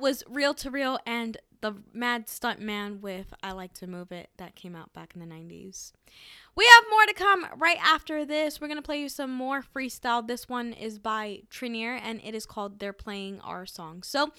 was 0.05 0.23
Reel 0.29 0.53
2 0.53 0.69
Real 0.69 0.99
and 1.07 1.39
the 1.63 1.77
Mad 1.95 2.27
Stuntman 2.27 3.01
with 3.01 3.33
I 3.43 3.53
Like 3.53 3.73
to 3.77 3.87
Move 3.87 4.13
It 4.13 4.29
that 4.37 4.55
came 4.55 4.77
out 4.77 4.93
back 4.93 5.15
in 5.15 5.21
the 5.21 5.35
90s. 5.35 5.93
We 6.55 6.67
have 6.67 6.85
more 6.91 7.07
to 7.07 7.15
come 7.15 7.47
right 7.57 7.79
after 7.83 8.27
this. 8.27 8.61
We're 8.61 8.67
going 8.67 8.77
to 8.77 8.83
play 8.83 9.01
you 9.01 9.09
some 9.09 9.31
more 9.31 9.63
freestyle. 9.63 10.29
This 10.29 10.47
one 10.47 10.75
is 10.75 10.99
by 10.99 11.45
Trinere 11.51 11.99
and 12.05 12.21
it 12.23 12.35
is 12.35 12.45
called 12.45 12.81
They're 12.81 12.93
Playing 12.93 13.41
Our 13.41 13.65
Song. 13.65 14.03
So 14.03 14.31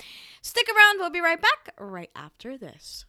stick 0.44 0.68
around. 0.68 1.00
We'll 1.00 1.10
be 1.10 1.20
right 1.20 1.42
back 1.42 1.74
right 1.80 2.12
after 2.16 2.60
this. 2.60 3.06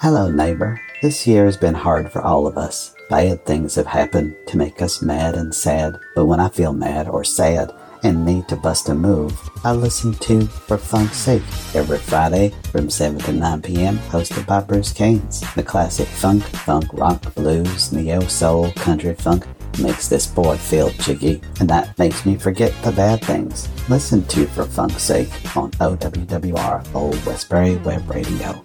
Hello, 0.00 0.28
neighbor. 0.28 0.80
This 1.00 1.28
year 1.28 1.44
has 1.44 1.56
been 1.56 1.74
hard 1.74 2.10
for 2.10 2.22
all 2.22 2.48
of 2.48 2.58
us. 2.58 2.92
Bad 3.08 3.46
things 3.46 3.76
have 3.76 3.86
happened 3.86 4.34
to 4.48 4.58
make 4.58 4.82
us 4.82 5.00
mad 5.00 5.36
and 5.36 5.54
sad, 5.54 5.96
but 6.16 6.26
when 6.26 6.40
I 6.40 6.48
feel 6.48 6.72
mad 6.72 7.08
or 7.08 7.22
sad, 7.22 7.70
and 8.02 8.24
me 8.24 8.44
to 8.48 8.56
bust 8.56 8.88
a 8.88 8.94
move, 8.94 9.32
I 9.64 9.72
listen 9.72 10.12
to 10.14 10.46
For 10.46 10.78
Funk's 10.78 11.16
Sake 11.16 11.42
every 11.74 11.98
Friday 11.98 12.54
from 12.70 12.90
7 12.90 13.18
to 13.20 13.32
9 13.32 13.62
p.m., 13.62 13.98
hosted 14.10 14.46
by 14.46 14.60
Bruce 14.60 14.92
Keynes. 14.92 15.42
The 15.54 15.62
classic 15.62 16.08
funk, 16.08 16.42
funk, 16.42 16.92
rock, 16.92 17.34
blues, 17.34 17.92
neo 17.92 18.20
soul, 18.20 18.72
country 18.72 19.14
funk 19.14 19.46
makes 19.78 20.08
this 20.08 20.26
boy 20.26 20.56
feel 20.56 20.90
jiggy, 20.90 21.40
and 21.60 21.68
that 21.68 21.98
makes 21.98 22.24
me 22.24 22.36
forget 22.36 22.72
the 22.82 22.92
bad 22.92 23.22
things. 23.24 23.68
Listen 23.88 24.24
to 24.26 24.46
For 24.46 24.64
Funk's 24.64 25.02
Sake 25.02 25.30
on 25.56 25.70
OWWR, 25.72 26.94
Old 26.94 27.26
Westbury 27.26 27.76
Web 27.76 28.08
Radio. 28.08 28.64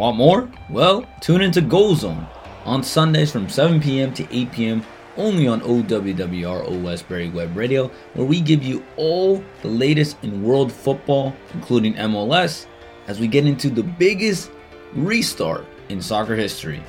Want 0.00 0.16
more? 0.16 0.48
Well, 0.70 1.06
tune 1.20 1.42
into 1.42 1.60
Goal 1.60 1.94
Zone 1.94 2.26
on 2.64 2.82
Sundays 2.82 3.30
from 3.30 3.50
7 3.50 3.82
p.m. 3.82 4.14
to 4.14 4.26
8 4.34 4.50
p.m. 4.50 4.82
only 5.18 5.46
on 5.46 5.60
OWWR 5.60 6.66
Old 6.66 6.82
Westbury 6.82 7.28
Web 7.28 7.54
Radio, 7.54 7.90
where 8.14 8.24
we 8.24 8.40
give 8.40 8.62
you 8.62 8.82
all 8.96 9.44
the 9.60 9.68
latest 9.68 10.16
in 10.22 10.42
world 10.42 10.72
football, 10.72 11.34
including 11.52 11.92
MLS, 11.96 12.64
as 13.08 13.20
we 13.20 13.26
get 13.26 13.44
into 13.44 13.68
the 13.68 13.82
biggest 13.82 14.50
restart 14.94 15.66
in 15.90 16.00
soccer 16.00 16.34
history. 16.34 16.82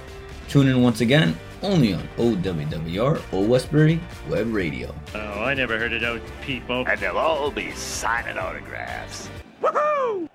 Tune 0.47 0.69
in 0.69 0.81
once 0.81 1.01
again 1.01 1.37
only 1.63 1.93
on 1.93 2.07
OWWR 2.15 3.21
Old 3.33 3.49
Westbury 3.49 3.99
Web 4.29 4.53
Radio. 4.53 4.95
Oh, 5.13 5.43
I 5.43 5.53
never 5.53 5.77
heard 5.77 5.91
of 5.91 5.99
those 5.99 6.21
people. 6.43 6.85
And 6.87 6.97
they'll 7.01 7.17
all 7.17 7.51
be 7.51 7.71
signing 7.71 8.37
autographs. 8.37 9.27
Woohoo! 9.61 10.29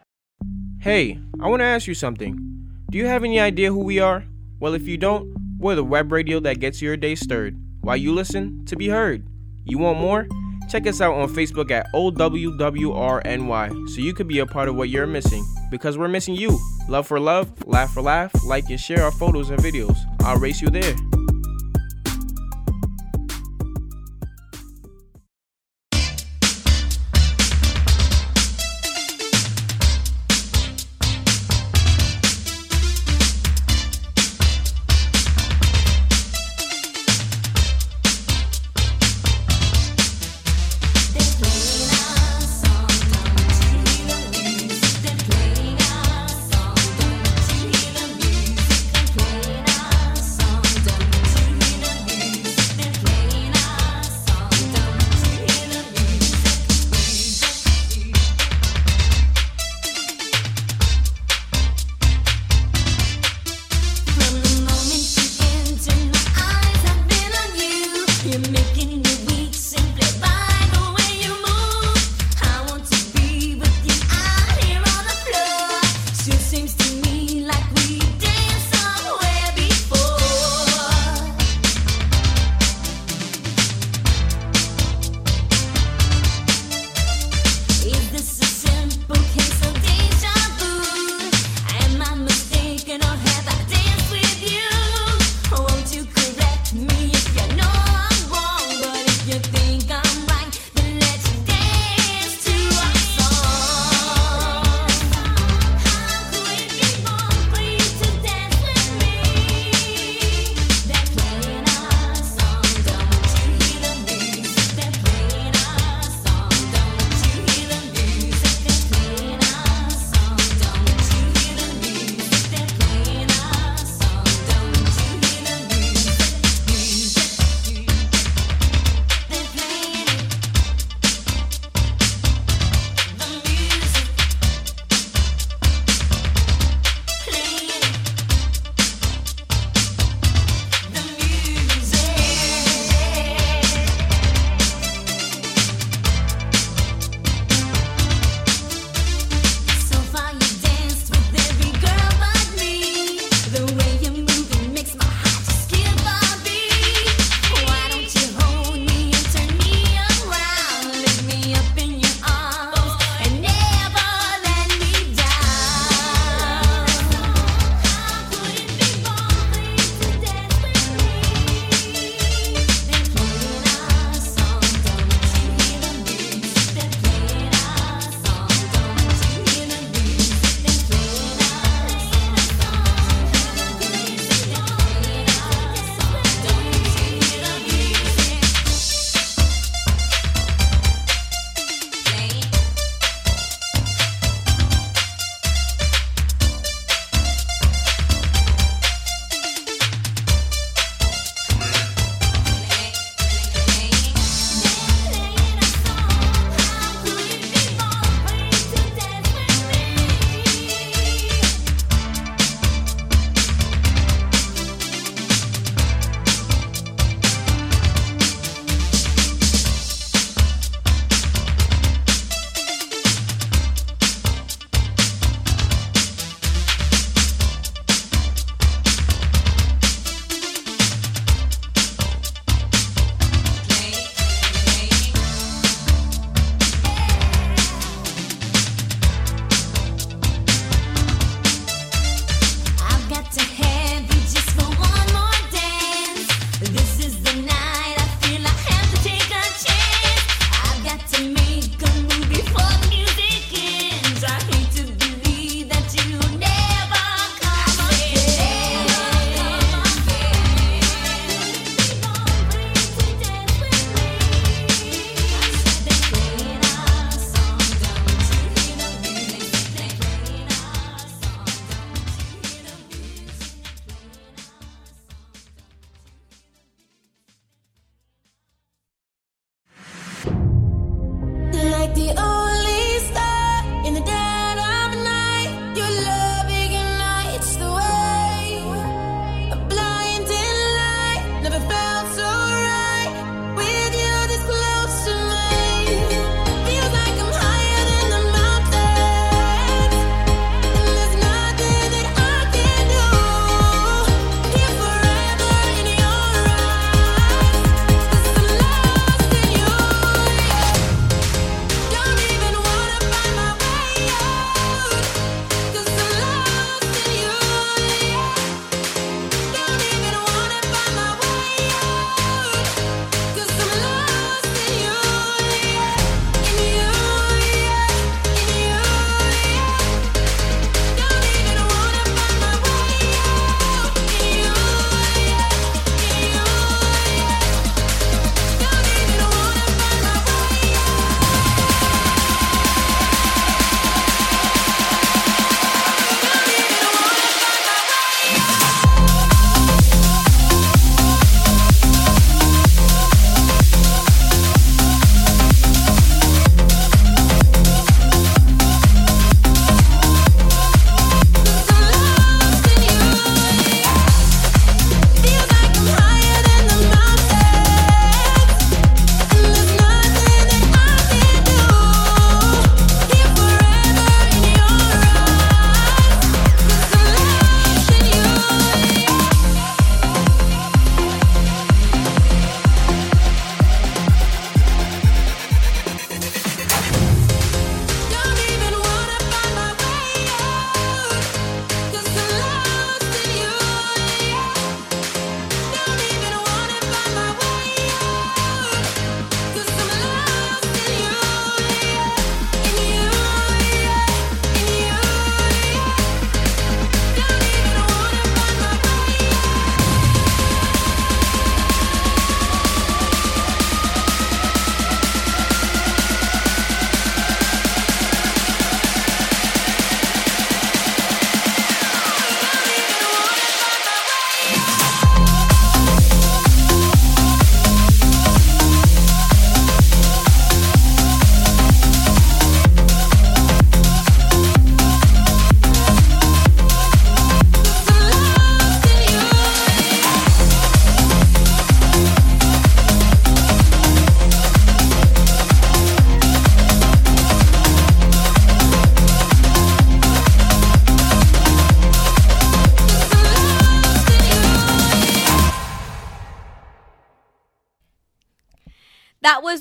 Hey, 0.78 1.18
I 1.40 1.48
want 1.48 1.60
to 1.60 1.64
ask 1.64 1.86
you 1.86 1.94
something. 1.94 2.55
Do 2.88 2.98
you 2.98 3.06
have 3.06 3.24
any 3.24 3.40
idea 3.40 3.72
who 3.72 3.82
we 3.82 3.98
are? 3.98 4.24
Well, 4.60 4.74
if 4.74 4.86
you 4.86 4.96
don't, 4.96 5.34
we're 5.58 5.74
the 5.74 5.82
web 5.82 6.12
radio 6.12 6.38
that 6.40 6.60
gets 6.60 6.80
your 6.80 6.96
day 6.96 7.16
stirred 7.16 7.58
while 7.80 7.96
you 7.96 8.14
listen 8.14 8.64
to 8.66 8.76
be 8.76 8.88
heard. 8.88 9.26
You 9.64 9.78
want 9.78 9.98
more? 9.98 10.28
Check 10.68 10.86
us 10.86 11.00
out 11.00 11.14
on 11.14 11.28
Facebook 11.28 11.72
at 11.72 11.92
OWWRNY 11.94 13.88
so 13.88 14.00
you 14.00 14.14
could 14.14 14.28
be 14.28 14.38
a 14.38 14.46
part 14.46 14.68
of 14.68 14.76
what 14.76 14.88
you're 14.88 15.06
missing 15.06 15.44
because 15.68 15.98
we're 15.98 16.06
missing 16.06 16.36
you. 16.36 16.60
Love 16.88 17.08
for 17.08 17.18
love, 17.18 17.52
laugh 17.66 17.92
for 17.92 18.02
laugh, 18.02 18.32
like 18.44 18.70
and 18.70 18.80
share 18.80 19.02
our 19.02 19.12
photos 19.12 19.50
and 19.50 19.58
videos. 19.58 19.98
I'll 20.20 20.38
race 20.38 20.62
you 20.62 20.70
there. 20.70 20.94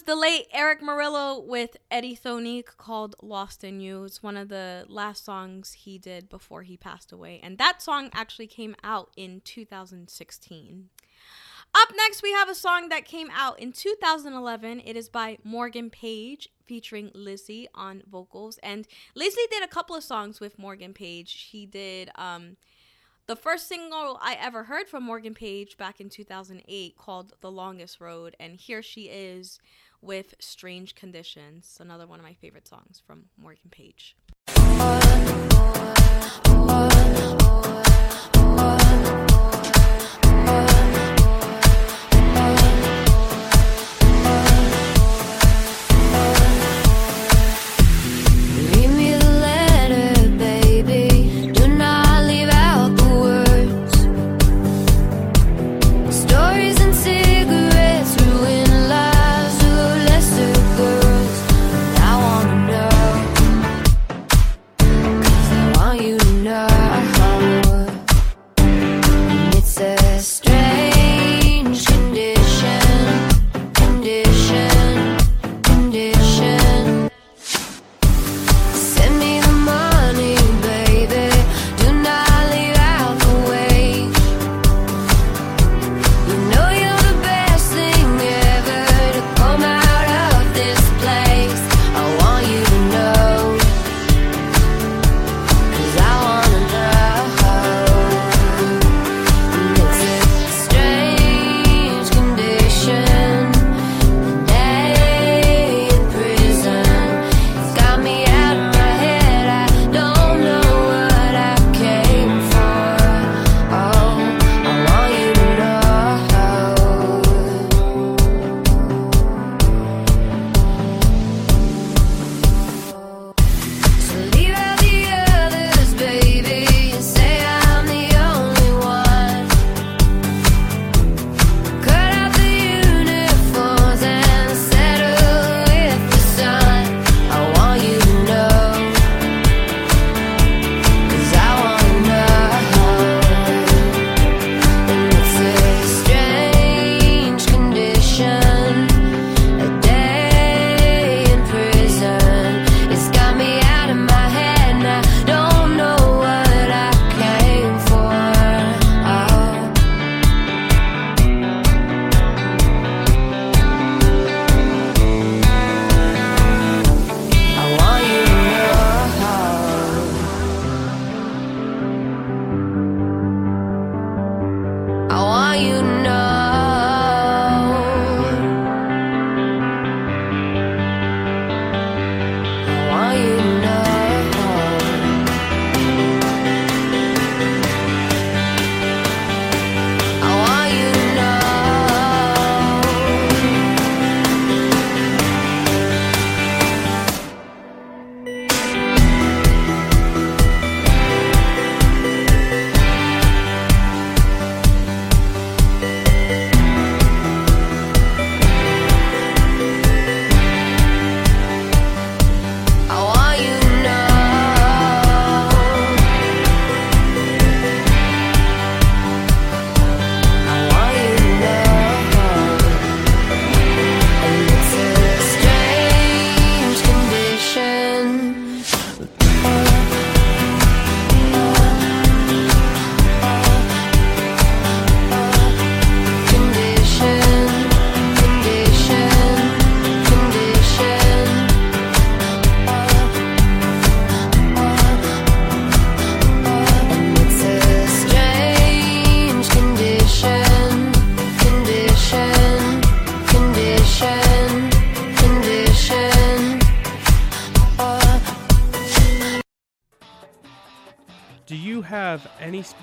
The 0.05 0.15
late 0.15 0.45
Erick 0.53 0.81
Morillo 0.81 1.43
with 1.43 1.77
Eddie 1.89 2.15
Thoneick 2.15 2.77
called 2.77 3.15
Lost 3.23 3.63
in 3.63 3.79
You. 3.79 4.03
It's 4.03 4.21
one 4.21 4.37
of 4.37 4.49
the 4.49 4.85
last 4.87 5.25
songs 5.25 5.73
he 5.73 5.97
did 5.97 6.29
before 6.29 6.61
he 6.61 6.77
passed 6.77 7.11
away. 7.11 7.39
And 7.41 7.57
that 7.57 7.81
song 7.81 8.11
actually 8.13 8.45
came 8.45 8.75
out 8.83 9.09
in 9.17 9.41
2016. 9.43 10.89
Up 11.73 11.89
next, 11.97 12.21
we 12.21 12.31
have 12.33 12.47
a 12.47 12.53
song 12.53 12.89
that 12.89 13.05
came 13.05 13.31
out 13.33 13.59
in 13.59 13.71
2011. 13.71 14.83
It 14.85 14.95
is 14.95 15.09
by 15.09 15.39
Morgan 15.43 15.89
Page 15.89 16.49
featuring 16.67 17.09
Lissie 17.15 17.67
on 17.73 18.03
vocals. 18.07 18.59
And 18.61 18.87
Lissie 19.15 19.47
did 19.49 19.63
a 19.63 19.67
couple 19.67 19.95
of 19.95 20.03
songs 20.03 20.39
with 20.39 20.59
Morgan 20.59 20.93
Page. 20.93 21.29
She 21.29 21.65
did 21.65 22.11
um, 22.13 22.57
the 23.27 23.35
first 23.35 23.67
single 23.67 24.19
I 24.21 24.37
ever 24.39 24.65
heard 24.65 24.87
from 24.87 25.01
Morgan 25.01 25.33
Page 25.33 25.77
back 25.77 25.99
in 25.99 26.09
2008 26.09 26.95
called 26.95 27.33
The 27.41 27.49
Longest 27.49 27.99
Road. 27.99 28.35
And 28.39 28.55
here 28.55 28.83
she 28.83 29.05
is 29.05 29.59
with 30.05 30.35
Strange 30.39 30.93
Conditions, 30.95 31.77
another 31.81 32.05
one 32.05 32.19
of 32.19 32.25
my 32.25 32.33
favorite 32.33 32.67
songs 32.67 33.01
from 33.05 33.25
Morgan 33.37 33.71
Page. 33.71 34.15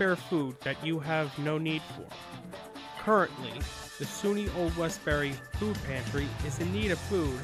Spare 0.02 0.16
food 0.16 0.56
that 0.62 0.84
you 0.84 0.98
have 0.98 1.30
no 1.38 1.58
need 1.58 1.80
for? 1.94 2.04
Currently, 3.04 3.52
the 4.00 4.04
SUNY 4.04 4.52
Old 4.56 4.76
Westbury 4.76 5.32
Food 5.60 5.78
Pantry 5.86 6.26
is 6.44 6.58
in 6.58 6.72
need 6.72 6.90
of 6.90 6.98
food 6.98 7.38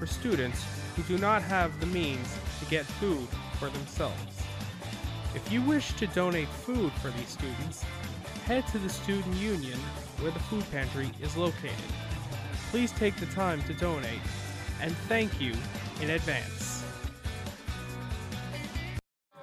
for 0.00 0.06
students 0.06 0.64
who 0.96 1.04
do 1.04 1.16
not 1.16 1.42
have 1.42 1.78
the 1.78 1.86
means 1.86 2.26
to 2.58 2.64
get 2.64 2.84
food 2.84 3.28
for 3.60 3.68
themselves. 3.68 4.42
If 5.36 5.52
you 5.52 5.62
wish 5.62 5.92
to 5.92 6.08
donate 6.08 6.48
food 6.48 6.90
for 6.94 7.10
these 7.10 7.28
students, 7.28 7.84
head 8.46 8.66
to 8.72 8.80
the 8.80 8.88
Student 8.88 9.36
Union 9.36 9.78
where 10.18 10.32
the 10.32 10.40
food 10.40 10.68
pantry 10.72 11.08
is 11.22 11.36
located. 11.36 11.92
Please 12.72 12.90
take 12.90 13.14
the 13.14 13.26
time 13.26 13.62
to 13.68 13.74
donate, 13.74 14.26
and 14.80 14.90
thank 15.06 15.40
you 15.40 15.54
in 16.00 16.10
advance. 16.10 16.61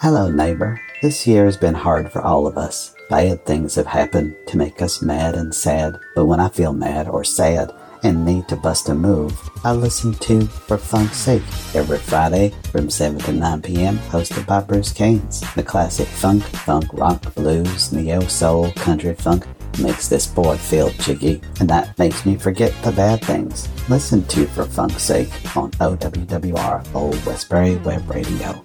Hello, 0.00 0.28
neighbor. 0.28 0.78
This 1.00 1.26
year 1.26 1.46
has 1.46 1.56
been 1.56 1.72
hard 1.72 2.12
for 2.12 2.20
all 2.20 2.46
of 2.46 2.58
us. 2.58 2.94
Bad 3.08 3.46
things 3.46 3.76
have 3.76 3.86
happened 3.86 4.36
to 4.48 4.58
make 4.58 4.82
us 4.82 5.00
mad 5.00 5.34
and 5.34 5.54
sad, 5.54 5.98
but 6.14 6.26
when 6.26 6.38
I 6.38 6.50
feel 6.50 6.74
mad 6.74 7.08
or 7.08 7.24
sad 7.24 7.72
and 8.02 8.22
need 8.22 8.46
to 8.48 8.56
bust 8.56 8.90
a 8.90 8.94
move, 8.94 9.32
I 9.64 9.72
listen 9.72 10.12
to 10.12 10.46
For 10.46 10.76
Funk's 10.76 11.16
Sake 11.16 11.42
every 11.74 11.96
Friday 11.96 12.52
from 12.70 12.90
7 12.90 13.20
to 13.20 13.32
9 13.32 13.62
p.m., 13.62 13.96
hosted 14.10 14.46
by 14.46 14.60
Bruce 14.60 14.92
Caines. 14.92 15.40
The 15.54 15.62
classic 15.62 16.08
funk, 16.08 16.42
funk, 16.42 16.92
rock, 16.92 17.34
blues, 17.34 17.90
neo 17.90 18.20
soul, 18.20 18.72
country 18.72 19.14
funk 19.14 19.46
makes 19.80 20.08
this 20.08 20.26
boy 20.26 20.58
feel 20.58 20.90
jiggy, 20.90 21.40
and 21.58 21.70
that 21.70 21.98
makes 21.98 22.26
me 22.26 22.36
forget 22.36 22.74
the 22.82 22.92
bad 22.92 23.24
things. 23.24 23.66
Listen 23.88 24.22
to 24.26 24.46
For 24.48 24.66
Funk's 24.66 25.02
Sake 25.02 25.32
on 25.56 25.70
OWWR 25.70 26.94
Old 26.94 27.24
Westbury 27.24 27.76
Web 27.76 28.10
Radio. 28.10 28.62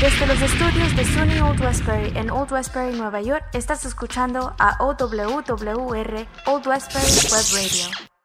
Desde 0.00 0.28
los 0.28 0.40
estudios 0.40 0.94
de 0.94 1.04
SUNY 1.04 1.40
Old 1.40 1.60
Westbury 1.60 2.12
en 2.16 2.30
Old 2.30 2.52
Westbury, 2.52 2.96
Nueva 2.96 3.20
York, 3.20 3.44
estás 3.52 3.84
escuchando 3.84 4.54
a 4.56 4.76
OWWR 4.78 6.26
Old 6.46 6.66
Westbury 6.68 7.04
Web 7.32 7.44
Radio. 7.52 8.17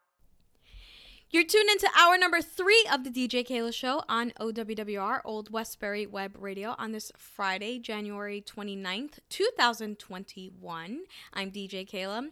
You're 1.33 1.43
tuned 1.43 1.71
into 1.71 1.89
hour 1.99 2.15
number 2.15 2.43
three 2.43 2.87
of 2.93 3.03
the 3.03 3.09
DJ 3.09 3.43
Keila 3.43 3.73
Show 3.73 4.03
on 4.07 4.33
OWWR, 4.39 5.21
Old 5.25 5.49
Westbury 5.49 6.05
Web 6.05 6.37
Radio, 6.39 6.75
on 6.77 6.91
this 6.91 7.11
Friday, 7.17 7.79
January 7.79 8.39
29th, 8.39 9.17
2021. 9.29 10.99
I'm 11.33 11.49
DJ 11.49 11.89
Keila. 11.89 12.29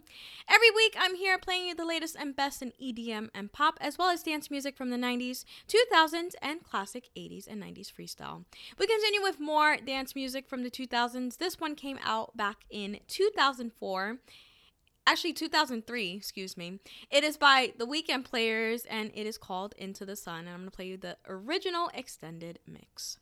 Every 0.48 0.70
week, 0.70 0.94
I'm 0.96 1.16
here 1.16 1.36
playing 1.36 1.66
you 1.66 1.74
the 1.74 1.84
latest 1.84 2.14
and 2.14 2.36
best 2.36 2.62
in 2.62 2.72
EDM 2.80 3.30
and 3.34 3.52
pop, 3.52 3.76
as 3.80 3.98
well 3.98 4.08
as 4.08 4.22
dance 4.22 4.52
music 4.52 4.76
from 4.76 4.90
the 4.90 4.96
90s, 4.96 5.44
2000s, 5.66 6.34
and 6.40 6.62
classic 6.62 7.08
80s 7.16 7.48
and 7.48 7.60
90s 7.60 7.92
freestyle. 7.92 8.44
We 8.78 8.86
continue 8.86 9.20
with 9.20 9.40
more 9.40 9.78
dance 9.78 10.14
music 10.14 10.48
from 10.48 10.62
the 10.62 10.70
2000s. 10.70 11.38
This 11.38 11.58
one 11.58 11.74
came 11.74 11.98
out 12.04 12.36
back 12.36 12.58
in 12.70 13.00
2004 13.08 14.18
actually 15.06 15.32
2003 15.32 16.14
excuse 16.14 16.56
me. 16.56 16.78
It 17.10 17.24
is 17.24 17.36
by 17.36 17.72
the 17.78 17.86
weekend 17.86 18.24
players 18.24 18.84
and 18.84 19.10
it 19.14 19.26
is 19.26 19.38
called 19.38 19.74
into 19.76 20.04
the 20.04 20.16
sun 20.16 20.40
and 20.40 20.50
i'm 20.50 20.60
going 20.60 20.70
to 20.70 20.76
play 20.76 20.86
you 20.86 20.96
the 20.96 21.16
original 21.28 21.90
extended 21.94 22.58
mix 22.66 23.18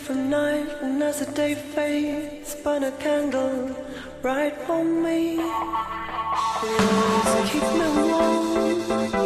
from 0.00 0.30
night, 0.30 0.68
and 0.82 1.02
as 1.02 1.20
the 1.20 1.30
day 1.32 1.54
fades, 1.54 2.54
burn 2.54 2.84
a 2.84 2.92
candle 2.92 3.76
right 4.22 4.56
for 4.66 4.82
me. 4.82 5.36
Will 5.36 7.44
keep 7.50 7.66
me 7.78 7.88
warm? 8.10 9.19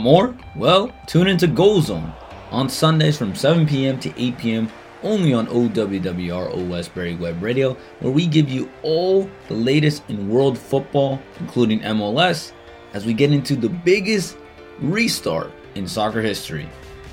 Want 0.00 0.34
more? 0.34 0.46
Well, 0.56 0.92
tune 1.06 1.28
into 1.28 1.46
Goal 1.46 1.82
Zone 1.82 2.10
on 2.50 2.70
Sundays 2.70 3.18
from 3.18 3.34
7 3.34 3.66
p.m. 3.66 4.00
to 4.00 4.08
8 4.18 4.38
p.m. 4.38 4.70
only 5.02 5.34
on 5.34 5.46
OWWR 5.48 6.54
Old 6.54 6.70
Westbury 6.70 7.16
Web 7.16 7.42
Radio, 7.42 7.76
where 7.98 8.10
we 8.10 8.26
give 8.26 8.48
you 8.48 8.70
all 8.82 9.28
the 9.48 9.54
latest 9.54 10.02
in 10.08 10.30
world 10.30 10.56
football, 10.56 11.20
including 11.38 11.80
MLS, 11.80 12.52
as 12.94 13.04
we 13.04 13.12
get 13.12 13.30
into 13.30 13.56
the 13.56 13.68
biggest 13.68 14.38
restart 14.80 15.52
in 15.74 15.86
soccer 15.86 16.22
history. 16.22 16.66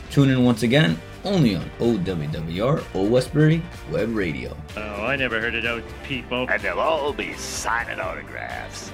Tune 0.09 0.29
in 0.29 0.45
once 0.45 0.63
again 0.63 0.97
only 1.25 1.57
on 1.57 1.69
OWWR 1.79 2.83
Old 2.95 3.11
Westbury 3.11 3.61
Web 3.91 4.15
Radio. 4.15 4.55
Oh, 4.77 5.05
I 5.05 5.17
never 5.17 5.41
heard 5.41 5.55
of 5.55 5.63
those 5.63 5.83
people. 6.03 6.47
And 6.49 6.61
they'll 6.61 6.79
all 6.79 7.11
be 7.11 7.33
signing 7.33 7.99
autographs. 7.99 8.93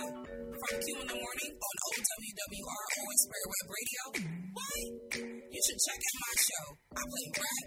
From 0.00 0.76
2 0.82 0.98
in 0.98 1.06
the 1.06 1.14
morning 1.14 1.52
on 1.54 1.74
OWWR 1.86 2.82
Old 2.90 3.06
Westbury 3.06 3.46
Web 3.46 3.66
Radio. 3.70 4.02
What? 4.50 4.82
You 5.46 5.60
should 5.62 5.78
check 5.78 5.94
out 5.94 6.16
my 6.18 6.34
show. 6.42 6.66
I 6.90 7.02
play 7.06 7.26
rap, 7.38 7.66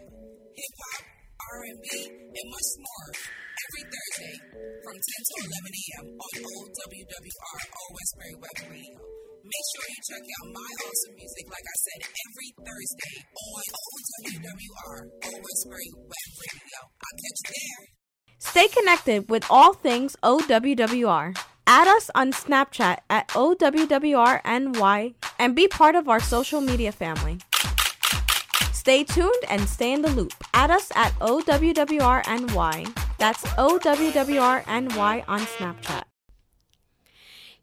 hip 0.51 0.73
hop, 0.83 1.03
R&B, 1.47 1.87
and 2.11 2.47
much 2.51 2.71
more 2.83 3.07
every 3.15 3.83
Thursday 3.87 4.35
from 4.83 4.95
10 4.99 5.15
to 5.23 5.35
11 5.47 5.63
a.m. 5.63 6.05
on 6.19 6.33
OWWR 6.43 7.59
Old 7.71 7.91
Westbury 7.95 8.35
Web 8.35 8.57
Radio. 8.67 9.22
Make 9.43 9.67
sure 9.75 9.83
you 9.89 9.99
check 10.07 10.23
out 10.23 10.47
my 10.53 10.71
awesome 10.87 11.15
music, 11.19 11.45
like 11.51 11.67
I 11.67 11.77
said, 11.83 11.99
every 12.23 12.49
Thursday 12.63 13.15
on 13.35 13.63
OWWR 13.75 14.99
Old 15.25 15.41
Westbury 15.43 15.89
Web 15.97 16.29
Radio. 16.39 16.79
I'll 17.03 17.17
catch 17.19 17.39
you 17.43 17.51
there. 17.51 17.83
Stay 18.39 18.67
connected 18.69 19.29
with 19.29 19.45
all 19.49 19.73
things 19.73 20.15
OWWR. 20.23 21.37
Add 21.67 21.87
us 21.89 22.09
on 22.15 22.31
Snapchat 22.31 22.99
at 23.09 23.27
OWWRNY 23.29 25.13
and 25.39 25.55
be 25.57 25.67
part 25.67 25.95
of 25.95 26.07
our 26.07 26.21
social 26.21 26.61
media 26.61 26.93
family. 26.93 27.39
Stay 28.71 29.03
tuned 29.03 29.43
and 29.49 29.67
stay 29.67 29.91
in 29.91 30.03
the 30.03 30.09
loop. 30.09 30.33
Add 30.53 30.71
us 30.71 30.89
at 30.95 31.11
OWWRNY. 31.19 32.97
That's 33.17 33.43
OWWRNY 33.43 35.23
on 35.27 35.39
Snapchat. 35.41 36.03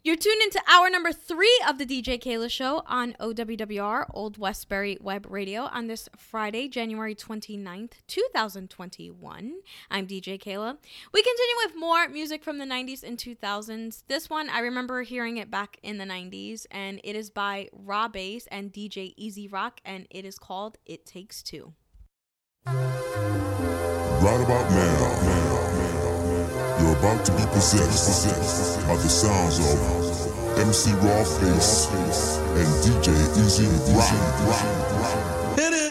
You're 0.02 0.16
tuned 0.16 0.40
into 0.40 0.62
hour 0.66 0.88
number 0.88 1.12
three 1.12 1.62
of 1.68 1.76
the 1.76 1.84
DJ 1.84 2.18
Keila 2.18 2.50
Show 2.50 2.82
on 2.86 3.12
OWWR, 3.20 4.06
Old 4.14 4.38
Westbury 4.38 4.96
Web 4.98 5.26
Radio, 5.28 5.64
on 5.64 5.88
this 5.88 6.08
Friday, 6.16 6.68
January 6.68 7.14
29th, 7.14 7.92
2021. 8.06 9.52
I'm 9.90 10.06
DJ 10.06 10.40
Keila. 10.40 10.78
We 11.12 11.22
continue 11.22 11.54
with 11.66 11.76
more 11.76 12.08
music 12.08 12.42
from 12.42 12.56
the 12.56 12.64
90s 12.64 13.02
and 13.02 13.18
2000s. 13.18 14.04
This 14.08 14.30
one, 14.30 14.48
I 14.48 14.60
remember 14.60 15.02
hearing 15.02 15.36
it 15.36 15.50
back 15.50 15.76
in 15.82 15.98
the 15.98 16.06
90s, 16.06 16.64
and 16.70 16.98
it 17.04 17.14
is 17.14 17.28
by 17.28 17.68
Rob 17.70 18.14
Base 18.14 18.46
and 18.50 18.72
DJ 18.72 19.12
E-Z 19.18 19.48
Rock, 19.48 19.82
and 19.84 20.06
it 20.08 20.24
is 20.24 20.38
called 20.38 20.78
It 20.86 21.04
Takes 21.04 21.42
Two. 21.42 21.74
Right 22.64 24.40
about 24.40 24.70
now. 24.70 25.49
You're 26.80 26.96
about 26.96 27.24
to 27.26 27.32
be 27.32 27.44
possessed 27.52 28.80
by 28.88 28.96
the 28.96 29.08
sounds 29.08 29.58
of 29.58 30.58
MC 30.58 30.92
Rob 30.92 31.26
Base 31.40 31.88
and 32.56 32.68
DJ 32.82 33.12
E-Z 33.36 33.66
Rock. 33.92 35.58
Hit 35.58 35.72
it! 35.74 35.89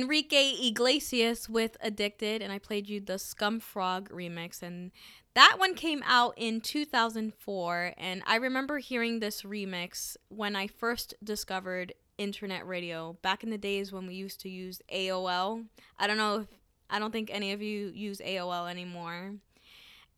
Enrique 0.00 0.54
Iglesias 0.62 1.48
with 1.48 1.76
Addicted, 1.80 2.40
and 2.40 2.52
I 2.52 2.58
played 2.58 2.88
you 2.88 3.00
the 3.00 3.14
Scumfrog 3.14 4.10
remix. 4.10 4.62
And 4.62 4.92
that 5.34 5.56
one 5.58 5.74
came 5.74 6.04
out 6.06 6.34
in 6.36 6.60
2004. 6.60 7.94
And 7.98 8.22
I 8.24 8.36
remember 8.36 8.78
hearing 8.78 9.18
this 9.18 9.42
remix 9.42 10.16
when 10.28 10.54
I 10.54 10.68
first 10.68 11.14
discovered 11.22 11.94
internet 12.16 12.66
radio 12.66 13.16
back 13.22 13.42
in 13.42 13.50
the 13.50 13.58
days 13.58 13.92
when 13.92 14.06
we 14.06 14.14
used 14.14 14.40
to 14.42 14.48
use 14.48 14.80
AOL. 14.92 15.64
I 15.98 16.06
don't 16.06 16.16
know 16.16 16.40
if, 16.40 16.46
I 16.88 17.00
don't 17.00 17.12
think 17.12 17.30
any 17.32 17.52
of 17.52 17.60
you 17.60 17.90
use 17.92 18.20
AOL 18.24 18.70
anymore. 18.70 19.34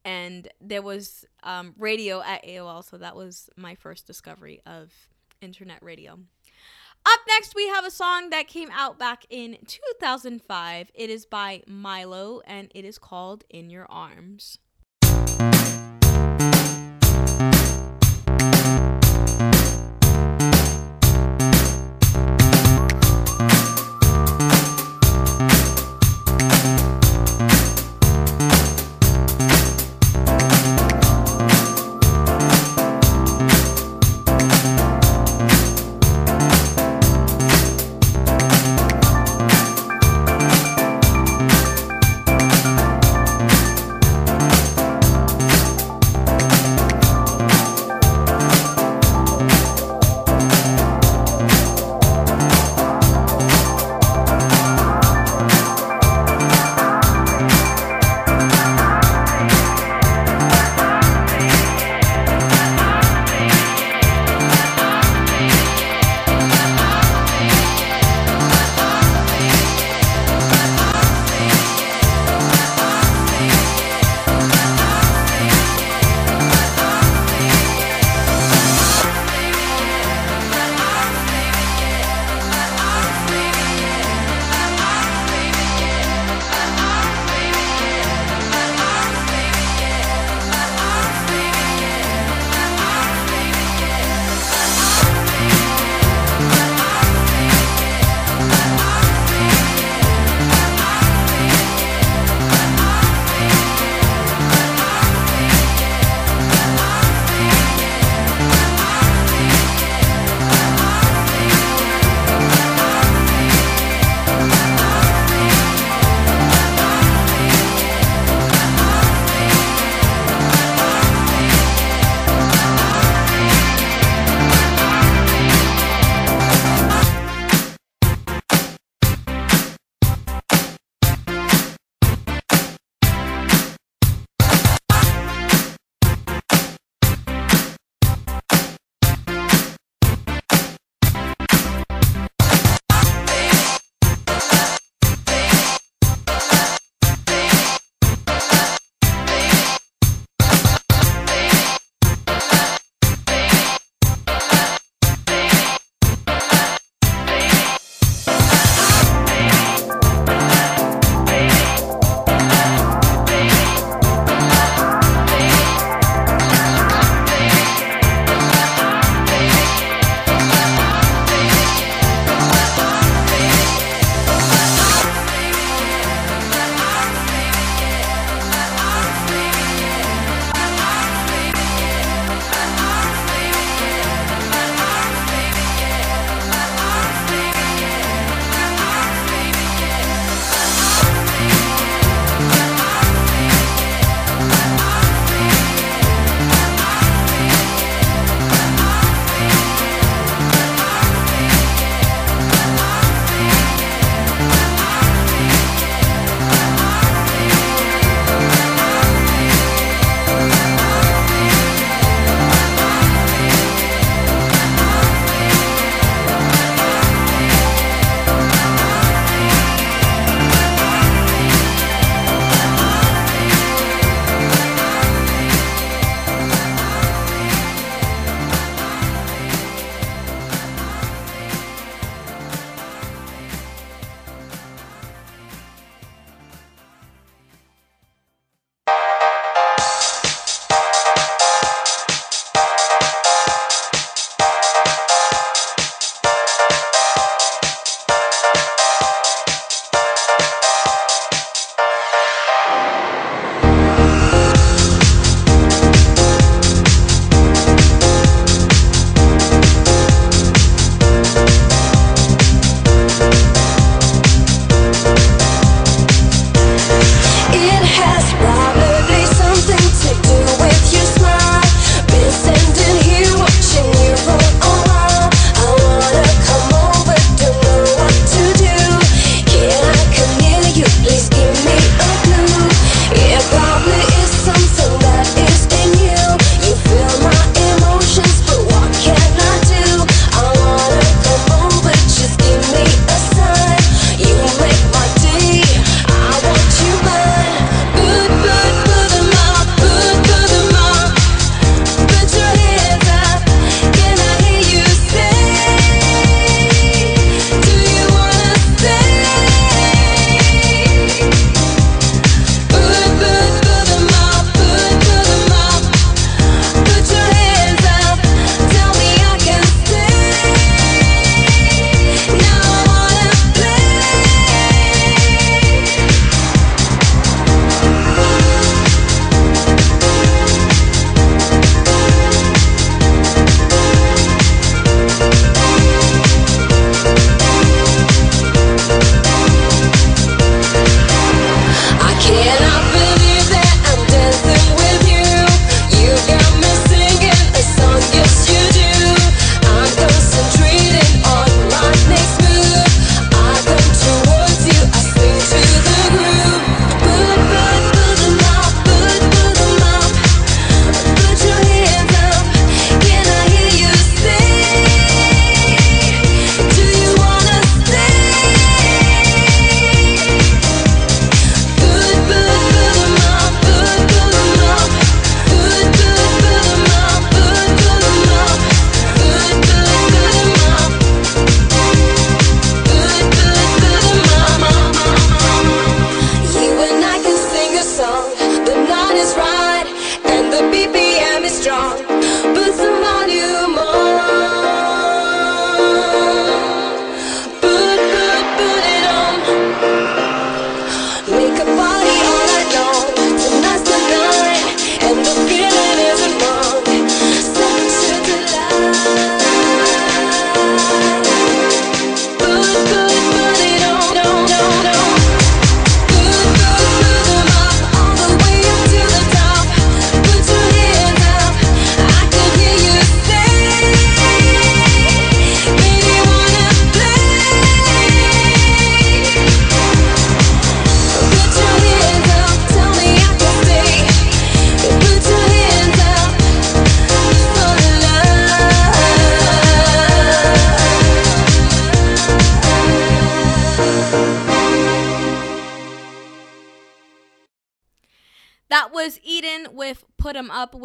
And 0.05 0.49
there 0.61 0.83
was 0.83 1.25
um, 1.43 1.75
radio 1.79 2.23
at 2.23 2.45
AOL, 2.45 2.85
so 2.85 2.99
that 2.99 3.17
was 3.17 3.49
my 3.57 3.75
first 3.75 4.07
discovery 4.07 4.61
of 4.67 4.93
internet 5.41 5.83
radio. 5.83 6.19
Up 7.07 7.21
next, 7.27 7.55
we 7.55 7.67
have 7.69 7.85
a 7.85 7.91
song 7.91 8.31
that 8.31 8.47
came 8.47 8.71
out 8.73 8.99
back 8.99 9.25
in 9.31 9.59
2005. 9.67 10.91
It 10.95 11.11
is 11.11 11.27
by 11.27 11.63
Milo 11.67 12.41
and 12.47 12.71
it 12.75 12.85
is 12.85 12.99
called 12.99 13.45
In 13.49 13.71
Your 13.71 13.87
Arms. 13.91 14.59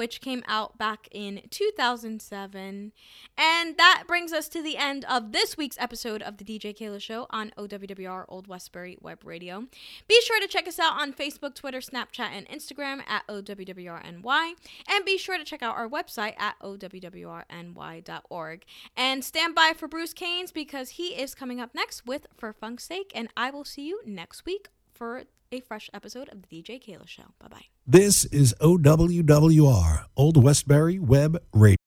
Which 0.05 0.21
came 0.21 0.43
out 0.47 0.77
back 0.77 1.07
in 1.09 1.41
2007. 1.49 2.91
And 3.35 3.77
that 3.77 4.03
brings 4.05 4.33
us 4.33 4.47
to 4.49 4.61
the 4.61 4.77
end 4.77 5.03
of 5.05 5.31
this 5.31 5.57
week's 5.57 5.79
episode 5.79 6.21
of 6.21 6.37
the 6.37 6.43
DJ 6.43 6.77
Keila 6.77 7.01
Show 7.01 7.25
on 7.31 7.51
OWWR 7.57 8.25
Old 8.27 8.45
Westbury 8.45 8.99
Web 9.01 9.25
Radio. 9.25 9.63
Be 10.07 10.21
sure 10.21 10.39
to 10.39 10.47
check 10.47 10.67
us 10.67 10.77
out 10.77 11.01
on 11.01 11.11
Facebook, 11.11 11.55
Twitter, 11.55 11.79
Snapchat, 11.79 12.19
and 12.19 12.47
Instagram 12.49 13.01
at 13.07 13.25
OWWRNY. 13.27 14.53
And 14.87 15.05
be 15.05 15.17
sure 15.17 15.39
to 15.39 15.43
check 15.43 15.63
out 15.63 15.75
our 15.75 15.89
website 15.89 16.39
at 16.39 16.53
OWWRNY.org. 16.61 18.63
And 18.95 19.25
stand 19.25 19.55
by 19.55 19.73
for 19.75 19.87
Bruce 19.87 20.13
Canes 20.13 20.51
because 20.51 20.89
he 20.89 21.19
is 21.19 21.33
coming 21.33 21.59
up 21.59 21.73
next 21.73 22.05
with 22.05 22.27
For 22.37 22.53
Funk's 22.53 22.83
Sake. 22.83 23.11
And 23.15 23.29
I 23.35 23.49
will 23.49 23.65
see 23.65 23.87
you 23.87 24.01
next 24.05 24.45
week 24.45 24.67
for 24.93 25.23
a 25.55 25.61
fresh 25.61 25.89
episode 25.93 26.29
of 26.29 26.41
the 26.41 26.47
DJ 26.47 26.81
Keila 26.83 27.07
Show. 27.07 27.23
Bye 27.39 27.47
bye. 27.47 27.65
This 27.87 28.25
is 28.25 28.53
OWWR, 28.61 30.05
Old 30.17 30.43
Westbury 30.43 30.99
Web 30.99 31.41
Radio. 31.53 31.84